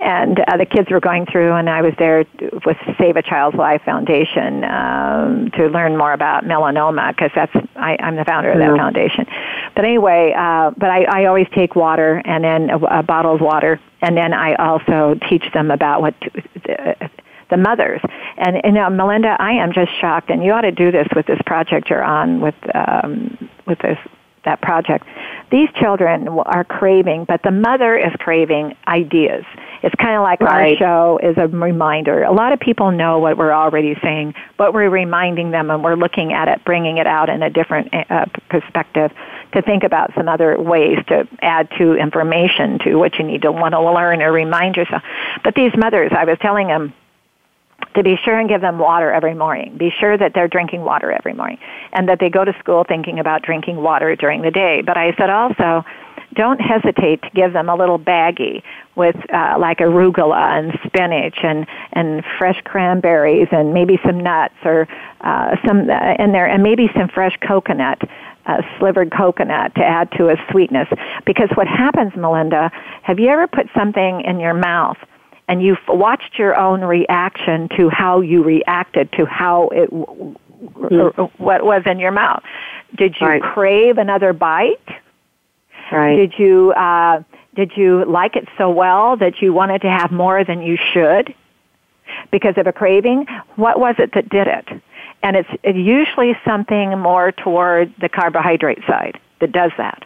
and 0.00 0.40
uh, 0.40 0.56
the 0.56 0.64
kids 0.64 0.90
were 0.90 1.00
going 1.00 1.26
through, 1.26 1.52
and 1.52 1.68
I 1.68 1.82
was 1.82 1.92
there 1.98 2.24
with 2.64 2.76
Save 2.98 3.16
a 3.16 3.22
Child's 3.22 3.56
Life 3.56 3.82
Foundation 3.84 4.64
um, 4.64 5.50
to 5.52 5.68
learn 5.68 5.96
more 5.96 6.12
about 6.12 6.44
melanoma 6.44 7.14
because 7.14 7.30
that's 7.34 7.52
I, 7.76 7.96
I'm 8.00 8.16
the 8.16 8.24
founder 8.24 8.50
of 8.50 8.58
that 8.58 8.68
mm-hmm. 8.68 8.78
foundation. 8.78 9.26
But 9.76 9.84
anyway, 9.84 10.34
uh, 10.36 10.70
but 10.70 10.88
I, 10.90 11.04
I 11.04 11.24
always 11.26 11.46
take 11.54 11.76
water 11.76 12.22
and 12.24 12.42
then 12.42 12.70
a, 12.70 12.78
a 13.00 13.02
bottle 13.02 13.34
of 13.34 13.42
water, 13.42 13.78
and 14.00 14.16
then 14.16 14.32
I 14.32 14.54
also 14.54 15.18
teach 15.28 15.44
them 15.52 15.70
about 15.70 16.00
what. 16.00 16.18
To, 16.22 16.30
the, 16.54 17.10
the 17.50 17.56
mothers. 17.56 18.00
And 18.38 18.60
you 18.64 18.70
know, 18.70 18.88
Melinda, 18.88 19.36
I 19.40 19.54
am 19.54 19.72
just 19.72 19.90
shocked, 20.00 20.30
and 20.30 20.44
you 20.44 20.52
ought 20.52 20.60
to 20.60 20.70
do 20.70 20.92
this 20.92 21.08
with 21.16 21.26
this 21.26 21.40
project 21.44 21.90
you're 21.90 22.04
on 22.04 22.40
with 22.40 22.54
um, 22.74 23.50
with 23.66 23.80
this 23.80 23.98
that 24.44 24.62
project. 24.62 25.04
These 25.50 25.68
children 25.78 26.28
are 26.28 26.64
craving, 26.64 27.24
but 27.26 27.42
the 27.42 27.50
mother 27.50 27.96
is 27.96 28.12
craving 28.18 28.76
ideas. 28.86 29.44
It's 29.82 29.94
kind 29.94 30.16
of 30.16 30.22
like 30.22 30.40
right. 30.40 30.72
our 30.72 30.78
show 30.78 31.20
is 31.22 31.36
a 31.38 31.48
reminder. 31.48 32.22
A 32.22 32.32
lot 32.32 32.52
of 32.52 32.60
people 32.60 32.90
know 32.90 33.18
what 33.18 33.36
we're 33.36 33.52
already 33.52 33.96
saying, 34.02 34.34
but 34.58 34.74
we're 34.74 34.90
reminding 34.90 35.50
them 35.50 35.70
and 35.70 35.82
we're 35.82 35.96
looking 35.96 36.32
at 36.32 36.48
it, 36.48 36.64
bringing 36.64 36.98
it 36.98 37.06
out 37.06 37.28
in 37.28 37.42
a 37.42 37.50
different 37.50 37.88
uh, 37.92 38.26
perspective 38.48 39.10
to 39.52 39.62
think 39.62 39.82
about 39.82 40.12
some 40.14 40.28
other 40.28 40.60
ways 40.60 40.98
to 41.08 41.26
add 41.42 41.68
to 41.78 41.94
information 41.94 42.78
to 42.80 42.96
what 42.96 43.18
you 43.18 43.24
need 43.24 43.42
to 43.42 43.52
want 43.52 43.72
to 43.72 43.80
learn 43.80 44.22
or 44.22 44.32
remind 44.32 44.76
yourself. 44.76 45.02
But 45.42 45.54
these 45.54 45.72
mothers, 45.76 46.12
I 46.14 46.24
was 46.24 46.38
telling 46.40 46.68
them, 46.68 46.92
to 47.94 48.02
be 48.02 48.16
sure 48.24 48.38
and 48.38 48.48
give 48.48 48.60
them 48.60 48.78
water 48.78 49.10
every 49.10 49.34
morning. 49.34 49.76
Be 49.76 49.90
sure 49.90 50.16
that 50.16 50.32
they're 50.34 50.48
drinking 50.48 50.82
water 50.82 51.10
every 51.10 51.32
morning 51.32 51.58
and 51.92 52.08
that 52.08 52.20
they 52.20 52.30
go 52.30 52.44
to 52.44 52.54
school 52.58 52.84
thinking 52.84 53.18
about 53.18 53.42
drinking 53.42 53.76
water 53.76 54.14
during 54.16 54.42
the 54.42 54.50
day. 54.50 54.82
But 54.82 54.96
I 54.96 55.14
said 55.16 55.30
also, 55.30 55.84
don't 56.34 56.60
hesitate 56.60 57.22
to 57.22 57.30
give 57.34 57.52
them 57.52 57.68
a 57.68 57.74
little 57.74 57.98
baggie 57.98 58.62
with 58.96 59.16
uh, 59.32 59.56
like 59.58 59.78
arugula 59.78 60.58
and 60.58 60.78
spinach 60.86 61.38
and 61.42 61.66
and 61.92 62.24
fresh 62.38 62.60
cranberries 62.64 63.48
and 63.50 63.72
maybe 63.74 63.98
some 64.04 64.18
nuts 64.20 64.54
or 64.64 64.88
uh, 65.22 65.56
some 65.66 65.88
uh, 65.90 66.14
in 66.18 66.32
there 66.32 66.46
and 66.46 66.62
maybe 66.62 66.88
some 66.94 67.08
fresh 67.08 67.36
coconut 67.46 68.00
uh, 68.46 68.62
slivered 68.78 69.12
coconut 69.12 69.74
to 69.74 69.84
add 69.84 70.10
to 70.12 70.28
a 70.28 70.36
sweetness 70.50 70.88
because 71.24 71.48
what 71.54 71.66
happens 71.66 72.14
melinda 72.16 72.70
have 73.02 73.18
you 73.18 73.28
ever 73.28 73.46
put 73.46 73.66
something 73.74 74.22
in 74.22 74.40
your 74.40 74.54
mouth 74.54 74.96
and 75.48 75.62
you've 75.62 75.78
watched 75.88 76.38
your 76.38 76.56
own 76.56 76.80
reaction 76.82 77.68
to 77.76 77.88
how 77.90 78.20
you 78.20 78.42
reacted 78.44 79.10
to 79.12 79.26
how 79.26 79.68
it 79.70 79.90
mm. 79.90 81.30
what 81.38 81.64
was 81.64 81.82
in 81.86 81.98
your 81.98 82.12
mouth. 82.12 82.42
Did 82.96 83.16
you 83.20 83.26
right. 83.26 83.42
crave 83.42 83.98
another 83.98 84.32
bite? 84.32 84.78
Right. 85.90 86.16
Did 86.16 86.34
you 86.38 86.72
uh, 86.72 87.22
did 87.54 87.72
you 87.76 88.04
like 88.04 88.36
it 88.36 88.48
so 88.56 88.70
well 88.70 89.16
that 89.16 89.42
you 89.42 89.52
wanted 89.52 89.82
to 89.82 89.90
have 89.90 90.12
more 90.12 90.44
than 90.44 90.62
you 90.62 90.76
should 90.92 91.34
because 92.30 92.54
of 92.56 92.66
a 92.66 92.72
craving? 92.72 93.26
What 93.56 93.80
was 93.80 93.96
it 93.98 94.14
that 94.14 94.28
did 94.28 94.46
it? 94.46 94.68
And 95.22 95.36
it's 95.36 95.48
usually 95.64 96.36
something 96.44 96.98
more 96.98 97.32
toward 97.32 97.92
the 98.00 98.08
carbohydrate 98.08 98.78
side 98.86 99.20
that 99.40 99.52
does 99.52 99.72
that. 99.76 100.04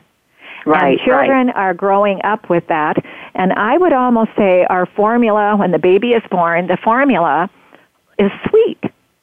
Right, 0.66 0.98
and 0.98 1.00
children 1.00 1.46
right. 1.48 1.56
are 1.56 1.74
growing 1.74 2.20
up 2.24 2.48
with 2.48 2.66
that. 2.68 2.96
And 3.34 3.52
I 3.52 3.76
would 3.76 3.92
almost 3.92 4.30
say 4.36 4.64
our 4.70 4.86
formula, 4.86 5.56
when 5.56 5.72
the 5.72 5.78
baby 5.78 6.12
is 6.12 6.22
born, 6.30 6.66
the 6.66 6.78
formula 6.78 7.50
is 8.18 8.30
sweet. 8.48 8.80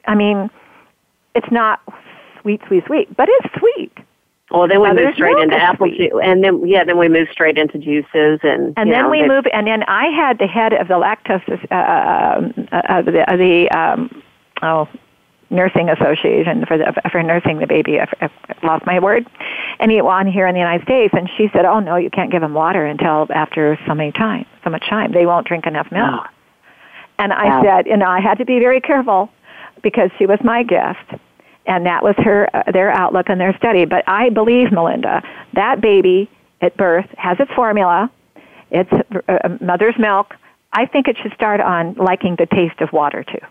I 0.07 0.16
mean, 0.16 0.51
it's 1.34 1.51
not 1.51 1.82
sweet, 2.41 2.62
sweet, 2.68 2.86
sweet, 2.86 3.18
but 3.18 3.28
it's 3.30 3.59
sweet. 3.59 3.97
Well, 4.52 4.68
then 4.68 4.82
we 4.82 4.91
move 4.91 5.14
straight 5.16 5.38
into 5.38 5.56
apple 5.56 5.88
juice, 5.88 6.12
and 6.24 6.43
then 6.43 6.68
yeah, 6.68 6.84
then 6.84 6.97
we 6.97 7.08
move 7.08 7.30
straight 7.32 7.58
into 7.58 7.78
juices, 7.78 8.39
and 8.43 8.74
and 8.78 8.91
then 8.91 9.04
know, 9.04 9.10
we 9.10 9.26
move, 9.26 9.45
and 9.54 9.66
then 9.66 9.84
I 9.84 10.08
had 10.08 10.39
the 10.39 10.47
head 10.47 10.74
of 10.74 10.88
the 10.89 10.95
lactose, 10.95 11.47
uh, 11.72 11.76
uh, 11.76 12.76
uh, 12.76 13.02
the, 13.02 13.32
uh, 13.32 13.38
the 13.38 13.70
um, 13.72 14.24
oh, 14.62 14.89
nursing 15.49 15.89
association 15.89 16.66
for 16.66 16.78
the, 16.78 16.93
for 17.12 17.24
nursing 17.24 17.60
the 17.60 17.68
baby. 17.68 17.99
I, 17.99 18.08
I 18.20 18.30
lost 18.66 18.86
my 18.86 18.99
word. 18.99 19.26
And 19.80 19.89
he 19.89 20.02
on 20.02 20.28
here 20.28 20.47
in 20.47 20.54
the 20.54 20.60
United 20.60 20.84
States, 20.84 21.14
and 21.16 21.30
she 21.38 21.49
said, 21.54 21.66
"Oh 21.66 21.80
no, 21.80 21.95
you 21.95 22.10
can't 22.10 22.32
give 22.32 22.41
them 22.41 22.54
water 22.54 22.86
until 22.86 23.28
after 23.34 23.80
so 23.88 23.95
many 23.95 24.12
time, 24.12 24.45
so 24.64 24.70
much 24.70 24.88
time. 24.89 25.14
They 25.14 25.26
won't 25.26 25.47
drink 25.47 25.66
enough 25.66 25.89
milk." 25.91 26.26
Oh. 26.26 26.28
And 27.20 27.32
I 27.32 27.45
wow. 27.45 27.64
said, 27.64 27.86
you 27.86 27.97
know, 27.97 28.08
I 28.08 28.20
had 28.20 28.39
to 28.39 28.45
be 28.45 28.58
very 28.58 28.82
careful 28.82 29.30
because 29.84 30.10
she 30.18 30.26
was 30.26 30.39
my 30.43 30.64
guest, 30.64 31.06
and 31.66 31.86
that 31.86 32.03
was 32.03 32.16
her 32.18 32.49
uh, 32.55 32.72
their 32.72 32.91
outlook 32.91 33.30
and 33.30 33.39
their 33.39 33.55
study. 33.57 33.86
But 33.86 34.03
I 34.07 34.30
believe 34.30 34.72
Melinda, 34.72 35.22
that 35.53 35.82
baby 35.82 36.30
at 36.62 36.76
birth 36.78 37.07
has 37.18 37.39
its 37.39 37.51
formula. 37.53 38.12
It's 38.70 38.91
uh, 38.91 39.57
mother's 39.59 39.97
milk. 39.97 40.36
I 40.74 40.86
think 40.86 41.07
it 41.07 41.18
should 41.22 41.34
start 41.34 41.59
on 41.59 41.95
liking 41.95 42.36
the 42.38 42.45
taste 42.45 42.80
of 42.80 42.93
water 42.93 43.24
too. 43.24 43.45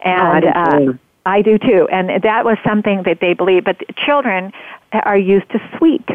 And 0.00 0.44
oh, 0.44 0.48
uh, 0.48 0.92
I 1.26 1.42
do 1.42 1.58
too. 1.58 1.86
And 1.92 2.22
that 2.22 2.44
was 2.44 2.58
something 2.64 3.02
that 3.04 3.20
they 3.20 3.34
believe. 3.34 3.64
But 3.64 3.76
children 3.96 4.52
are 4.92 5.18
used 5.18 5.48
to 5.50 5.60
sweet. 5.78 6.08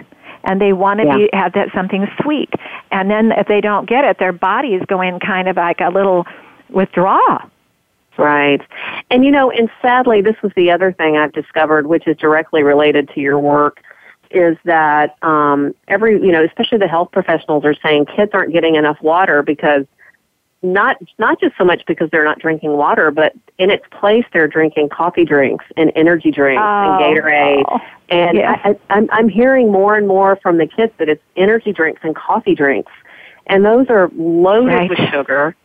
And 0.43 0.61
they 0.61 0.73
want 0.73 0.99
to 0.99 1.05
yeah. 1.05 1.17
be, 1.17 1.30
have 1.34 1.53
that 1.53 1.69
something 1.73 2.07
sweet. 2.21 2.53
And 2.91 3.09
then 3.09 3.32
if 3.32 3.47
they 3.47 3.61
don't 3.61 3.88
get 3.88 4.03
it, 4.03 4.19
their 4.19 4.34
bodies 4.34 4.82
go 4.88 5.01
in 5.01 5.19
kind 5.19 5.47
of 5.47 5.55
like 5.55 5.80
a 5.82 5.89
little 5.89 6.26
withdrawal. 6.69 7.39
Right. 8.18 8.61
And 9.09 9.26
you 9.26 9.32
know, 9.32 9.51
and 9.51 9.70
sadly, 9.82 10.22
this 10.22 10.36
was 10.41 10.51
the 10.55 10.72
other 10.72 10.91
thing 10.91 11.18
I've 11.18 11.34
discovered, 11.34 11.88
which 11.88 12.07
is 12.07 12.18
directly 12.18 12.63
related 12.63 13.09
to 13.09 13.20
your 13.20 13.39
work, 13.39 13.82
is 14.32 14.57
that 14.66 15.16
um, 15.22 15.76
every, 15.88 16.13
you 16.13 16.32
know, 16.32 16.43
especially 16.43 16.78
the 16.78 16.88
health 16.88 17.11
professionals 17.11 17.66
are 17.66 17.76
saying 17.84 18.05
kids 18.05 18.32
aren't 18.34 18.53
getting 18.53 18.76
enough 18.76 19.01
water 19.01 19.43
because 19.43 19.86
not 20.66 20.97
not 21.18 21.39
just 21.39 21.55
so 21.57 21.63
much 21.63 21.84
because 21.86 22.09
they're 22.09 22.26
not 22.26 22.39
drinking 22.39 22.72
water, 22.72 23.11
but 23.11 23.34
in 23.57 23.70
its 23.70 23.86
place 23.91 24.26
they're 24.34 24.47
drinking 24.47 24.89
coffee 24.89 25.26
drinks 25.26 25.66
and 25.78 25.91
energy 25.95 26.32
drinks 26.32 26.61
oh, 26.63 27.03
and 27.03 27.18
Gatorade. 27.18 27.63
Oh, 27.68 27.80
and 28.09 28.38
yes. 28.38 28.59
I, 28.63 28.80
I'm 28.89 29.09
I'm 29.11 29.30
hearing 29.30 29.72
more 29.72 29.95
and 29.95 30.07
more 30.07 30.38
from 30.38 30.57
the 30.57 30.68
kids 30.68 30.93
that 30.97 31.07
it's 31.09 31.22
energy 31.36 31.72
drinks 31.72 32.01
and 32.03 32.16
coffee 32.16 32.55
drinks, 32.55 32.91
and 33.47 33.63
those 33.63 33.88
are 33.89 34.09
loaded 34.16 34.74
right. 34.74 34.89
with 34.89 34.99
sugar. 35.11 35.55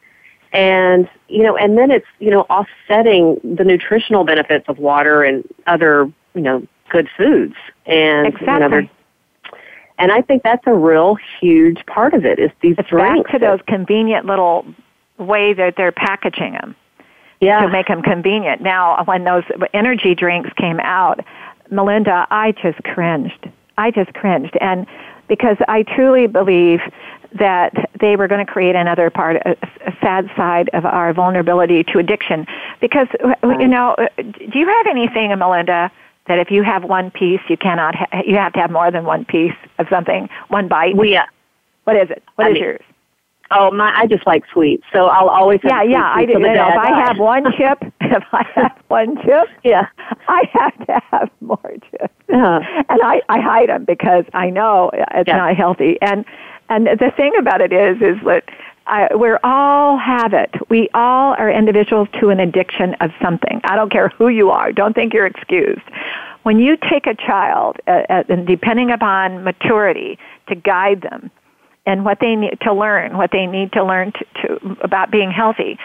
And 0.52 1.08
you 1.28 1.42
know, 1.42 1.56
and 1.56 1.78
then 1.78 1.90
it's 1.90 2.06
you 2.18 2.30
know 2.30 2.42
offsetting 2.42 3.40
the 3.44 3.64
nutritional 3.64 4.24
benefits 4.24 4.68
of 4.68 4.78
water 4.78 5.22
and 5.22 5.44
other 5.66 6.10
you 6.34 6.40
know 6.40 6.66
good 6.88 7.08
foods. 7.16 7.54
And 7.86 8.26
exactly. 8.26 8.78
You 8.78 8.82
know, 8.82 8.88
and 9.98 10.10
I 10.10 10.22
think 10.22 10.42
that's 10.42 10.66
a 10.66 10.74
real 10.74 11.16
huge 11.40 11.84
part 11.86 12.14
of 12.14 12.24
it 12.24 12.38
is 12.38 12.50
these 12.62 12.74
it's 12.78 12.88
drinks. 12.88 13.30
Back 13.30 13.40
to 13.40 13.46
those 13.46 13.60
convenient 13.66 14.26
little 14.26 14.64
way 15.18 15.52
that 15.52 15.76
they're 15.76 15.92
packaging 15.92 16.52
them 16.52 16.74
yeah. 17.40 17.60
to 17.60 17.68
make 17.68 17.88
them 17.88 18.02
convenient. 18.02 18.62
Now, 18.62 19.02
when 19.04 19.24
those 19.24 19.44
energy 19.72 20.14
drinks 20.14 20.50
came 20.56 20.80
out, 20.80 21.20
Melinda, 21.70 22.26
I 22.30 22.52
just 22.52 22.82
cringed. 22.84 23.50
I 23.78 23.90
just 23.90 24.12
cringed. 24.14 24.56
And 24.60 24.86
because 25.28 25.56
I 25.68 25.82
truly 25.82 26.26
believe 26.26 26.80
that 27.38 27.90
they 28.00 28.16
were 28.16 28.26
going 28.26 28.44
to 28.44 28.50
create 28.50 28.74
another 28.74 29.10
part, 29.10 29.36
sad 30.00 30.30
side 30.36 30.70
of 30.72 30.84
our 30.84 31.12
vulnerability 31.12 31.84
to 31.84 31.98
addiction. 31.98 32.46
Because, 32.80 33.08
you 33.42 33.68
know, 33.68 33.96
do 34.16 34.58
you 34.58 34.66
have 34.66 34.86
anything, 34.86 35.36
Melinda, 35.38 35.90
that 36.26 36.38
if 36.38 36.50
you 36.50 36.62
have 36.62 36.84
one 36.84 37.10
piece, 37.10 37.40
you 37.48 37.56
cannot, 37.56 37.94
ha- 37.94 38.22
you 38.26 38.36
have 38.36 38.52
to 38.54 38.60
have 38.60 38.70
more 38.70 38.90
than 38.90 39.04
one 39.04 39.24
piece 39.24 39.54
of 39.78 39.86
something, 39.88 40.28
one 40.48 40.68
bite? 40.68 40.96
We, 40.96 41.16
uh, 41.16 41.24
what 41.84 41.96
is 41.96 42.10
it? 42.10 42.22
What 42.36 42.46
I 42.46 42.50
is 42.50 42.54
mean, 42.54 42.62
yours? 42.62 42.80
Oh, 43.52 43.72
my! 43.72 43.92
I 43.96 44.06
just 44.06 44.24
like 44.28 44.44
sweets, 44.52 44.84
so 44.92 45.06
I'll 45.06 45.28
always 45.28 45.60
have 45.62 45.72
yeah, 45.72 45.82
yeah. 45.82 46.12
I 46.14 46.24
do. 46.24 46.34
You 46.34 46.38
know, 46.38 46.68
if 46.68 46.76
I 46.76 47.04
have 47.04 47.18
one 47.18 47.52
chip, 47.58 47.82
if 48.00 48.22
I 48.32 48.46
have 48.54 48.78
one 48.86 49.16
chip, 49.24 49.48
yeah, 49.64 49.88
I 50.28 50.44
have 50.52 50.86
to 50.86 51.02
have 51.10 51.30
more 51.40 51.72
chips, 51.90 52.14
uh-huh. 52.32 52.60
and 52.88 53.00
I 53.02 53.20
I 53.28 53.40
hide 53.40 53.68
them 53.68 53.84
because 53.84 54.24
I 54.34 54.50
know 54.50 54.92
it's 54.94 55.26
yeah. 55.26 55.36
not 55.36 55.56
healthy. 55.56 55.98
And 56.00 56.24
and 56.68 56.86
the 56.86 57.12
thing 57.16 57.32
about 57.36 57.60
it 57.60 57.72
is, 57.72 57.96
is 57.96 58.24
that 58.24 58.44
I, 58.86 59.14
we're 59.14 59.38
all 59.44 59.98
have 59.98 60.32
it. 60.32 60.50
We 60.68 60.88
all 60.94 61.34
are 61.38 61.50
individuals 61.50 62.08
to 62.20 62.30
an 62.30 62.40
addiction 62.40 62.94
of 63.00 63.10
something. 63.22 63.60
I 63.64 63.76
don't 63.76 63.90
care 63.90 64.08
who 64.08 64.28
you 64.28 64.50
are. 64.50 64.72
Don't 64.72 64.94
think 64.94 65.12
you're 65.14 65.26
excused. 65.26 65.82
When 66.42 66.58
you 66.58 66.76
take 66.76 67.06
a 67.06 67.14
child, 67.14 67.76
uh, 67.86 68.02
uh, 68.08 68.22
and 68.28 68.46
depending 68.46 68.90
upon 68.90 69.44
maturity, 69.44 70.18
to 70.48 70.54
guide 70.54 71.02
them 71.02 71.30
and 71.86 72.04
what 72.04 72.18
they 72.20 72.34
need 72.34 72.58
to 72.62 72.72
learn, 72.72 73.16
what 73.16 73.30
they 73.32 73.46
need 73.46 73.72
to 73.72 73.84
learn 73.84 74.12
to, 74.12 74.24
to 74.42 74.76
about 74.82 75.10
being 75.10 75.30
healthy. 75.30 75.78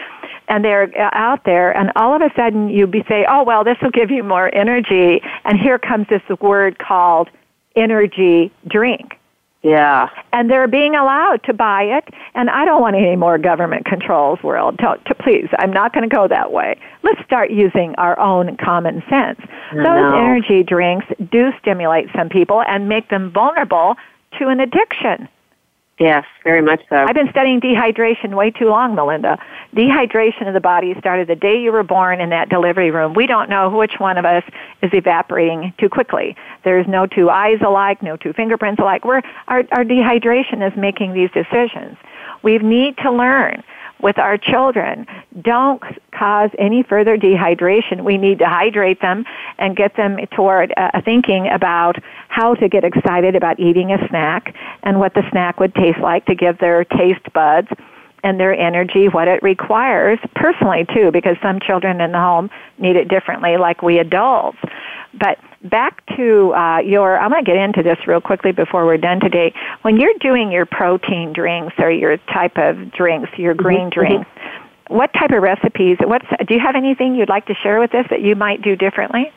And 0.48 0.64
they're 0.64 0.90
out 1.14 1.44
there, 1.44 1.76
and 1.76 1.90
all 1.96 2.14
of 2.14 2.22
a 2.22 2.30
sudden 2.36 2.68
you 2.68 2.86
be 2.86 3.04
say, 3.08 3.26
"Oh 3.28 3.42
well, 3.42 3.64
this 3.64 3.76
will 3.82 3.90
give 3.90 4.12
you 4.12 4.22
more 4.22 4.54
energy," 4.54 5.20
and 5.44 5.58
here 5.58 5.76
comes 5.76 6.06
this 6.08 6.22
word 6.40 6.78
called 6.78 7.28
energy 7.74 8.52
drink. 8.68 9.18
Yeah. 9.66 10.08
And 10.32 10.48
they're 10.48 10.68
being 10.68 10.94
allowed 10.94 11.42
to 11.44 11.52
buy 11.52 11.82
it, 11.82 12.04
and 12.34 12.48
I 12.50 12.64
don't 12.64 12.80
want 12.80 12.94
any 12.94 13.16
more 13.16 13.36
government 13.36 13.84
controls, 13.84 14.40
world. 14.42 14.78
To, 14.78 14.98
to 15.06 15.14
please, 15.14 15.48
I'm 15.58 15.72
not 15.72 15.92
going 15.92 16.08
to 16.08 16.14
go 16.14 16.28
that 16.28 16.52
way. 16.52 16.78
Let's 17.02 17.22
start 17.24 17.50
using 17.50 17.94
our 17.96 18.18
own 18.20 18.56
common 18.58 19.02
sense. 19.10 19.40
I 19.72 19.74
Those 19.74 19.84
know. 19.84 20.16
energy 20.16 20.62
drinks 20.62 21.06
do 21.32 21.50
stimulate 21.60 22.08
some 22.14 22.28
people 22.28 22.62
and 22.62 22.88
make 22.88 23.08
them 23.08 23.32
vulnerable 23.32 23.96
to 24.38 24.48
an 24.48 24.60
addiction. 24.60 25.28
Yes, 25.98 26.26
very 26.44 26.60
much 26.60 26.82
so. 26.90 26.96
I've 26.96 27.14
been 27.14 27.30
studying 27.30 27.58
dehydration 27.58 28.34
way 28.34 28.50
too 28.50 28.66
long, 28.66 28.94
Melinda. 28.94 29.38
Dehydration 29.74 30.46
of 30.46 30.52
the 30.52 30.60
body 30.60 30.94
started 30.98 31.26
the 31.26 31.34
day 31.34 31.58
you 31.58 31.72
were 31.72 31.82
born 31.82 32.20
in 32.20 32.28
that 32.30 32.50
delivery 32.50 32.90
room. 32.90 33.14
We 33.14 33.26
don't 33.26 33.48
know 33.48 33.70
which 33.70 33.94
one 33.98 34.18
of 34.18 34.26
us 34.26 34.42
is 34.82 34.90
evaporating 34.92 35.72
too 35.80 35.88
quickly. 35.88 36.36
There's 36.64 36.86
no 36.86 37.06
two 37.06 37.30
eyes 37.30 37.60
alike, 37.64 38.02
no 38.02 38.18
two 38.18 38.34
fingerprints 38.34 38.78
alike. 38.78 39.06
We're, 39.06 39.22
our, 39.48 39.64
our 39.72 39.84
dehydration 39.84 40.66
is 40.66 40.76
making 40.76 41.14
these 41.14 41.30
decisions. 41.30 41.96
We 42.42 42.58
need 42.58 42.98
to 42.98 43.10
learn 43.10 43.62
with 44.00 44.18
our 44.18 44.36
children. 44.36 45.06
Don't 45.40 45.82
cause 46.12 46.50
any 46.58 46.82
further 46.82 47.16
dehydration. 47.16 48.04
We 48.04 48.18
need 48.18 48.38
to 48.40 48.46
hydrate 48.46 49.00
them 49.00 49.24
and 49.58 49.76
get 49.76 49.96
them 49.96 50.18
toward 50.34 50.72
uh, 50.76 51.00
thinking 51.04 51.48
about 51.48 51.96
how 52.28 52.54
to 52.54 52.68
get 52.68 52.84
excited 52.84 53.34
about 53.34 53.58
eating 53.58 53.92
a 53.92 54.08
snack 54.08 54.54
and 54.82 54.98
what 54.98 55.14
the 55.14 55.22
snack 55.30 55.60
would 55.60 55.74
taste 55.74 55.98
like 55.98 56.26
to 56.26 56.34
give 56.34 56.58
their 56.58 56.84
taste 56.84 57.32
buds 57.32 57.68
and 58.22 58.40
their 58.40 58.54
energy 58.54 59.08
what 59.08 59.28
it 59.28 59.42
requires 59.42 60.18
personally 60.34 60.86
too 60.94 61.10
because 61.12 61.36
some 61.42 61.60
children 61.60 62.00
in 62.00 62.12
the 62.12 62.18
home 62.18 62.50
need 62.78 62.96
it 62.96 63.08
differently 63.08 63.56
like 63.56 63.82
we 63.82 63.98
adults. 63.98 64.58
But 65.18 65.38
back 65.62 66.04
to 66.16 66.52
uh, 66.54 66.78
your 66.78 67.18
i'm 67.18 67.30
going 67.30 67.44
to 67.44 67.50
get 67.50 67.60
into 67.60 67.82
this 67.82 67.98
real 68.06 68.20
quickly 68.20 68.52
before 68.52 68.86
we're 68.86 68.96
done 68.98 69.20
today. 69.20 69.52
When 69.82 69.98
you're 69.98 70.14
doing 70.20 70.52
your 70.52 70.66
protein 70.66 71.32
drinks 71.32 71.74
or 71.78 71.90
your 71.90 72.16
type 72.32 72.56
of 72.56 72.92
drinks 72.92 73.30
your 73.36 73.54
green 73.54 73.90
Mm-hmm, 73.90 74.00
drinks 74.00 74.30
what 74.88 75.12
type 75.14 75.30
of 75.30 75.42
recipes 75.42 75.98
what's 76.00 76.26
do 76.46 76.54
you 76.54 76.60
have 76.60 76.76
anything 76.76 77.14
you'd 77.14 77.28
like 77.28 77.46
to 77.46 77.54
share 77.54 77.80
with 77.80 77.94
us 77.94 78.06
that 78.10 78.22
you 78.22 78.36
might 78.36 78.62
do 78.62 78.76
differently? 78.76 79.32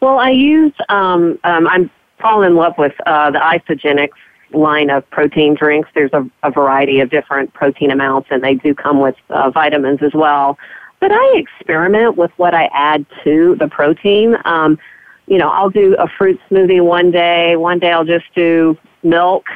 Well, 0.00 0.18
I 0.18 0.30
use, 0.30 0.72
um, 0.88 1.38
um, 1.44 1.66
I'm 1.66 1.90
falling 2.20 2.50
in 2.50 2.56
love 2.56 2.74
with 2.78 2.94
uh, 3.06 3.30
the 3.30 3.38
Isagenix 3.38 4.10
line 4.52 4.90
of 4.90 5.08
protein 5.10 5.54
drinks. 5.54 5.88
There's 5.94 6.12
a, 6.12 6.28
a 6.42 6.50
variety 6.50 7.00
of 7.00 7.10
different 7.10 7.52
protein 7.54 7.90
amounts, 7.90 8.28
and 8.30 8.42
they 8.42 8.54
do 8.54 8.74
come 8.74 9.00
with 9.00 9.16
uh, 9.30 9.50
vitamins 9.50 10.02
as 10.02 10.12
well. 10.14 10.58
But 11.00 11.12
I 11.12 11.38
experiment 11.38 12.16
with 12.16 12.32
what 12.36 12.54
I 12.54 12.68
add 12.72 13.06
to 13.24 13.56
the 13.56 13.68
protein. 13.68 14.36
Um, 14.44 14.78
you 15.26 15.38
know, 15.38 15.50
I'll 15.50 15.70
do 15.70 15.94
a 15.98 16.08
fruit 16.08 16.40
smoothie 16.50 16.84
one 16.84 17.10
day. 17.10 17.56
One 17.56 17.78
day 17.78 17.92
I'll 17.92 18.04
just 18.04 18.26
do 18.34 18.76
milk 19.02 19.46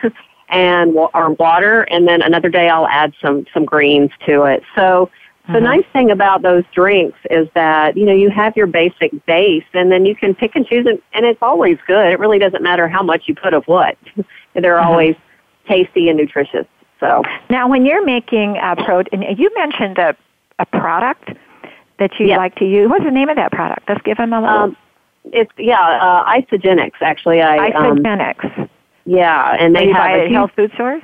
and 0.49 0.95
or 1.15 1.31
water, 1.33 1.83
and 1.83 2.07
then 2.07 2.23
another 2.23 2.49
day 2.49 2.69
I'll 2.69 2.87
add 2.87 3.15
some 3.21 3.47
some 3.53 3.65
greens 3.65 4.11
to 4.27 4.45
it. 4.45 4.63
So 4.75 5.11
the 5.51 5.61
nice 5.61 5.85
thing 5.93 6.11
about 6.11 6.43
those 6.43 6.63
drinks 6.73 7.19
is 7.29 7.49
that 7.55 7.97
you 7.97 8.07
know 8.07 8.15
you 8.15 8.31
have 8.31 8.57
your 8.57 8.69
basic 8.69 9.27
base, 9.27 9.65
and 9.75 9.91
then 9.91 10.07
you 10.07 10.15
can 10.15 10.35
pick 10.35 10.55
and 10.55 10.65
choose, 10.67 10.87
and, 10.87 11.01
and 11.15 11.27
it's 11.27 11.43
always 11.43 11.79
good. 11.87 12.13
It 12.13 12.21
really 12.21 12.39
doesn't 12.39 12.63
matter 12.63 12.87
how 12.87 13.03
much 13.03 13.25
you 13.27 13.35
put 13.35 13.53
of 13.53 13.65
what; 13.65 13.97
they're 14.55 14.81
always 14.81 15.17
tasty 15.67 16.09
and 16.09 16.19
nutritious. 16.19 16.67
So 17.01 17.23
now 17.51 17.69
when 17.69 17.85
you're 17.85 18.05
making 18.05 18.59
a 18.63 18.77
protein 18.77 19.23
you 19.37 19.51
mentioned 19.57 19.99
a, 19.99 20.17
a 20.59 20.67
product 20.67 21.31
that 21.99 22.11
you 22.19 22.27
Yes. 22.27 22.39
like 22.39 22.55
to 22.57 22.65
use 22.65 22.89
what's 22.89 23.05
the 23.05 23.11
name 23.11 23.29
of 23.29 23.37
that 23.37 23.53
product 23.53 23.89
let's 23.89 24.03
give 24.03 24.17
them 24.19 24.33
a 24.33 24.41
little 24.41 24.57
um, 24.57 24.77
it's 25.33 25.53
yeah, 25.57 25.81
uh, 25.81 26.25
Isagenix 26.25 26.93
actually. 27.01 27.41
I 27.41 27.71
um, 27.71 28.03
yeah, 29.05 29.57
and 29.59 29.75
they 29.75 29.87
you 29.87 29.95
have 29.95 30.11
a 30.11 30.15
it 30.15 30.21
at 30.21 30.27
huge 30.29 30.37
health 30.37 30.51
food 30.57 30.73
stores 30.75 31.03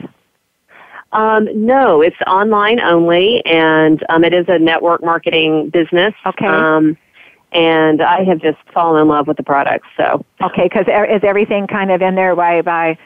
Um, 1.13 1.49
no, 1.55 2.03
it's 2.03 2.17
online 2.27 2.81
only, 2.81 3.45
and 3.47 4.05
um, 4.09 4.25
it 4.25 4.35
is 4.35 4.47
a 4.49 4.59
network 4.59 5.03
marketing 5.03 5.71
business. 5.71 6.15
Okay. 6.27 6.47
Um, 6.47 6.99
and 7.53 8.03
I 8.03 8.25
have 8.25 8.41
just 8.41 8.59
fallen 8.75 9.01
in 9.01 9.09
love 9.09 9.27
with 9.27 9.39
the 9.39 9.43
products. 9.43 9.89
So 9.97 10.25
Okay, 10.43 10.65
because 10.65 10.87
is 10.87 11.25
everything 11.25 11.67
kind 11.67 11.91
of 11.91 12.03
in 12.03 12.15
there 12.15 12.37
by 12.37 12.61
by 12.63 12.99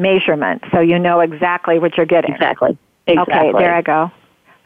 measurement, 0.00 0.62
so 0.72 0.80
you 0.80 0.98
know 0.98 1.20
exactly 1.20 1.78
what 1.78 1.96
you're 1.96 2.06
getting. 2.06 2.32
exactly, 2.34 2.76
exactly. 3.06 3.34
Okay, 3.34 3.52
there 3.58 3.74
I 3.74 3.82
go. 3.82 4.10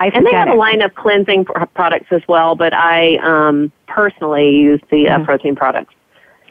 I 0.01 0.07
and 0.09 0.27
they 0.27 0.33
have 0.33 0.49
a 0.49 0.55
line 0.55 0.83
of 0.83 0.95
cleansing 0.95 1.45
products 1.75 2.07
as 2.11 2.23
well, 2.29 2.55
but 2.57 2.73
I 2.75 3.17
um, 3.19 3.71
personally 3.87 4.51
use 4.57 4.81
the 4.91 5.09
uh, 5.09 5.19
Mhm. 5.19 5.25
protein 5.25 5.55
products. 5.57 5.95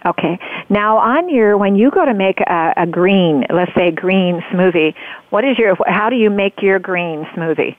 Okay. 0.06 0.38
Now, 0.70 0.98
on 0.98 1.30
your 1.30 1.58
when 1.58 1.76
you 1.76 1.90
go 1.92 2.06
to 2.06 2.14
make 2.14 2.40
a, 2.42 2.74
a 2.78 2.86
green, 2.86 3.46
let's 3.50 3.74
say 3.74 3.92
green 3.92 4.42
smoothie, 4.52 4.94
what 5.30 5.44
is 5.46 5.58
your? 5.58 5.78
How 5.88 6.10
do 6.10 6.16
you 6.16 6.30
make 6.30 6.62
your 6.62 6.80
green 6.80 7.26
smoothie? 7.36 7.76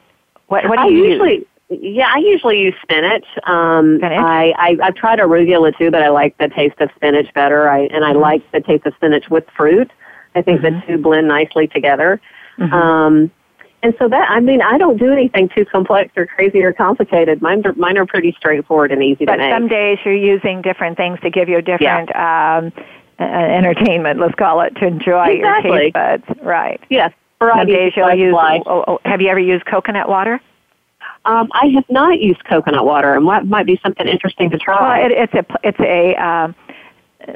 What 0.49 0.69
What 0.69 0.77
do 0.79 0.85
I 0.85 0.89
you 0.89 1.05
usually, 1.05 1.47
yeah, 1.71 2.11
I 2.15 2.19
usually 2.19 2.61
use 2.61 2.75
spinach. 2.83 3.27
Um, 3.45 3.99
Spinach? 3.99 4.19
I, 4.21 4.55
I 4.59 4.77
I've 4.83 4.95
tried 4.95 5.19
arugula 5.19 5.77
too, 5.77 5.91
but 5.91 6.03
I 6.03 6.09
like 6.09 6.37
the 6.39 6.49
taste 6.49 6.81
of 6.81 6.91
spinach 6.97 7.33
better. 7.35 7.69
I 7.69 7.81
and 7.87 8.05
I 8.05 8.13
Mm-hmm. 8.13 8.21
like 8.21 8.51
the 8.53 8.61
taste 8.61 8.87
of 8.87 8.95
spinach 8.95 9.29
with 9.31 9.45
fruit. 9.57 9.91
I 10.35 10.43
think 10.43 10.63
the 10.63 10.83
two 10.87 10.99
blend 10.99 11.29
nicely 11.29 11.67
together. 11.69 12.21
Mhm. 12.59 12.73
Um, 12.73 13.31
and 13.83 13.95
so 13.99 14.09
that 14.09 14.31
I 14.31 14.41
mean, 14.41 14.63
I 14.63 14.79
don't 14.79 14.97
do 14.97 15.13
anything 15.13 15.49
too 15.55 15.65
complex 15.67 16.11
or 16.17 16.27
crazy 16.27 16.63
or 16.63 16.73
complicated. 16.73 17.43
Mine 17.43 17.63
are, 17.67 17.75
mine 17.75 17.99
are 17.99 18.07
pretty 18.07 18.33
straightforward 18.33 18.91
and 18.93 19.03
easy 19.03 19.25
But 19.25 19.37
to 19.37 19.39
make. 19.43 19.53
some 19.53 19.69
days 19.69 19.99
you're 20.05 20.15
using 20.15 20.63
different 20.63 20.97
things 20.97 21.21
to 21.21 21.31
give 21.31 21.49
you 21.49 21.61
different 21.61 22.15
um, 22.17 22.73
uh, 23.21 23.25
entertainment. 23.25 24.19
Let's 24.21 24.35
call 24.35 24.61
it 24.63 24.75
to 24.77 24.87
enjoy 24.87 25.27
Exactly. 25.27 25.71
your 25.71 25.81
taste 25.81 25.93
buds. 25.93 26.25
Right. 26.43 26.81
yes, 26.89 27.13
Some 27.41 27.67
days 27.67 27.93
you'll 27.97 28.15
use. 28.15 28.35
Oh, 28.37 28.85
oh, 28.89 29.01
have 29.05 29.21
you 29.21 29.29
ever 29.29 29.41
used 29.41 29.67
coconut 29.67 30.09
water? 30.09 30.41
Um, 31.27 31.49
I 31.53 31.67
have 31.75 31.85
not 31.89 32.21
used 32.21 32.45
coconut 32.45 32.85
water, 32.85 33.15
and 33.15 33.25
what 33.25 33.47
might 33.47 33.67
be 33.67 33.79
something 33.83 34.07
interesting 34.07 34.51
to 34.51 34.59
try. 34.59 35.01
Well, 35.01 35.11
it, 35.11 35.13
it's 35.13 35.35
a 35.35 35.45
it's 35.63 35.81
a 35.81 36.15
um, 36.17 36.55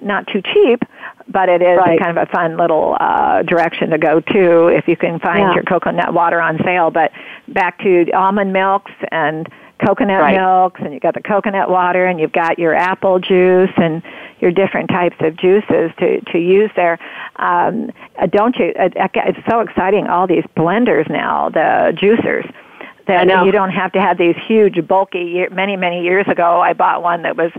not 0.03 0.27
too 0.27 0.43
cheap, 0.43 0.83
but 1.29 1.49
it 1.49 1.63
is 1.63 1.79
Right. 1.79 1.99
kind 2.01 2.17
of 2.17 2.29
a 2.29 2.31
fun 2.31 2.57
little 2.57 2.97
uh, 3.01 3.43
direction 3.43 3.91
to 3.91 3.99
go 3.99 4.21
to 4.21 4.67
if 4.69 4.89
you 4.89 4.97
can 4.97 5.19
find 5.19 5.41
Yeah. 5.41 5.55
your 5.55 5.63
coconut 5.65 6.13
water 6.15 6.41
on 6.41 6.59
sale. 6.65 6.91
But 6.91 7.13
back 7.49 7.79
to 7.79 8.11
almond 8.13 8.53
milks 8.53 8.93
and 9.11 9.49
coconut 9.85 10.21
Right. 10.21 10.37
milks, 10.37 10.81
and 10.83 10.93
you've 10.93 11.03
got 11.03 11.15
the 11.15 11.23
coconut 11.23 11.71
water, 11.71 12.07
and 12.07 12.19
you've 12.19 12.33
got 12.33 12.59
your 12.59 12.75
apple 12.75 13.19
juice 13.19 13.71
and 13.77 14.03
your 14.41 14.51
different 14.51 14.89
types 14.91 15.17
of 15.21 15.37
juices 15.37 15.93
to 15.99 16.21
to 16.33 16.39
use 16.39 16.71
there. 16.77 16.99
Um, 17.37 17.91
uh, 18.19 18.27
don't 18.27 18.57
you? 18.57 18.73
Uh, 18.79 18.89
it's 19.15 19.39
so 19.49 19.61
exciting! 19.61 20.07
All 20.07 20.27
these 20.27 20.45
blenders 20.57 21.09
now, 21.09 21.49
the 21.51 21.93
juicers. 21.97 22.51
That 23.07 23.21
I 23.21 23.25
know. 23.25 23.45
you 23.45 23.53
don't 23.53 23.71
have 23.71 23.93
to 23.93 24.01
have 24.03 24.19
these 24.19 24.37
huge, 24.47 24.87
bulky. 24.87 25.47
Many, 25.51 25.77
many 25.77 26.03
years 26.03 26.29
ago, 26.29 26.61
I 26.61 26.75
bought 26.75 27.03
one 27.03 27.23
that 27.23 27.37
was 27.39 27.51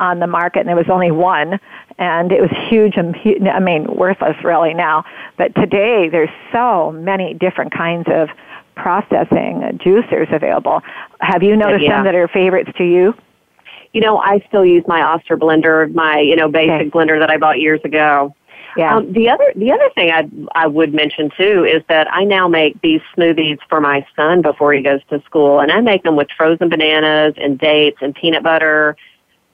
on 0.00 0.18
the 0.18 0.26
market, 0.26 0.60
and 0.60 0.68
there 0.68 0.76
was 0.76 0.88
only 0.88 1.10
one, 1.10 1.60
and 1.98 2.32
it 2.32 2.40
was 2.40 2.50
huge 2.68 2.96
and 2.96 3.16
I 3.48 3.60
mean 3.60 3.86
worthless 3.94 4.36
really 4.42 4.74
now. 4.74 5.04
But 5.38 5.54
today, 5.54 6.08
there's 6.08 6.30
so 6.52 6.92
many 6.92 7.34
different 7.34 7.72
kinds 7.72 8.06
of 8.08 8.28
processing 8.76 9.62
juicers 9.84 10.34
available. 10.34 10.82
Have 11.20 11.42
you 11.42 11.56
noticed 11.56 11.84
Yeah. 11.84 11.96
some 11.98 12.04
that 12.04 12.14
are 12.14 12.28
favorites 12.28 12.70
to 12.78 12.84
you? 12.84 13.14
you 13.94 14.00
know, 14.00 14.18
I 14.18 14.40
still 14.48 14.64
use 14.66 14.82
my 14.88 15.00
Oster 15.02 15.36
blender, 15.36 15.92
my 15.94 16.18
you 16.18 16.36
know 16.36 16.48
basic 16.48 16.88
Okay. 16.88 16.90
blender 16.90 17.18
that 17.20 17.30
I 17.30 17.38
bought 17.38 17.60
years 17.60 17.80
ago. 17.84 18.34
Yeah. 18.76 18.96
Um, 18.96 19.12
the 19.12 19.30
other 19.30 19.52
the 19.54 19.70
other 19.70 19.88
thing 19.94 20.10
I 20.10 20.28
I 20.56 20.66
would 20.66 20.92
mention 20.92 21.30
too 21.36 21.64
is 21.64 21.82
that 21.88 22.12
I 22.12 22.24
now 22.24 22.48
make 22.48 22.80
these 22.80 23.00
smoothies 23.16 23.58
for 23.68 23.80
my 23.80 24.04
son 24.16 24.42
before 24.42 24.72
he 24.72 24.82
goes 24.82 25.00
to 25.10 25.22
school, 25.22 25.60
and 25.60 25.70
I 25.70 25.80
make 25.80 26.02
them 26.02 26.16
with 26.16 26.26
frozen 26.36 26.68
bananas 26.68 27.34
and 27.36 27.56
dates 27.56 27.98
and 28.00 28.14
peanut 28.16 28.42
butter, 28.42 28.96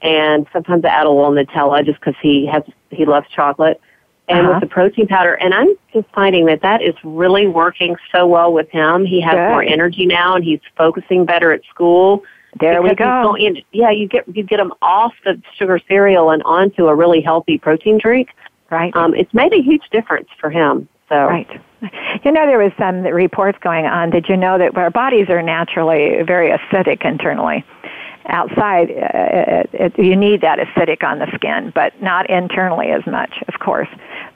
and 0.02 0.46
sometimes 0.52 0.84
I 0.84 0.88
add 0.88 1.06
a 1.06 1.10
little 1.10 1.32
Nutella 1.32 1.84
just 1.84 2.00
because 2.00 2.14
he 2.22 2.46
has 2.46 2.62
he 2.90 3.04
loves 3.04 3.28
chocolate, 3.30 3.80
and 4.28 4.40
Uh-huh. 4.40 4.50
with 4.54 4.60
the 4.60 4.66
protein 4.66 5.06
powder. 5.06 5.34
And 5.34 5.54
I'm 5.54 5.74
just 5.92 6.06
finding 6.14 6.46
that 6.46 6.62
that 6.62 6.82
is 6.82 6.94
really 7.04 7.46
working 7.46 7.96
so 8.12 8.26
well 8.26 8.52
with 8.52 8.70
him. 8.70 9.04
He 9.04 9.20
has 9.20 9.34
Good. 9.34 9.48
more 9.48 9.62
energy 9.62 10.06
now, 10.06 10.34
and 10.36 10.44
he's 10.44 10.60
focusing 10.76 11.24
better 11.24 11.52
at 11.52 11.62
school. 11.64 12.24
there 12.58 12.82
we 12.82 12.92
go. 12.96 13.22
going 13.22 13.42
in- 13.42 13.62
yeah, 13.72 13.90
you 13.90 14.08
get 14.08 14.24
you 14.36 14.42
get 14.42 14.56
them 14.56 14.72
off 14.82 15.12
the 15.24 15.40
sugar 15.56 15.78
cereal 15.86 16.30
and 16.30 16.42
onto 16.44 16.88
a 16.88 16.94
really 16.94 17.20
healthy 17.20 17.58
protein 17.58 17.96
drink. 17.98 18.30
Right. 18.70 18.94
Um, 18.96 19.14
it's 19.14 19.32
made 19.34 19.52
a 19.52 19.62
huge 19.62 19.88
difference 19.90 20.28
for 20.40 20.50
him. 20.50 20.88
So 21.08 21.26
Right. 21.26 21.48
You 22.24 22.30
know, 22.30 22.46
there 22.46 22.58
was 22.58 22.72
some 22.78 23.02
reports 23.04 23.58
going 23.62 23.86
on. 23.86 24.10
Did 24.10 24.28
you 24.28 24.36
know 24.36 24.58
that 24.58 24.76
our 24.76 24.90
bodies 24.90 25.28
are 25.30 25.40
naturally 25.42 26.22
very 26.24 26.50
acidic 26.50 27.04
internally? 27.04 27.64
Outside, 28.26 28.90
uh, 28.90 29.64
it, 29.64 29.70
it, 29.72 29.98
you 29.98 30.14
need 30.14 30.42
that 30.42 30.58
acidic 30.58 31.02
on 31.02 31.18
the 31.18 31.26
skin, 31.34 31.72
but 31.74 32.00
not 32.02 32.28
internally 32.28 32.88
as 32.90 33.04
much, 33.06 33.42
of 33.48 33.58
course. 33.60 33.88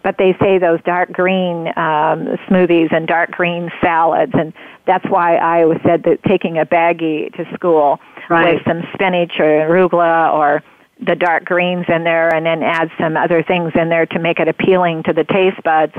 But 0.03 0.17
they 0.19 0.35
say 0.41 0.59
those 0.59 0.81
dark 0.85 1.13
green 1.13 1.69
um, 1.77 2.37
smoothies 2.49 2.93
and 2.93 3.07
dark 3.07 3.31
green 3.31 3.71
salads, 3.83 4.33
and 4.35 4.53
that's 4.87 5.05
why 5.09 5.37
I 5.37 5.63
always 5.63 5.81
said 5.85 6.03
that 6.05 6.23
taking 6.25 6.59
a 6.59 6.67
baggie 6.67 7.33
to 7.37 7.55
school 7.55 8.01
Right. 8.31 8.55
with 8.55 8.65
some 8.67 8.83
spinach 8.95 9.39
or 9.39 9.45
arugula 9.45 10.33
or 10.33 10.63
the 11.07 11.15
dark 11.15 11.45
greens 11.45 11.85
in 11.89 12.05
there 12.05 12.35
and 12.35 12.47
then 12.47 12.63
add 12.63 12.91
some 12.99 13.19
other 13.19 13.43
things 13.43 13.73
in 13.75 13.91
there 13.91 14.07
to 14.07 14.19
make 14.19 14.41
it 14.41 14.49
appealing 14.49 15.03
to 15.03 15.13
the 15.13 15.25
taste 15.25 15.63
buds 15.63 15.93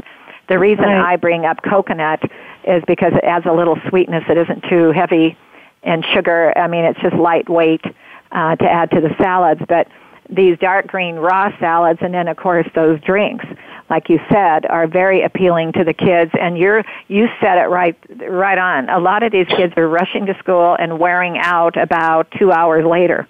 The 0.47 0.57
reason 0.57 0.85
Right. 0.85 1.13
I 1.13 1.15
bring 1.17 1.45
up 1.45 1.61
coconut 1.61 2.21
is 2.63 2.83
because 2.87 3.13
it 3.13 3.23
adds 3.23 3.45
a 3.45 3.51
little 3.51 3.77
sweetness 3.89 4.23
that 4.27 4.37
isn't 4.37 4.63
too 4.69 4.91
heavy 4.91 5.37
in 5.85 6.03
sugar. 6.13 6.57
I 6.57 6.67
mean, 6.67 6.83
it's 6.83 6.99
just 6.99 7.15
lightweight 7.15 7.85
uh, 8.31 8.55
to 8.55 8.65
add 8.65 8.91
to 8.91 9.01
the 9.01 9.15
salads. 9.17 9.61
But 9.67 9.87
these 10.29 10.57
dark 10.59 10.87
green 10.87 11.15
raw 11.15 11.57
salads, 11.59 11.99
and 12.01 12.13
then 12.13 12.27
of 12.27 12.37
course 12.37 12.67
those 12.73 12.99
drinks, 13.01 13.45
like 13.89 14.09
you 14.09 14.19
said, 14.31 14.65
are 14.65 14.87
very 14.87 15.21
appealing 15.21 15.73
to 15.73 15.83
the 15.83 15.93
kids. 15.93 16.31
And 16.39 16.57
you're 16.57 16.83
you 17.07 17.27
said 17.39 17.57
it 17.57 17.69
right 17.69 17.97
right 18.27 18.57
on. 18.57 18.89
A 18.89 18.99
lot 18.99 19.23
of 19.23 19.31
these 19.31 19.47
kids 19.47 19.73
are 19.77 19.87
rushing 19.87 20.25
to 20.25 20.37
school 20.39 20.75
and 20.79 20.99
wearing 20.99 21.37
out 21.37 21.77
about 21.77 22.27
two 22.37 22.51
hours 22.51 22.85
later. 22.85 23.27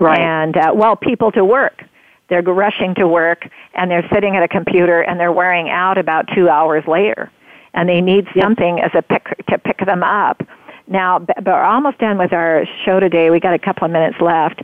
Right. 0.00 0.18
And 0.18 0.56
uh, 0.56 0.72
well, 0.74 0.96
people 0.96 1.32
to 1.32 1.44
work. 1.44 1.84
They're 2.28 2.42
rushing 2.42 2.94
to 2.94 3.06
work 3.06 3.46
and 3.74 3.90
they're 3.90 4.08
sitting 4.12 4.36
at 4.36 4.42
a 4.42 4.48
computer 4.48 5.02
and 5.02 5.20
they're 5.20 5.32
wearing 5.32 5.68
out 5.68 5.98
about 5.98 6.28
two 6.34 6.48
hours 6.48 6.82
later. 6.88 7.30
And 7.74 7.88
they 7.88 8.00
need 8.00 8.26
something 8.40 8.80
as 8.80 8.90
a 8.94 9.02
pick 9.02 9.24
to 9.48 9.58
pick 9.58 9.84
them 9.84 10.02
up. 10.02 10.42
Now, 10.86 11.18
but 11.18 11.44
we're 11.44 11.62
almost 11.62 11.98
done 11.98 12.18
with 12.18 12.32
our 12.32 12.64
show 12.84 13.00
today. 13.00 13.30
We 13.30 13.40
got 13.40 13.54
a 13.54 13.58
couple 13.58 13.84
of 13.84 13.90
minutes 13.90 14.20
left. 14.20 14.62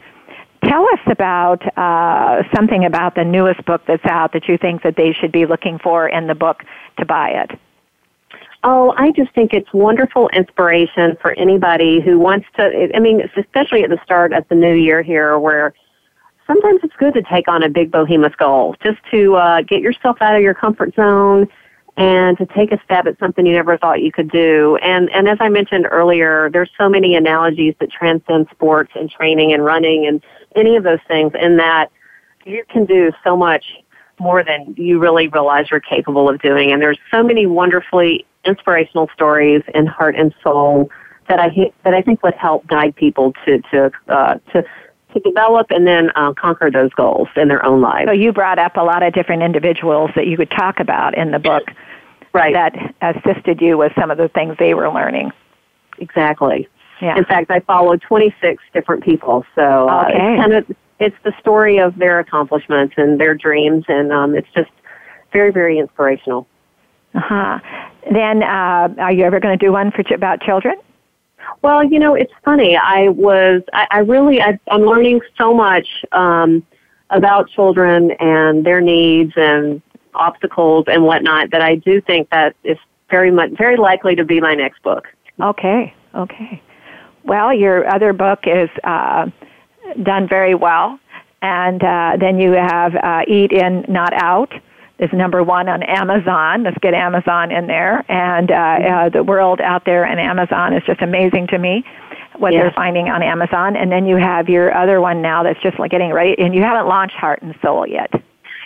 Tell 0.64 0.82
us 0.82 1.00
about 1.06 1.62
uh, 1.78 2.42
something 2.54 2.84
about 2.84 3.14
the 3.14 3.24
newest 3.24 3.64
book 3.64 3.82
that's 3.86 4.04
out 4.04 4.32
that 4.32 4.48
you 4.48 4.58
think 4.58 4.82
that 4.82 4.96
they 4.96 5.12
should 5.12 5.30
be 5.30 5.46
looking 5.46 5.78
for 5.78 6.08
in 6.08 6.26
the 6.26 6.34
book 6.34 6.64
to 6.98 7.06
buy 7.06 7.30
it. 7.30 7.58
Oh, 8.64 8.92
I 8.96 9.12
just 9.12 9.32
think 9.34 9.54
it's 9.54 9.72
wonderful 9.72 10.28
inspiration 10.30 11.16
for 11.22 11.32
anybody 11.32 12.00
who 12.00 12.18
wants 12.18 12.46
to. 12.56 12.90
I 12.94 12.98
mean, 12.98 13.22
especially 13.36 13.84
at 13.84 13.90
the 13.90 14.00
start 14.02 14.32
of 14.32 14.48
the 14.48 14.56
new 14.56 14.74
year 14.74 15.00
here, 15.00 15.38
where 15.38 15.74
sometimes 16.46 16.80
it's 16.82 16.96
good 16.96 17.14
to 17.14 17.22
take 17.22 17.46
on 17.46 17.62
a 17.62 17.68
big 17.68 17.92
behemoth 17.92 18.36
goal, 18.36 18.74
just 18.82 18.98
to 19.12 19.36
uh, 19.36 19.62
get 19.62 19.80
yourself 19.80 20.16
out 20.20 20.34
of 20.34 20.42
your 20.42 20.54
comfort 20.54 20.92
zone 20.96 21.46
and 21.99 22.38
to 22.38 22.46
take 22.46 22.70
a 22.70 22.80
stab 22.84 23.09
at 23.09 23.18
something 23.18 23.44
you 23.44 23.53
never 23.53 23.76
thought 23.76 24.01
you 24.01 24.12
could 24.12 24.30
do. 24.30 24.76
And 24.76 25.11
and 25.11 25.28
as 25.28 25.36
I 25.40 25.49
mentioned 25.49 25.86
earlier, 25.90 26.49
there's 26.51 26.70
so 26.78 26.88
many 26.88 27.16
analogies 27.16 27.74
that 27.80 27.90
transcend 27.90 28.46
sports 28.53 28.92
and 28.94 29.11
training 29.11 29.53
and 29.53 29.64
running 29.64 30.07
and 30.07 30.22
any 30.55 30.76
of 30.76 30.84
those 30.84 31.01
things, 31.09 31.32
in 31.38 31.57
that 31.57 31.90
you 32.46 32.64
can 32.70 32.84
do 32.86 33.11
so 33.24 33.36
much 33.36 33.64
more 34.20 34.44
than 34.44 34.74
you 34.76 34.99
really 34.99 35.28
realize 35.28 35.66
you're 35.70 35.80
capable 35.80 36.28
of 36.28 36.40
doing. 36.40 36.72
And 36.72 36.80
there's 36.80 36.99
so 37.11 37.22
many 37.22 37.46
wonderfully 37.46 38.24
inspirational 38.44 39.09
stories 39.12 39.62
in 39.74 39.86
Heart 39.86 40.14
and 40.16 40.32
Sole 40.42 40.90
that 41.28 41.40
I 41.40 41.51
that 41.82 41.94
I 41.94 42.03
think 42.03 42.22
would 42.22 42.34
help 42.34 42.64
guide 42.68 42.94
people 42.94 43.32
to 43.44 43.61
to 43.72 43.90
uh, 44.07 44.34
to 44.53 44.62
to 45.14 45.20
develop 45.20 45.66
and 45.70 45.86
then 45.86 46.11
uh, 46.14 46.32
conquer 46.34 46.70
those 46.70 46.92
goals 46.92 47.28
in 47.34 47.49
their 47.49 47.64
own 47.64 47.80
lives. 47.80 48.09
So 48.09 48.12
you 48.12 48.32
brought 48.32 48.59
up 48.59 48.76
a 48.76 48.82
lot 48.82 49.03
of 49.03 49.14
different 49.14 49.42
individuals 49.42 50.11
that 50.14 50.26
you 50.26 50.36
could 50.36 50.51
talk 50.51 50.78
about 50.78 51.16
in 51.16 51.32
the 51.32 51.38
book 51.38 51.64
right. 52.32 52.52
that 52.52 52.94
assisted 53.00 53.60
you 53.60 53.76
with 53.78 53.92
some 53.98 54.10
of 54.10 54.18
the 54.18 54.28
things 54.28 54.56
they 54.58 54.74
were 54.74 54.88
learning. 54.90 55.30
exactly. 55.98 56.68
Yeah. 57.00 57.16
In 57.16 57.24
fact, 57.24 57.50
I 57.50 57.60
followed 57.60 58.02
26 58.02 58.62
different 58.74 59.04
people. 59.04 59.44
So 59.54 59.88
uh, 59.88 60.06
Okay. 60.08 60.14
it's 60.16 60.40
kind 60.40 60.52
of 60.52 60.76
it's 60.98 61.16
the 61.22 61.32
story 61.38 61.78
of 61.78 61.96
their 61.96 62.18
accomplishments 62.18 62.94
and 62.96 63.20
their 63.20 63.36
dreams, 63.36 63.84
and 63.86 64.12
um, 64.12 64.34
it's 64.34 64.48
just 64.52 64.70
very 65.32 65.52
very 65.52 65.78
inspirational. 65.78 66.46
Uh-huh. 67.14 67.58
Then, 68.12 68.42
uh, 68.42 68.88
are 68.98 69.12
you 69.12 69.24
ever 69.24 69.38
going 69.40 69.56
to 69.56 69.64
do 69.64 69.72
one 69.72 69.90
for 69.92 70.02
ch- 70.02 70.10
about 70.10 70.40
children? 70.40 70.74
Well, 71.62 71.84
you 71.84 71.98
know, 71.98 72.14
it's 72.14 72.32
funny. 72.44 72.76
I 72.76 73.08
was, 73.08 73.62
I, 73.72 73.86
I 73.90 73.98
really, 74.00 74.40
I, 74.42 74.58
I'm 74.70 74.82
learning 74.82 75.20
so 75.38 75.54
much 75.54 75.86
um, 76.12 76.66
about 77.10 77.48
children 77.48 78.10
and 78.20 78.66
their 78.66 78.80
needs 78.80 79.32
and 79.36 79.80
obstacles 80.18 80.84
and 80.88 81.04
whatnot 81.04 81.50
that 81.50 81.62
I 81.62 81.76
do 81.76 82.00
think 82.00 82.30
that 82.30 82.54
is 82.64 82.78
very 83.10 83.30
much, 83.30 83.50
very 83.56 83.76
likely 83.76 84.14
to 84.16 84.24
be 84.24 84.40
my 84.40 84.54
next 84.54 84.82
book. 84.82 85.08
Okay, 85.40 85.94
okay. 86.14 86.62
Well, 87.24 87.52
your 87.54 87.88
other 87.88 88.12
book 88.12 88.40
is 88.44 88.68
uh, 88.84 89.26
done 90.02 90.28
very 90.28 90.54
well, 90.54 90.98
and 91.42 91.82
uh, 91.82 92.16
then 92.18 92.38
you 92.40 92.52
have 92.52 92.94
uh, 92.96 93.22
Eat 93.26 93.52
In, 93.52 93.84
Not 93.88 94.12
Out. 94.14 94.52
Is 94.98 95.12
number 95.12 95.44
one 95.44 95.68
on 95.68 95.84
Amazon. 95.84 96.64
Let's 96.64 96.78
get 96.78 96.92
Amazon 96.92 97.52
in 97.52 97.68
there, 97.68 98.04
and 98.10 98.50
uh, 98.50 98.54
uh, 98.54 99.08
the 99.10 99.22
world 99.22 99.60
out 99.60 99.84
there 99.84 100.04
and 100.04 100.18
Amazon 100.18 100.74
is 100.74 100.82
just 100.84 101.00
amazing 101.00 101.46
to 101.48 101.58
me. 101.58 101.84
What 102.36 102.52
Yes. 102.52 102.62
they're 102.62 102.72
finding 102.72 103.08
on 103.08 103.22
Amazon, 103.22 103.76
and 103.76 103.92
then 103.92 104.06
you 104.06 104.16
have 104.16 104.48
your 104.48 104.74
other 104.76 105.00
one 105.00 105.22
now 105.22 105.44
that's 105.44 105.60
just 105.62 105.78
like 105.78 105.92
getting 105.92 106.12
ready, 106.12 106.34
and 106.38 106.52
you 106.52 106.62
haven't 106.62 106.88
launched 106.88 107.14
Heart 107.14 107.42
and 107.42 107.54
Sole 107.62 107.86
yet. 107.86 108.10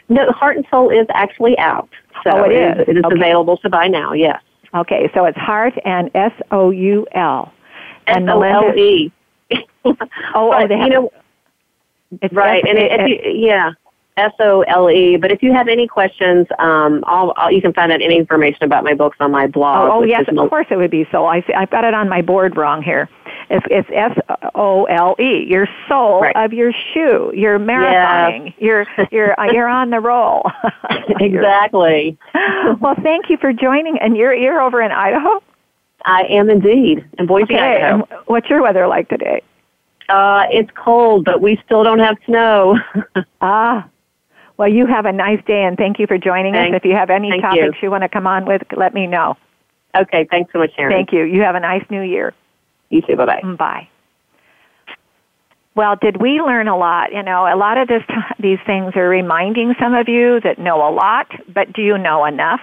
No, 0.09 0.30
Heart 0.32 0.57
and 0.57 0.66
Sole 0.70 0.90
is 0.90 1.07
actually 1.14 1.57
out. 1.59 1.88
So 2.24 2.30
Oh, 2.30 2.44
it 2.44 2.53
is? 2.53 2.88
It 2.88 2.96
is 2.98 3.05
Okay. 3.05 3.16
available 3.16 3.57
to 3.59 3.70
buy 3.70 3.88
now. 3.88 4.12
Yes. 4.12 4.40
Okay, 4.74 5.11
so 5.14 5.24
it's 5.26 5.38
Heart 5.38 5.74
and 5.84 6.11
S 6.14 6.32
O 6.50 6.70
U 6.70 7.07
L. 7.12 7.53
And 8.07 8.28
S 8.28 8.34
O 8.34 8.42
L 8.42 8.76
E. 8.76 9.12
Oh, 9.84 10.53
oh, 10.55 10.68
they 10.68 10.78
have, 10.78 10.86
you 10.86 10.92
know, 10.92 11.12
it's 12.20 12.32
right. 12.32 12.64
And 12.64 13.09
you, 13.09 13.18
yeah, 13.24 13.72
S 14.16 14.32
O 14.38 14.62
L 14.62 14.88
E. 14.90 15.16
But 15.16 15.32
if 15.32 15.42
you 15.42 15.53
have 15.53 15.68
any 15.68 15.86
questions, 15.88 16.46
um, 16.59 17.03
I'll, 17.07 17.32
I'll, 17.36 17.50
you 17.50 17.61
can 17.61 17.72
find 17.72 17.90
out 17.90 18.00
any 18.00 18.16
information 18.16 18.62
about 18.62 18.84
my 18.84 18.94
books 18.94 19.16
on 19.20 19.30
my 19.30 19.46
blog. 19.46 19.90
Oh, 19.90 19.98
oh 19.98 20.03
yes, 20.05 20.24
of 20.28 20.48
course 20.48 20.66
it 20.70 20.76
would 20.76 20.90
be 20.90 21.07
So 21.11 21.26
I 21.26 21.42
I've 21.57 21.70
got 21.70 21.84
it 21.84 21.94
on 21.94 22.09
my 22.09 22.22
board 22.22 22.57
wrong 22.57 22.82
here. 22.82 23.09
It's 23.53 23.66
it's 23.70 23.88
S 23.92 24.16
O 24.55 24.84
L 24.84 25.14
E. 25.20 25.44
Your 25.46 25.68
soul 25.86 26.22
Right. 26.22 26.34
of 26.36 26.55
your 26.55 26.72
shoe. 26.72 27.30
You're 27.34 27.59
marathoning. 27.59 28.55
You're 28.59 28.86
you're 29.11 29.38
uh, 29.38 29.53
you're 29.53 29.68
on 29.68 29.90
the 29.90 30.00
roll. 30.00 30.50
Exactly. 31.20 32.16
well, 32.80 32.94
thank 33.03 33.28
you 33.28 33.36
for 33.36 33.53
joining. 33.53 33.98
And 33.98 34.16
you're 34.16 34.34
you're 34.34 34.61
over 34.61 34.80
in 34.80 34.90
Idaho. 34.90 35.42
I 36.05 36.22
am 36.30 36.48
indeed 36.50 37.05
in 37.18 37.26
Boise, 37.26 37.44
Okay. 37.55 37.59
Idaho. 37.59 38.07
And 38.11 38.20
what's 38.26 38.48
your 38.48 38.62
weather 38.62 38.86
like 38.88 39.09
today? 39.09 39.42
Uh, 40.09 40.46
it's 40.50 40.70
cold, 40.74 41.24
but 41.24 41.40
we 41.40 41.61
still 41.64 41.84
don't 41.84 42.00
have 42.00 42.16
snow. 42.26 42.78
Ah. 43.40 43.88
Well, 44.59 44.68
you 44.68 44.86
have 44.86 45.07
a 45.07 45.12
nice 45.12 45.42
day, 45.46 45.64
and 45.64 45.76
thank 45.76 45.98
you 45.98 46.07
for 46.07 46.16
joining 46.18 46.53
Thanks. 46.55 46.74
us. 46.74 46.80
If 46.82 46.84
you 46.84 46.94
have 46.94 47.11
any 47.11 47.30
Thank 47.30 47.42
topics 47.42 47.76
you. 47.82 47.86
you 47.86 47.90
want 47.90 48.03
to 48.03 48.09
come 48.09 48.26
on 48.26 48.44
with, 48.46 48.62
let 48.76 48.94
me 48.94 49.07
know. 49.07 49.36
okay, 49.96 50.26
thanks 50.30 50.53
so 50.53 50.59
much, 50.61 50.70
Sharon. 50.76 50.92
Thank 50.92 51.12
you. 51.12 51.24
You 51.24 51.42
have 51.42 51.55
a 51.57 51.61
nice 51.61 51.84
new 51.90 52.03
year. 52.03 52.32
You 52.93 53.01
too. 53.01 53.16
Bye 53.16 53.26
bye. 53.26 53.40
Mm, 53.43 53.57
bye. 53.57 53.88
Well, 55.74 55.97
did 55.97 56.20
we 56.20 56.43
learn 56.43 56.68
a 56.68 56.76
lot? 56.76 57.12
You 57.12 57.22
know, 57.22 57.47
a 57.47 57.57
lot 57.57 57.78
of 57.78 57.88
this, 57.88 58.03
these 58.38 58.59
things 58.66 58.93
are 58.95 59.09
reminding 59.09 59.74
some 59.80 59.95
of 59.95 60.09
you 60.09 60.40
that 60.40 60.59
know 60.59 60.86
a 60.86 60.93
lot, 60.93 61.28
but 61.49 61.72
do 61.72 61.80
you 61.80 61.97
know 61.97 62.26
enough? 62.26 62.61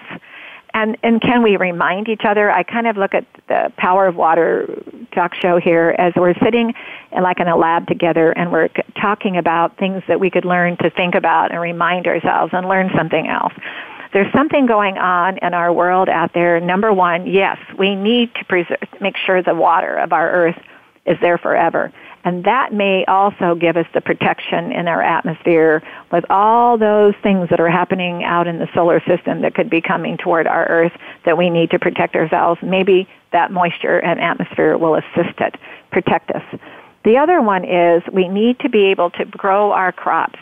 And 0.72 0.98
and 1.02 1.20
can 1.20 1.42
we 1.42 1.58
remind 1.58 2.10
each 2.10 2.22
other? 2.24 2.52
I 2.52 2.62
kind 2.62 2.86
of 2.86 2.96
look 2.96 3.16
at 3.16 3.26
the 3.48 3.74
Power 3.78 4.06
of 4.06 4.16
Water 4.16 4.84
talk 5.16 5.34
show 5.34 5.60
here 5.60 5.96
as 5.98 6.14
we're 6.16 6.36
sitting 6.44 6.76
in, 7.12 7.24
like 7.24 7.40
in 7.40 7.48
a 7.48 7.58
lab 7.58 7.88
together, 7.88 8.30
and 8.32 8.52
we're 8.52 8.70
talking 9.02 9.36
about 9.36 9.78
things 9.78 10.04
that 10.08 10.20
we 10.20 10.30
could 10.30 10.46
learn 10.46 10.78
to 10.78 10.92
think 10.92 11.16
about 11.16 11.52
and 11.52 11.60
remind 11.60 12.06
ourselves 12.06 12.54
and 12.54 12.70
learn 12.70 12.92
something 12.96 13.28
else. 13.28 13.54
There's 14.12 14.32
something 14.34 14.66
going 14.66 14.98
on 14.98 15.38
in 15.38 15.54
our 15.54 15.72
world 15.72 16.10
out 16.10 16.34
there. 16.34 16.60
Number 16.60 16.92
one, 16.92 17.28
yes, 17.28 17.58
we 17.78 17.96
need 17.96 18.34
to 18.36 18.46
preserve, 18.46 18.80
make 19.00 19.16
sure 19.18 19.44
the 19.44 19.54
water 19.54 19.98
of 19.98 20.14
our 20.14 20.30
earth 20.32 20.60
is 21.06 21.18
there 21.22 21.38
forever. 21.38 21.92
And 22.24 22.44
that 22.44 22.74
may 22.74 23.06
also 23.06 23.56
give 23.56 23.78
us 23.78 23.86
the 23.94 24.02
protection 24.02 24.72
in 24.72 24.88
our 24.88 25.02
atmosphere 25.02 25.82
with 26.12 26.26
all 26.30 26.78
those 26.78 27.14
things 27.24 27.50
that 27.50 27.60
are 27.60 27.70
happening 27.70 28.24
out 28.24 28.46
in 28.48 28.60
the 28.60 28.68
solar 28.74 29.00
system 29.08 29.42
that 29.42 29.56
could 29.56 29.70
be 29.70 29.80
coming 29.80 30.18
toward 30.18 30.46
our 30.46 30.66
Earth 30.66 30.92
that 31.26 31.38
we 31.38 31.50
need 31.50 31.72
to 31.72 31.80
protect 31.80 32.16
ourselves. 32.16 32.60
Maybe 32.62 33.08
that 33.32 33.52
moisture 33.52 34.00
and 34.00 34.20
atmosphere 34.20 34.78
will 34.78 34.96
assist 34.96 35.40
it, 35.40 35.56
protect 35.92 36.32
us. 36.32 36.44
The 37.06 37.18
other 37.18 37.42
one 37.42 37.64
is 37.64 38.04
we 38.12 38.28
need 38.28 38.60
to 38.60 38.70
be 38.70 38.86
able 38.88 39.12
to 39.12 39.26
grow 39.26 39.72
our 39.72 39.94
crops. 39.94 40.40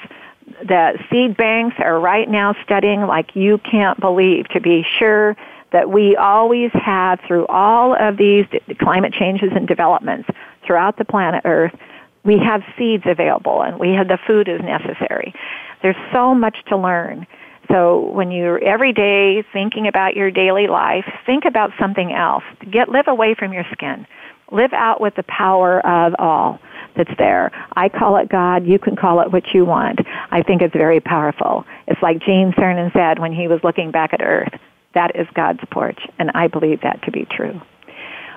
The 0.47 0.97
seed 1.11 1.35
banks 1.35 1.75
are 1.79 1.99
right 1.99 2.29
now 2.29 2.55
studying 2.63 3.01
like 3.01 3.35
you 3.35 3.57
can't 3.59 3.99
believe 3.99 4.47
to 4.49 4.61
be 4.61 4.85
sure 4.97 5.35
that 5.71 5.89
we 5.89 6.15
always 6.15 6.71
have 6.73 7.19
through 7.27 7.45
all 7.47 7.93
of 7.93 8.17
these 8.17 8.45
climate 8.79 9.13
changes 9.13 9.49
and 9.53 9.67
developments 9.67 10.29
throughout 10.65 10.97
the 10.97 11.05
planet 11.05 11.41
Earth, 11.45 11.75
we 12.23 12.37
have 12.37 12.61
seeds 12.77 13.03
available 13.05 13.61
and 13.61 13.79
we 13.79 13.91
have 13.91 14.07
the 14.07 14.17
food 14.25 14.47
is 14.47 14.61
necessary. 14.61 15.33
There's 15.81 15.95
so 16.13 16.33
much 16.33 16.57
to 16.67 16.77
learn. 16.77 17.27
So 17.69 18.11
when 18.11 18.31
you're 18.31 18.63
every 18.63 18.93
day 18.93 19.43
thinking 19.51 19.87
about 19.87 20.15
your 20.15 20.31
daily 20.31 20.67
life, 20.67 21.05
think 21.25 21.43
about 21.45 21.71
something 21.79 22.13
else. 22.13 22.43
Get 22.71 22.89
live 22.89 23.07
away 23.07 23.35
from 23.35 23.51
your 23.51 23.65
skin. 23.71 24.07
Live 24.51 24.71
out 24.71 25.01
with 25.01 25.15
the 25.15 25.23
power 25.23 25.85
of 25.85 26.15
all 26.17 26.59
that's 26.95 27.11
there. 27.17 27.51
I 27.75 27.89
call 27.89 28.17
it 28.17 28.29
God. 28.29 28.65
You 28.65 28.79
can 28.79 28.95
call 28.95 29.19
it 29.21 29.31
what 29.31 29.53
you 29.53 29.65
want. 29.65 29.99
I 30.31 30.43
think 30.43 30.61
it's 30.61 30.73
very 30.73 30.99
powerful. 30.99 31.65
It's 31.87 32.01
like 32.01 32.19
Gene 32.19 32.53
Cernan 32.57 32.91
said 32.93 33.19
when 33.19 33.33
he 33.33 33.47
was 33.47 33.59
looking 33.63 33.91
back 33.91 34.13
at 34.13 34.21
Earth. 34.21 34.53
That 34.93 35.15
is 35.15 35.27
God's 35.33 35.59
porch, 35.71 35.99
and 36.19 36.31
I 36.33 36.47
believe 36.47 36.81
that 36.81 37.01
to 37.03 37.11
be 37.11 37.25
true. 37.29 37.61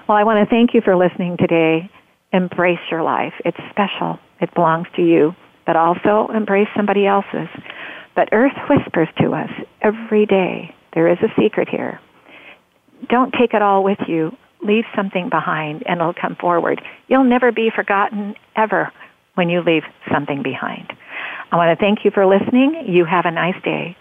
Well, 0.08 0.18
I 0.18 0.24
want 0.24 0.46
to 0.46 0.50
thank 0.50 0.74
you 0.74 0.80
for 0.80 0.96
listening 0.96 1.36
today. 1.36 1.90
Embrace 2.32 2.80
your 2.90 3.02
life. 3.02 3.32
It's 3.44 3.56
special. 3.70 4.18
It 4.40 4.54
belongs 4.54 4.86
to 4.96 5.02
you, 5.02 5.34
but 5.66 5.76
also 5.76 6.28
embrace 6.34 6.68
somebody 6.76 7.06
else's. 7.06 7.48
But 8.14 8.28
Earth 8.32 8.56
whispers 8.68 9.08
to 9.20 9.32
us 9.32 9.50
every 9.82 10.26
day, 10.26 10.74
there 10.94 11.08
is 11.10 11.18
a 11.22 11.40
secret 11.40 11.68
here. 11.68 12.00
Don't 13.08 13.32
take 13.32 13.54
it 13.54 13.62
all 13.62 13.82
with 13.82 13.98
you. 14.06 14.36
Leave 14.62 14.84
something 14.94 15.30
behind 15.30 15.82
and 15.86 16.00
it'll 16.00 16.12
come 16.12 16.36
forward. 16.36 16.82
You'll 17.08 17.24
never 17.24 17.50
be 17.52 17.70
forgotten 17.74 18.34
ever 18.56 18.92
when 19.34 19.48
you 19.48 19.62
leave 19.62 19.84
something 20.12 20.42
behind. 20.42 20.92
I 21.52 21.56
want 21.56 21.76
to 21.76 21.82
thank 21.82 22.04
you 22.04 22.10
for 22.10 22.26
listening. 22.26 22.84
You 22.86 23.04
have 23.04 23.26
a 23.26 23.30
nice 23.30 23.60
day. 23.62 23.96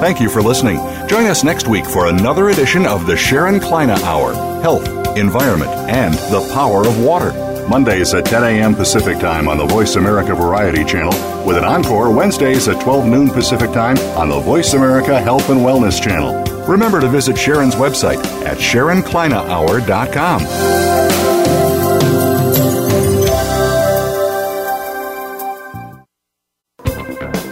Thank 0.00 0.20
you 0.20 0.30
for 0.30 0.42
listening. 0.42 0.76
Join 1.08 1.26
us 1.26 1.44
next 1.44 1.68
week 1.68 1.84
for 1.84 2.08
another 2.08 2.48
edition 2.48 2.86
of 2.86 3.06
the 3.06 3.16
Sharon 3.16 3.60
Kleyne 3.60 3.90
Hour 3.90 4.32
Health, 4.62 5.16
Environment, 5.16 5.70
and 5.70 6.14
the 6.14 6.48
Power 6.52 6.86
of 6.86 7.02
Water. 7.02 7.49
Mondays 7.70 8.12
at 8.14 8.24
10 8.24 8.42
a.m. 8.42 8.74
Pacific 8.74 9.20
Time 9.20 9.48
on 9.48 9.56
the 9.56 9.64
Voice 9.64 9.94
America 9.94 10.34
Variety 10.34 10.84
Channel, 10.84 11.12
with 11.46 11.56
an 11.56 11.64
encore 11.64 12.12
Wednesdays 12.12 12.66
at 12.66 12.82
12 12.82 13.06
noon 13.06 13.30
Pacific 13.30 13.70
Time 13.70 13.96
on 14.18 14.28
the 14.28 14.40
Voice 14.40 14.74
America 14.74 15.20
Health 15.20 15.50
and 15.50 15.60
Wellness 15.60 16.02
Channel. 16.02 16.42
Remember 16.64 17.00
to 17.00 17.08
visit 17.08 17.38
Sharon's 17.38 17.76
website 17.76 18.18
at 18.44 18.58
SharonKleynehour.com. 18.58 21.39